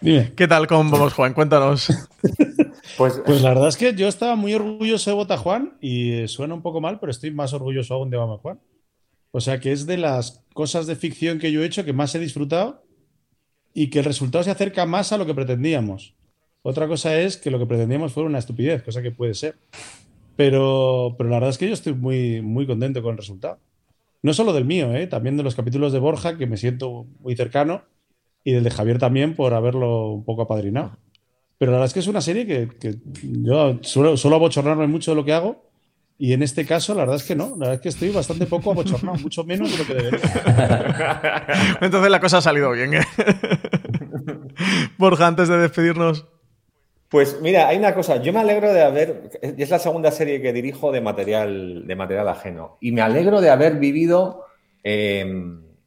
Dime. 0.00 0.32
¿qué 0.34 0.48
tal 0.48 0.66
con 0.66 0.90
Vamos 0.90 1.12
Juan? 1.12 1.34
Cuéntanos. 1.34 1.88
Pues, 2.96 3.22
pues, 3.24 3.40
la 3.40 3.50
verdad 3.50 3.68
es 3.68 3.76
que 3.76 3.94
yo 3.94 4.08
estaba 4.08 4.36
muy 4.36 4.52
orgulloso 4.52 5.10
de 5.10 5.16
Bota 5.16 5.38
Juan 5.38 5.74
y 5.80 6.26
suena 6.28 6.54
un 6.54 6.60
poco 6.60 6.80
mal, 6.80 6.98
pero 6.98 7.10
estoy 7.10 7.30
más 7.30 7.52
orgulloso 7.52 7.94
aún 7.94 8.10
de 8.10 8.16
Vamos 8.16 8.40
Juan. 8.40 8.58
O 9.32 9.40
sea 9.40 9.60
que 9.60 9.72
es 9.72 9.86
de 9.86 9.96
las 9.96 10.44
cosas 10.54 10.86
de 10.86 10.96
ficción 10.96 11.38
que 11.38 11.52
yo 11.52 11.62
he 11.62 11.66
hecho 11.66 11.84
que 11.84 11.92
más 11.92 12.14
he 12.14 12.18
disfrutado 12.18 12.84
y 13.72 13.88
que 13.90 14.00
el 14.00 14.04
resultado 14.04 14.44
se 14.44 14.50
acerca 14.50 14.86
más 14.86 15.12
a 15.12 15.18
lo 15.18 15.26
que 15.26 15.34
pretendíamos. 15.34 16.14
Otra 16.62 16.88
cosa 16.88 17.18
es 17.18 17.36
que 17.36 17.50
lo 17.50 17.58
que 17.58 17.66
pretendíamos 17.66 18.12
fuera 18.12 18.28
una 18.28 18.38
estupidez, 18.38 18.82
cosa 18.82 19.02
que 19.02 19.12
puede 19.12 19.34
ser. 19.34 19.56
Pero, 20.36 21.14
pero 21.16 21.30
la 21.30 21.36
verdad 21.36 21.50
es 21.50 21.58
que 21.58 21.68
yo 21.68 21.74
estoy 21.74 21.94
muy, 21.94 22.42
muy 22.42 22.66
contento 22.66 23.02
con 23.02 23.12
el 23.12 23.18
resultado. 23.18 23.58
No 24.22 24.34
solo 24.34 24.52
del 24.52 24.64
mío, 24.64 24.94
¿eh? 24.94 25.06
también 25.06 25.36
de 25.36 25.42
los 25.42 25.54
capítulos 25.54 25.92
de 25.92 25.98
Borja, 25.98 26.36
que 26.36 26.46
me 26.46 26.56
siento 26.56 27.06
muy 27.20 27.36
cercano, 27.36 27.84
y 28.44 28.52
del 28.52 28.64
de 28.64 28.70
Javier 28.70 28.98
también 28.98 29.34
por 29.34 29.54
haberlo 29.54 30.10
un 30.10 30.24
poco 30.24 30.42
apadrinado. 30.42 30.98
Pero 31.58 31.72
la 31.72 31.78
verdad 31.78 31.86
es 31.86 31.94
que 31.94 32.00
es 32.00 32.06
una 32.06 32.20
serie 32.20 32.46
que, 32.46 32.68
que 32.78 32.96
yo 33.22 33.78
suelo, 33.82 34.16
suelo 34.16 34.36
abochornarme 34.36 34.86
mucho 34.86 35.10
de 35.10 35.14
lo 35.14 35.24
que 35.24 35.32
hago, 35.32 35.69
y 36.22 36.34
en 36.34 36.42
este 36.42 36.66
caso, 36.66 36.92
la 36.92 37.00
verdad 37.00 37.16
es 37.16 37.22
que 37.22 37.34
no. 37.34 37.52
La 37.52 37.56
verdad 37.56 37.74
es 37.76 37.80
que 37.80 37.88
estoy 37.88 38.10
bastante 38.10 38.44
poco 38.44 38.72
abochornado, 38.72 39.16
mucho 39.16 39.42
menos 39.42 39.72
de 39.72 39.78
lo 39.78 39.86
que 39.86 39.94
debería. 39.94 41.46
Entonces 41.80 42.10
la 42.10 42.20
cosa 42.20 42.36
ha 42.38 42.42
salido 42.42 42.70
bien. 42.72 42.92
¿eh? 42.92 43.00
Borja, 44.98 45.26
antes 45.26 45.48
de 45.48 45.56
despedirnos. 45.56 46.26
Pues 47.08 47.40
mira, 47.40 47.68
hay 47.68 47.78
una 47.78 47.94
cosa, 47.94 48.20
yo 48.20 48.34
me 48.34 48.40
alegro 48.40 48.70
de 48.70 48.82
haber, 48.82 49.30
es 49.40 49.70
la 49.70 49.78
segunda 49.78 50.10
serie 50.10 50.42
que 50.42 50.52
dirijo 50.52 50.92
de 50.92 51.00
material, 51.00 51.86
de 51.86 51.96
material 51.96 52.28
ajeno, 52.28 52.76
y 52.82 52.92
me 52.92 53.00
alegro 53.00 53.40
de 53.40 53.48
haber 53.48 53.76
vivido 53.78 54.44
eh, 54.84 55.24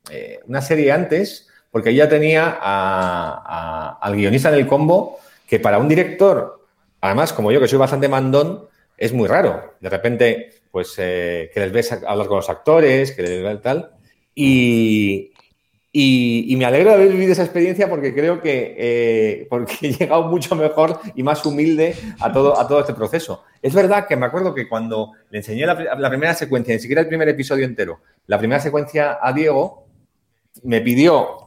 eh, 0.09 0.39
una 0.47 0.61
serie 0.63 0.91
antes, 0.91 1.47
porque 1.69 1.93
ya 1.93 2.09
tenía 2.09 2.57
a, 2.59 3.43
a, 3.45 3.99
al 4.01 4.15
guionista 4.15 4.49
en 4.49 4.55
el 4.55 4.67
combo, 4.67 5.19
que 5.47 5.59
para 5.59 5.77
un 5.77 5.87
director, 5.87 6.65
además 7.01 7.31
como 7.33 7.51
yo 7.51 7.59
que 7.59 7.67
soy 7.67 7.77
bastante 7.77 8.09
mandón, 8.09 8.72
es 9.03 9.11
muy 9.11 9.27
raro. 9.27 9.75
De 9.81 9.89
repente, 9.89 10.61
pues 10.71 10.95
eh, 10.97 11.51
que 11.53 11.59
les 11.59 11.73
ves 11.73 11.91
hablar 11.91 12.27
con 12.27 12.37
los 12.37 12.49
actores, 12.49 13.11
que 13.11 13.21
les 13.21 13.43
ves 13.43 13.61
tal, 13.61 13.91
y, 14.33 15.33
y, 15.91 16.55
me 16.55 16.63
alegro 16.63 16.91
de 16.91 16.95
haber 16.95 17.09
vivido 17.09 17.33
esa 17.33 17.43
experiencia 17.43 17.89
porque 17.89 18.13
creo 18.13 18.41
que 18.41 18.75
eh, 18.77 19.47
porque 19.49 19.75
he 19.81 19.91
llegado 19.91 20.23
mucho 20.23 20.55
mejor 20.55 20.99
y 21.15 21.21
más 21.21 21.45
humilde 21.45 21.95
a 22.21 22.31
todo, 22.31 22.57
a 22.57 22.65
todo 22.65 22.79
este 22.79 22.93
proceso. 22.93 23.43
Es 23.61 23.73
verdad 23.73 24.07
que 24.07 24.15
me 24.15 24.25
acuerdo 24.25 24.53
que 24.53 24.69
cuando 24.69 25.11
le 25.29 25.39
enseñé 25.39 25.65
la, 25.65 25.75
la, 25.75 26.09
primera 26.09 26.33
secuencia, 26.33 26.73
ni 26.73 26.79
siquiera 26.79 27.01
el 27.01 27.09
primer 27.09 27.27
episodio 27.27 27.65
entero, 27.65 27.99
la 28.27 28.37
primera 28.37 28.61
secuencia 28.61 29.19
a 29.21 29.33
Diego, 29.33 29.85
me 30.63 30.79
pidió 30.79 31.42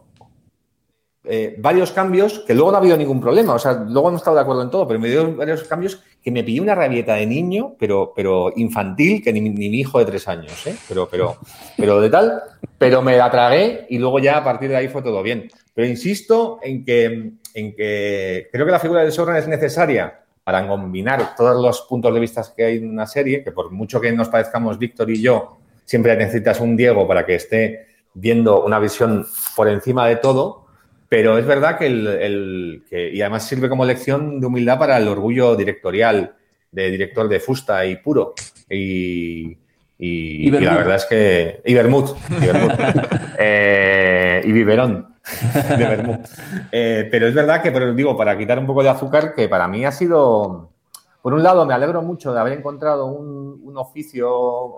eh, 1.28 1.56
varios 1.58 1.92
cambios 1.92 2.40
que 2.40 2.54
luego 2.54 2.70
no 2.70 2.76
ha 2.76 2.80
habido 2.80 2.96
ningún 2.96 3.20
problema. 3.20 3.54
O 3.54 3.58
sea, 3.58 3.72
luego 3.72 4.08
hemos 4.08 4.20
estado 4.20 4.36
de 4.36 4.42
acuerdo 4.42 4.62
en 4.62 4.70
todo, 4.70 4.86
pero 4.86 5.00
me 5.00 5.08
dio 5.08 5.34
varios 5.34 5.64
cambios 5.64 6.02
que 6.22 6.30
me 6.30 6.44
pidió 6.44 6.62
una 6.62 6.74
rabieta 6.74 7.14
de 7.14 7.26
niño, 7.26 7.74
pero, 7.78 8.12
pero 8.14 8.52
infantil, 8.56 9.22
que 9.22 9.32
ni, 9.32 9.40
ni 9.40 9.68
mi 9.68 9.78
hijo 9.78 9.98
de 9.98 10.04
tres 10.04 10.28
años, 10.28 10.66
¿eh? 10.66 10.76
Pero, 10.88 11.08
pero, 11.10 11.36
pero 11.76 12.00
de 12.00 12.10
tal, 12.10 12.42
pero 12.78 13.02
me 13.02 13.16
la 13.16 13.30
tragué 13.30 13.86
y 13.88 13.98
luego 13.98 14.18
ya 14.18 14.38
a 14.38 14.44
partir 14.44 14.68
de 14.70 14.76
ahí 14.76 14.88
fue 14.88 15.02
todo 15.02 15.22
bien. 15.22 15.48
Pero 15.74 15.86
insisto 15.88 16.58
en 16.62 16.84
que, 16.84 17.32
en 17.54 17.74
que 17.74 18.48
creo 18.50 18.64
que 18.64 18.72
la 18.72 18.80
figura 18.80 19.02
del 19.02 19.12
showrunner 19.12 19.42
es 19.42 19.48
necesaria 19.48 20.20
para 20.42 20.66
combinar 20.66 21.34
todos 21.36 21.60
los 21.60 21.82
puntos 21.82 22.14
de 22.14 22.20
vista 22.20 22.42
que 22.56 22.64
hay 22.64 22.76
en 22.76 22.90
una 22.90 23.06
serie, 23.06 23.42
que 23.42 23.50
por 23.50 23.72
mucho 23.72 24.00
que 24.00 24.12
nos 24.12 24.28
parezcamos 24.28 24.78
Víctor 24.78 25.10
y 25.10 25.20
yo, 25.20 25.58
siempre 25.84 26.16
necesitas 26.16 26.60
un 26.60 26.76
Diego 26.76 27.06
para 27.06 27.26
que 27.26 27.34
esté 27.34 27.86
viendo 28.14 28.64
una 28.64 28.78
visión 28.78 29.26
por 29.54 29.68
encima 29.68 30.06
de 30.06 30.16
todo, 30.16 30.65
pero 31.08 31.38
es 31.38 31.46
verdad 31.46 31.78
que, 31.78 31.86
el, 31.86 32.06
el, 32.06 32.84
que, 32.88 33.10
y 33.10 33.20
además 33.20 33.46
sirve 33.46 33.68
como 33.68 33.84
lección 33.84 34.40
de 34.40 34.46
humildad 34.46 34.78
para 34.78 34.96
el 34.98 35.06
orgullo 35.06 35.54
directorial 35.54 36.34
de 36.72 36.90
director 36.90 37.28
de 37.28 37.40
Fusta 37.40 37.86
y 37.86 37.96
Puro. 37.96 38.34
Y, 38.68 39.56
y, 39.98 40.46
y, 40.46 40.48
y 40.48 40.50
la 40.50 40.76
verdad 40.76 40.96
es 40.96 41.04
que. 41.06 41.62
Y 41.64 41.74
Bermud. 41.74 42.10
Y, 42.30 42.46
Bermud. 42.46 42.72
eh, 43.38 44.42
y 44.44 44.52
Biberón. 44.52 45.14
De 45.52 45.86
Bermud. 45.86 46.16
Eh, 46.72 47.08
pero 47.10 47.28
es 47.28 47.34
verdad 47.34 47.62
que, 47.62 47.70
pero 47.70 47.94
digo, 47.94 48.16
para 48.16 48.36
quitar 48.36 48.58
un 48.58 48.66
poco 48.66 48.82
de 48.82 48.88
azúcar, 48.88 49.34
que 49.34 49.48
para 49.48 49.68
mí 49.68 49.84
ha 49.84 49.92
sido. 49.92 50.72
Por 51.22 51.32
un 51.32 51.42
lado, 51.42 51.66
me 51.66 51.74
alegro 51.74 52.02
mucho 52.02 52.32
de 52.32 52.38
haber 52.40 52.52
encontrado 52.52 53.06
un, 53.06 53.60
un 53.64 53.76
oficio 53.76 54.28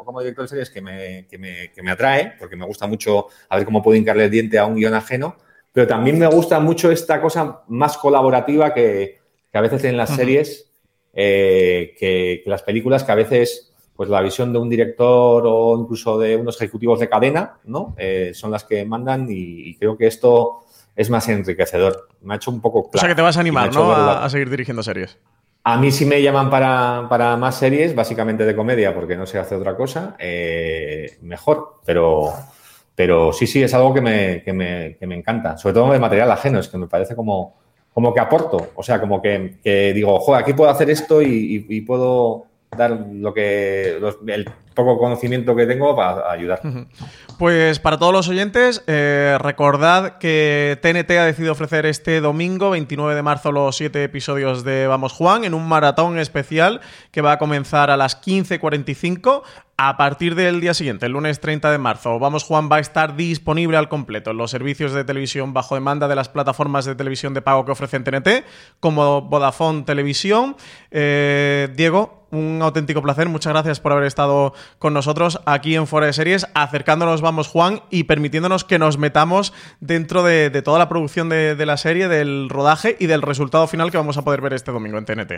como 0.04 0.20
director 0.20 0.44
de 0.44 0.48
series 0.48 0.70
que 0.70 0.80
me, 0.80 1.26
que, 1.28 1.36
me, 1.36 1.70
que 1.72 1.82
me 1.82 1.90
atrae, 1.90 2.34
porque 2.38 2.56
me 2.56 2.64
gusta 2.64 2.86
mucho 2.86 3.26
a 3.48 3.56
ver 3.56 3.66
cómo 3.66 3.82
puedo 3.82 3.98
hincarle 3.98 4.24
el 4.24 4.30
diente 4.30 4.58
a 4.58 4.64
un 4.64 4.76
guion 4.76 4.94
ajeno 4.94 5.36
pero 5.72 5.86
también 5.86 6.18
me 6.18 6.26
gusta 6.26 6.60
mucho 6.60 6.90
esta 6.90 7.20
cosa 7.20 7.62
más 7.68 7.96
colaborativa 7.98 8.72
que, 8.74 9.18
que 9.50 9.58
a 9.58 9.60
veces 9.60 9.84
en 9.84 9.96
las 9.96 10.10
uh 10.10 10.12
-huh. 10.14 10.16
series, 10.16 10.70
eh, 11.12 11.94
que, 11.98 12.42
que, 12.42 12.50
las 12.50 12.62
películas, 12.62 13.04
que 13.04 13.12
a 13.12 13.16
veces 13.16 13.72
pues 13.96 14.08
la 14.08 14.20
visión 14.20 14.52
de 14.52 14.60
un 14.60 14.68
director 14.70 15.42
o 15.44 15.76
incluso 15.76 16.18
de 16.20 16.36
unos 16.36 16.54
ejecutivos 16.60 17.00
de 17.00 17.08
cadena, 17.08 17.58
¿no? 17.64 17.96
Eh, 17.98 18.30
son 18.32 18.52
las 18.52 18.62
que 18.62 18.84
mandan 18.84 19.26
y, 19.28 19.70
y, 19.70 19.74
creo 19.76 19.96
que 19.96 20.06
esto 20.06 20.60
es 20.94 21.10
más 21.10 21.28
enriquecedor. 21.28 22.06
Me 22.20 22.34
ha 22.34 22.36
hecho 22.36 22.52
un 22.52 22.60
poco 22.60 22.88
claro. 22.88 22.98
O 22.98 23.00
sea 23.00 23.08
que 23.08 23.16
te 23.16 23.22
vas 23.22 23.36
a 23.36 23.40
animar, 23.40 23.74
¿no? 23.74 23.90
A, 23.90 24.24
a, 24.24 24.30
seguir 24.30 24.50
dirigiendo 24.50 24.84
series. 24.84 25.18
A 25.64 25.76
mí 25.78 25.90
sí 25.90 26.06
me 26.06 26.22
llaman 26.22 26.48
para, 26.48 27.06
para, 27.08 27.36
más 27.36 27.58
series, 27.58 27.92
básicamente 27.94 28.44
de 28.44 28.54
comedia, 28.54 28.94
porque 28.94 29.16
no 29.16 29.26
se 29.26 29.40
hace 29.40 29.56
otra 29.56 29.76
cosa, 29.76 30.14
eh, 30.20 31.18
mejor, 31.22 31.80
pero 31.84 32.32
pero 32.98 33.32
sí, 33.32 33.46
sí, 33.46 33.62
es 33.62 33.72
algo 33.74 33.94
que 33.94 34.00
me, 34.00 34.42
que 34.42 34.52
me, 34.52 34.96
que 34.98 35.06
me 35.06 35.14
encanta, 35.14 35.56
sobre 35.56 35.72
todo 35.72 35.92
de 35.92 36.00
material 36.00 36.32
ajeno, 36.32 36.58
es 36.58 36.66
que 36.66 36.78
me 36.78 36.88
parece 36.88 37.14
como, 37.14 37.54
como 37.94 38.12
que 38.12 38.18
aporto, 38.18 38.72
o 38.74 38.82
sea, 38.82 39.00
como 39.00 39.22
que, 39.22 39.92
digo, 39.94 40.18
joder, 40.18 40.42
aquí 40.42 40.52
puedo 40.52 40.68
hacer 40.68 40.90
esto 40.90 41.22
y, 41.22 41.28
y, 41.68 41.76
y 41.76 41.80
puedo 41.82 42.46
dar 42.76 42.90
lo 43.12 43.32
que 43.32 43.98
los, 44.00 44.18
el 44.26 44.50
poco 44.78 44.98
conocimiento 44.98 45.56
que 45.56 45.66
tengo 45.66 45.94
para 45.96 46.30
ayudar. 46.30 46.60
Pues 47.38 47.78
para 47.78 47.98
todos 47.98 48.12
los 48.12 48.28
oyentes, 48.28 48.82
eh, 48.86 49.36
recordad 49.40 50.18
que 50.18 50.78
TNT 50.82 51.10
ha 51.18 51.24
decidido 51.24 51.52
ofrecer 51.52 51.84
este 51.86 52.20
domingo, 52.20 52.70
29 52.70 53.14
de 53.14 53.22
marzo, 53.22 53.52
los 53.52 53.76
siete 53.76 54.04
episodios 54.04 54.64
de 54.64 54.86
Vamos 54.86 55.12
Juan 55.12 55.44
en 55.44 55.54
un 55.54 55.68
maratón 55.68 56.18
especial 56.18 56.80
que 57.10 57.20
va 57.20 57.32
a 57.32 57.38
comenzar 57.38 57.90
a 57.90 57.96
las 57.96 58.20
15.45 58.20 59.42
a 59.80 59.96
partir 59.96 60.34
del 60.34 60.60
día 60.60 60.74
siguiente, 60.74 61.06
el 61.06 61.12
lunes 61.12 61.38
30 61.38 61.70
de 61.70 61.78
marzo, 61.78 62.18
Vamos 62.18 62.42
Juan 62.42 62.68
va 62.70 62.76
a 62.76 62.80
estar 62.80 63.14
disponible 63.14 63.76
al 63.76 63.88
completo 63.88 64.32
en 64.32 64.36
los 64.36 64.50
servicios 64.50 64.92
de 64.92 65.04
televisión 65.04 65.54
bajo 65.54 65.76
demanda 65.76 66.08
de 66.08 66.16
las 66.16 66.28
plataformas 66.28 66.84
de 66.84 66.96
televisión 66.96 67.32
de 67.32 67.42
pago 67.42 67.64
que 67.64 67.70
ofrecen 67.70 68.02
TNT, 68.02 68.44
como 68.80 69.22
Vodafone 69.22 69.84
Televisión. 69.84 70.56
Eh, 70.90 71.68
Diego, 71.76 72.26
un 72.30 72.58
auténtico 72.60 73.02
placer. 73.02 73.28
Muchas 73.28 73.52
gracias 73.52 73.80
por 73.80 73.92
haber 73.92 74.04
estado 74.04 74.52
con 74.78 74.94
nosotros 74.94 75.40
aquí 75.46 75.74
en 75.74 75.86
Fuera 75.86 76.06
de 76.06 76.12
Series, 76.12 76.46
acercándonos, 76.54 77.20
vamos, 77.20 77.48
Juan, 77.48 77.80
y 77.90 78.04
permitiéndonos 78.04 78.64
que 78.64 78.78
nos 78.78 78.98
metamos 78.98 79.52
dentro 79.80 80.22
de, 80.22 80.50
toda 80.62 80.78
la 80.78 80.88
producción 80.88 81.28
de, 81.28 81.54
de, 81.54 81.66
la 81.66 81.76
serie, 81.76 82.08
del 82.08 82.48
rodaje 82.48 82.96
y 82.98 83.06
del 83.06 83.22
resultado 83.22 83.66
final 83.66 83.90
que 83.90 83.96
vamos 83.96 84.18
a 84.18 84.22
poder 84.22 84.40
ver 84.40 84.52
este 84.52 84.72
domingo 84.72 84.98
en 84.98 85.04
TNT. 85.04 85.32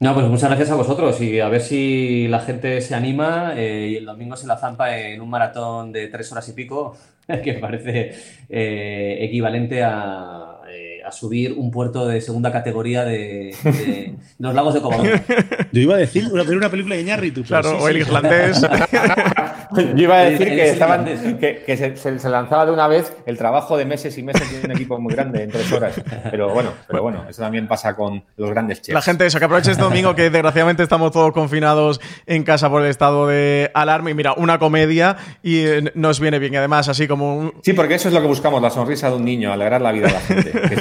No, 0.00 0.12
pues 0.12 0.26
muchas 0.26 0.50
gracias 0.50 0.70
a 0.70 0.74
vosotros 0.74 1.20
y 1.20 1.38
a 1.38 1.48
ver 1.48 1.60
si 1.60 2.26
la 2.28 2.40
gente 2.40 2.80
se 2.80 2.94
anima 2.94 3.54
eh, 3.56 3.88
y 3.92 3.96
el 3.96 4.04
domingo 4.04 4.36
se 4.36 4.46
la 4.46 4.56
zampa 4.56 4.98
en 4.98 5.20
un 5.20 5.30
maratón 5.30 5.92
de 5.92 6.08
tres 6.08 6.30
horas 6.32 6.48
y 6.48 6.52
pico, 6.52 6.96
que 7.44 7.54
parece 7.54 8.12
eh, 8.48 9.18
equivalente 9.20 9.82
a, 9.84 10.58
eh, 10.68 10.83
a, 11.06 11.12
subir 11.12 11.52
un 11.52 11.70
puerto 11.70 12.06
de 12.06 12.20
segunda 12.20 12.52
categoría 12.52 13.04
de, 13.04 13.54
de 13.62 14.14
los 14.38 14.54
lagos 14.54 14.74
de 14.74 14.80
Covadonga. 14.80 15.24
Yo 15.72 15.80
iba 15.80 15.94
a 15.94 15.98
decir 15.98 16.28
una, 16.32 16.42
una 16.42 16.70
película 16.70 16.96
de 16.96 17.02
Iñárritu. 17.02 17.42
Claro, 17.42 17.70
sí, 17.70 17.76
o 17.80 17.88
el 17.88 17.94
sí. 17.94 18.00
irlandés. 18.00 18.62
Yo 19.72 20.04
iba 20.04 20.16
a 20.16 20.24
decir 20.24 20.48
que, 20.48 20.70
estaban, 20.70 21.04
que, 21.04 21.62
que 21.66 21.76
se, 21.76 21.96
se, 21.96 22.28
lanzaba 22.28 22.66
de 22.66 22.72
una 22.72 22.86
vez 22.88 23.16
el 23.26 23.38
trabajo 23.38 23.76
de 23.76 23.84
meses 23.84 24.16
y 24.18 24.22
meses 24.22 24.50
de 24.50 24.66
un 24.66 24.72
equipo 24.72 24.98
muy 24.98 25.14
grande 25.14 25.42
en 25.42 25.50
tres 25.50 25.70
horas. 25.72 25.94
Pero 26.30 26.50
bueno, 26.50 26.70
pero 26.86 27.02
bueno, 27.02 27.24
eso 27.28 27.42
también 27.42 27.68
pasa 27.68 27.94
con 27.96 28.24
los 28.36 28.50
grandes 28.50 28.82
chefs. 28.82 28.94
La 28.94 29.02
gente, 29.02 29.26
eso, 29.26 29.38
que 29.38 29.44
aproveche 29.44 29.70
este 29.70 29.82
domingo 29.82 30.14
que 30.14 30.30
desgraciadamente 30.30 30.82
estamos 30.82 31.12
todos 31.12 31.32
confinados 31.32 32.00
en 32.26 32.42
casa 32.44 32.70
por 32.70 32.82
el 32.82 32.88
estado 32.88 33.26
de 33.26 33.70
alarma. 33.74 34.10
Y 34.10 34.14
mira, 34.14 34.34
una 34.34 34.58
comedia 34.58 35.16
y 35.42 35.58
eh, 35.66 35.92
nos 35.94 36.20
viene 36.20 36.38
bien. 36.38 36.54
Y 36.54 36.56
además, 36.56 36.88
así 36.88 37.06
como 37.06 37.36
un... 37.36 37.54
Sí, 37.62 37.72
porque 37.72 37.94
eso 37.94 38.08
es 38.08 38.14
lo 38.14 38.20
que 38.20 38.26
buscamos, 38.26 38.62
la 38.62 38.70
sonrisa 38.70 39.10
de 39.10 39.16
un 39.16 39.24
niño, 39.24 39.52
alegrar 39.52 39.80
la 39.80 39.92
vida 39.92 40.08
a 40.08 40.12
la 40.12 40.20
gente. 40.20 40.50
que, 40.68 40.74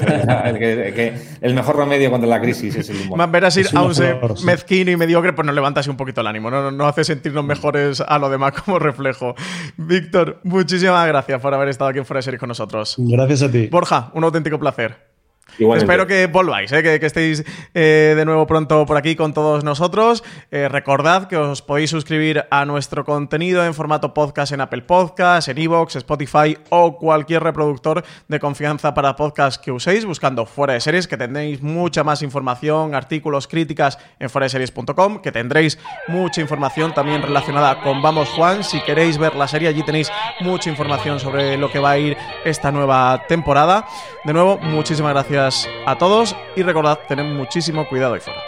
el, 0.49 0.59
que, 0.59 0.93
que 0.93 1.13
el 1.41 1.53
mejor 1.53 1.77
remedio 1.77 2.11
contra 2.11 2.29
la 2.29 2.41
crisis 2.41 2.75
es 2.75 2.89
el 2.89 3.01
humor. 3.01 3.17
Más 3.17 3.31
ver 3.31 3.45
así, 3.45 3.63
aún 3.75 3.93
ser 3.95 4.17
mezquino 4.43 4.91
y 4.91 4.97
mediocre, 4.97 5.33
pues 5.33 5.45
nos 5.45 5.55
levanta 5.55 5.79
así 5.79 5.89
un 5.89 5.97
poquito 5.97 6.21
el 6.21 6.27
ánimo. 6.27 6.49
No, 6.49 6.71
no 6.71 6.87
hace 6.87 7.03
sentirnos 7.03 7.43
mejores 7.43 8.01
a 8.01 8.19
lo 8.19 8.29
demás 8.29 8.52
como 8.65 8.79
reflejo. 8.79 9.35
Víctor, 9.77 10.39
muchísimas 10.43 11.07
gracias 11.07 11.41
por 11.41 11.53
haber 11.53 11.69
estado 11.69 11.89
aquí 11.89 11.99
en 11.99 12.05
Fuera 12.05 12.19
de 12.19 12.23
Series 12.23 12.39
con 12.39 12.49
nosotros. 12.49 12.95
Gracias 12.97 13.41
a 13.43 13.51
ti. 13.51 13.67
Borja, 13.67 14.11
un 14.13 14.23
auténtico 14.23 14.59
placer. 14.59 15.12
Espero 15.59 16.07
que 16.07 16.27
volváis, 16.27 16.71
¿eh? 16.71 16.81
que, 16.81 16.99
que 16.99 17.05
estéis 17.05 17.43
eh, 17.73 18.13
de 18.15 18.25
nuevo 18.25 18.47
pronto 18.47 18.85
por 18.85 18.97
aquí 18.97 19.15
con 19.15 19.33
todos 19.33 19.63
nosotros. 19.63 20.23
Eh, 20.51 20.67
recordad 20.67 21.27
que 21.27 21.37
os 21.37 21.61
podéis 21.61 21.91
suscribir 21.91 22.45
a 22.49 22.65
nuestro 22.65 23.05
contenido 23.05 23.63
en 23.65 23.73
formato 23.73 24.13
podcast 24.13 24.51
en 24.51 24.61
Apple 24.61 24.81
Podcasts, 24.81 25.49
en 25.49 25.59
Evox, 25.59 25.95
Spotify 25.97 26.57
o 26.69 26.97
cualquier 26.97 27.43
reproductor 27.43 28.03
de 28.27 28.39
confianza 28.39 28.93
para 28.93 29.15
podcast 29.15 29.63
que 29.63 29.71
uséis, 29.71 30.05
buscando 30.05 30.45
Fuera 30.45 30.73
de 30.73 30.81
Series, 30.81 31.07
que 31.07 31.17
tendréis 31.17 31.61
mucha 31.61 32.03
más 32.03 32.23
información, 32.23 32.95
artículos, 32.95 33.47
críticas 33.47 33.99
en 34.19 34.29
fueradeseries.com, 34.29 35.21
que 35.21 35.31
tendréis 35.31 35.77
mucha 36.07 36.41
información 36.41 36.93
también 36.93 37.21
relacionada 37.21 37.81
con 37.81 38.01
Vamos 38.01 38.29
Juan. 38.29 38.63
Si 38.63 38.81
queréis 38.81 39.17
ver 39.17 39.35
la 39.35 39.47
serie, 39.47 39.67
allí 39.67 39.83
tenéis 39.83 40.11
mucha 40.41 40.69
información 40.69 41.19
sobre 41.19 41.57
lo 41.57 41.71
que 41.71 41.79
va 41.79 41.91
a 41.91 41.97
ir 41.99 42.17
esta 42.43 42.71
nueva 42.71 43.23
temporada. 43.27 43.85
De 44.23 44.33
nuevo, 44.33 44.57
muchísimas 44.57 45.13
gracias 45.13 45.42
a 45.85 45.97
todos 45.97 46.35
y 46.55 46.63
recordad, 46.63 46.99
tened 47.07 47.25
muchísimo 47.25 47.87
cuidado 47.87 48.13
ahí 48.13 48.21
fuera. 48.21 48.41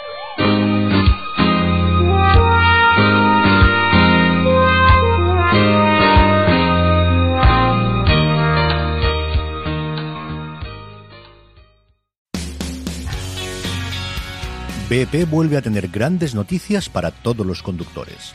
BP 14.88 15.28
vuelve 15.28 15.56
a 15.56 15.62
tener 15.62 15.88
grandes 15.88 16.34
noticias 16.34 16.88
para 16.88 17.10
todos 17.10 17.44
los 17.44 17.60
conductores. 17.62 18.34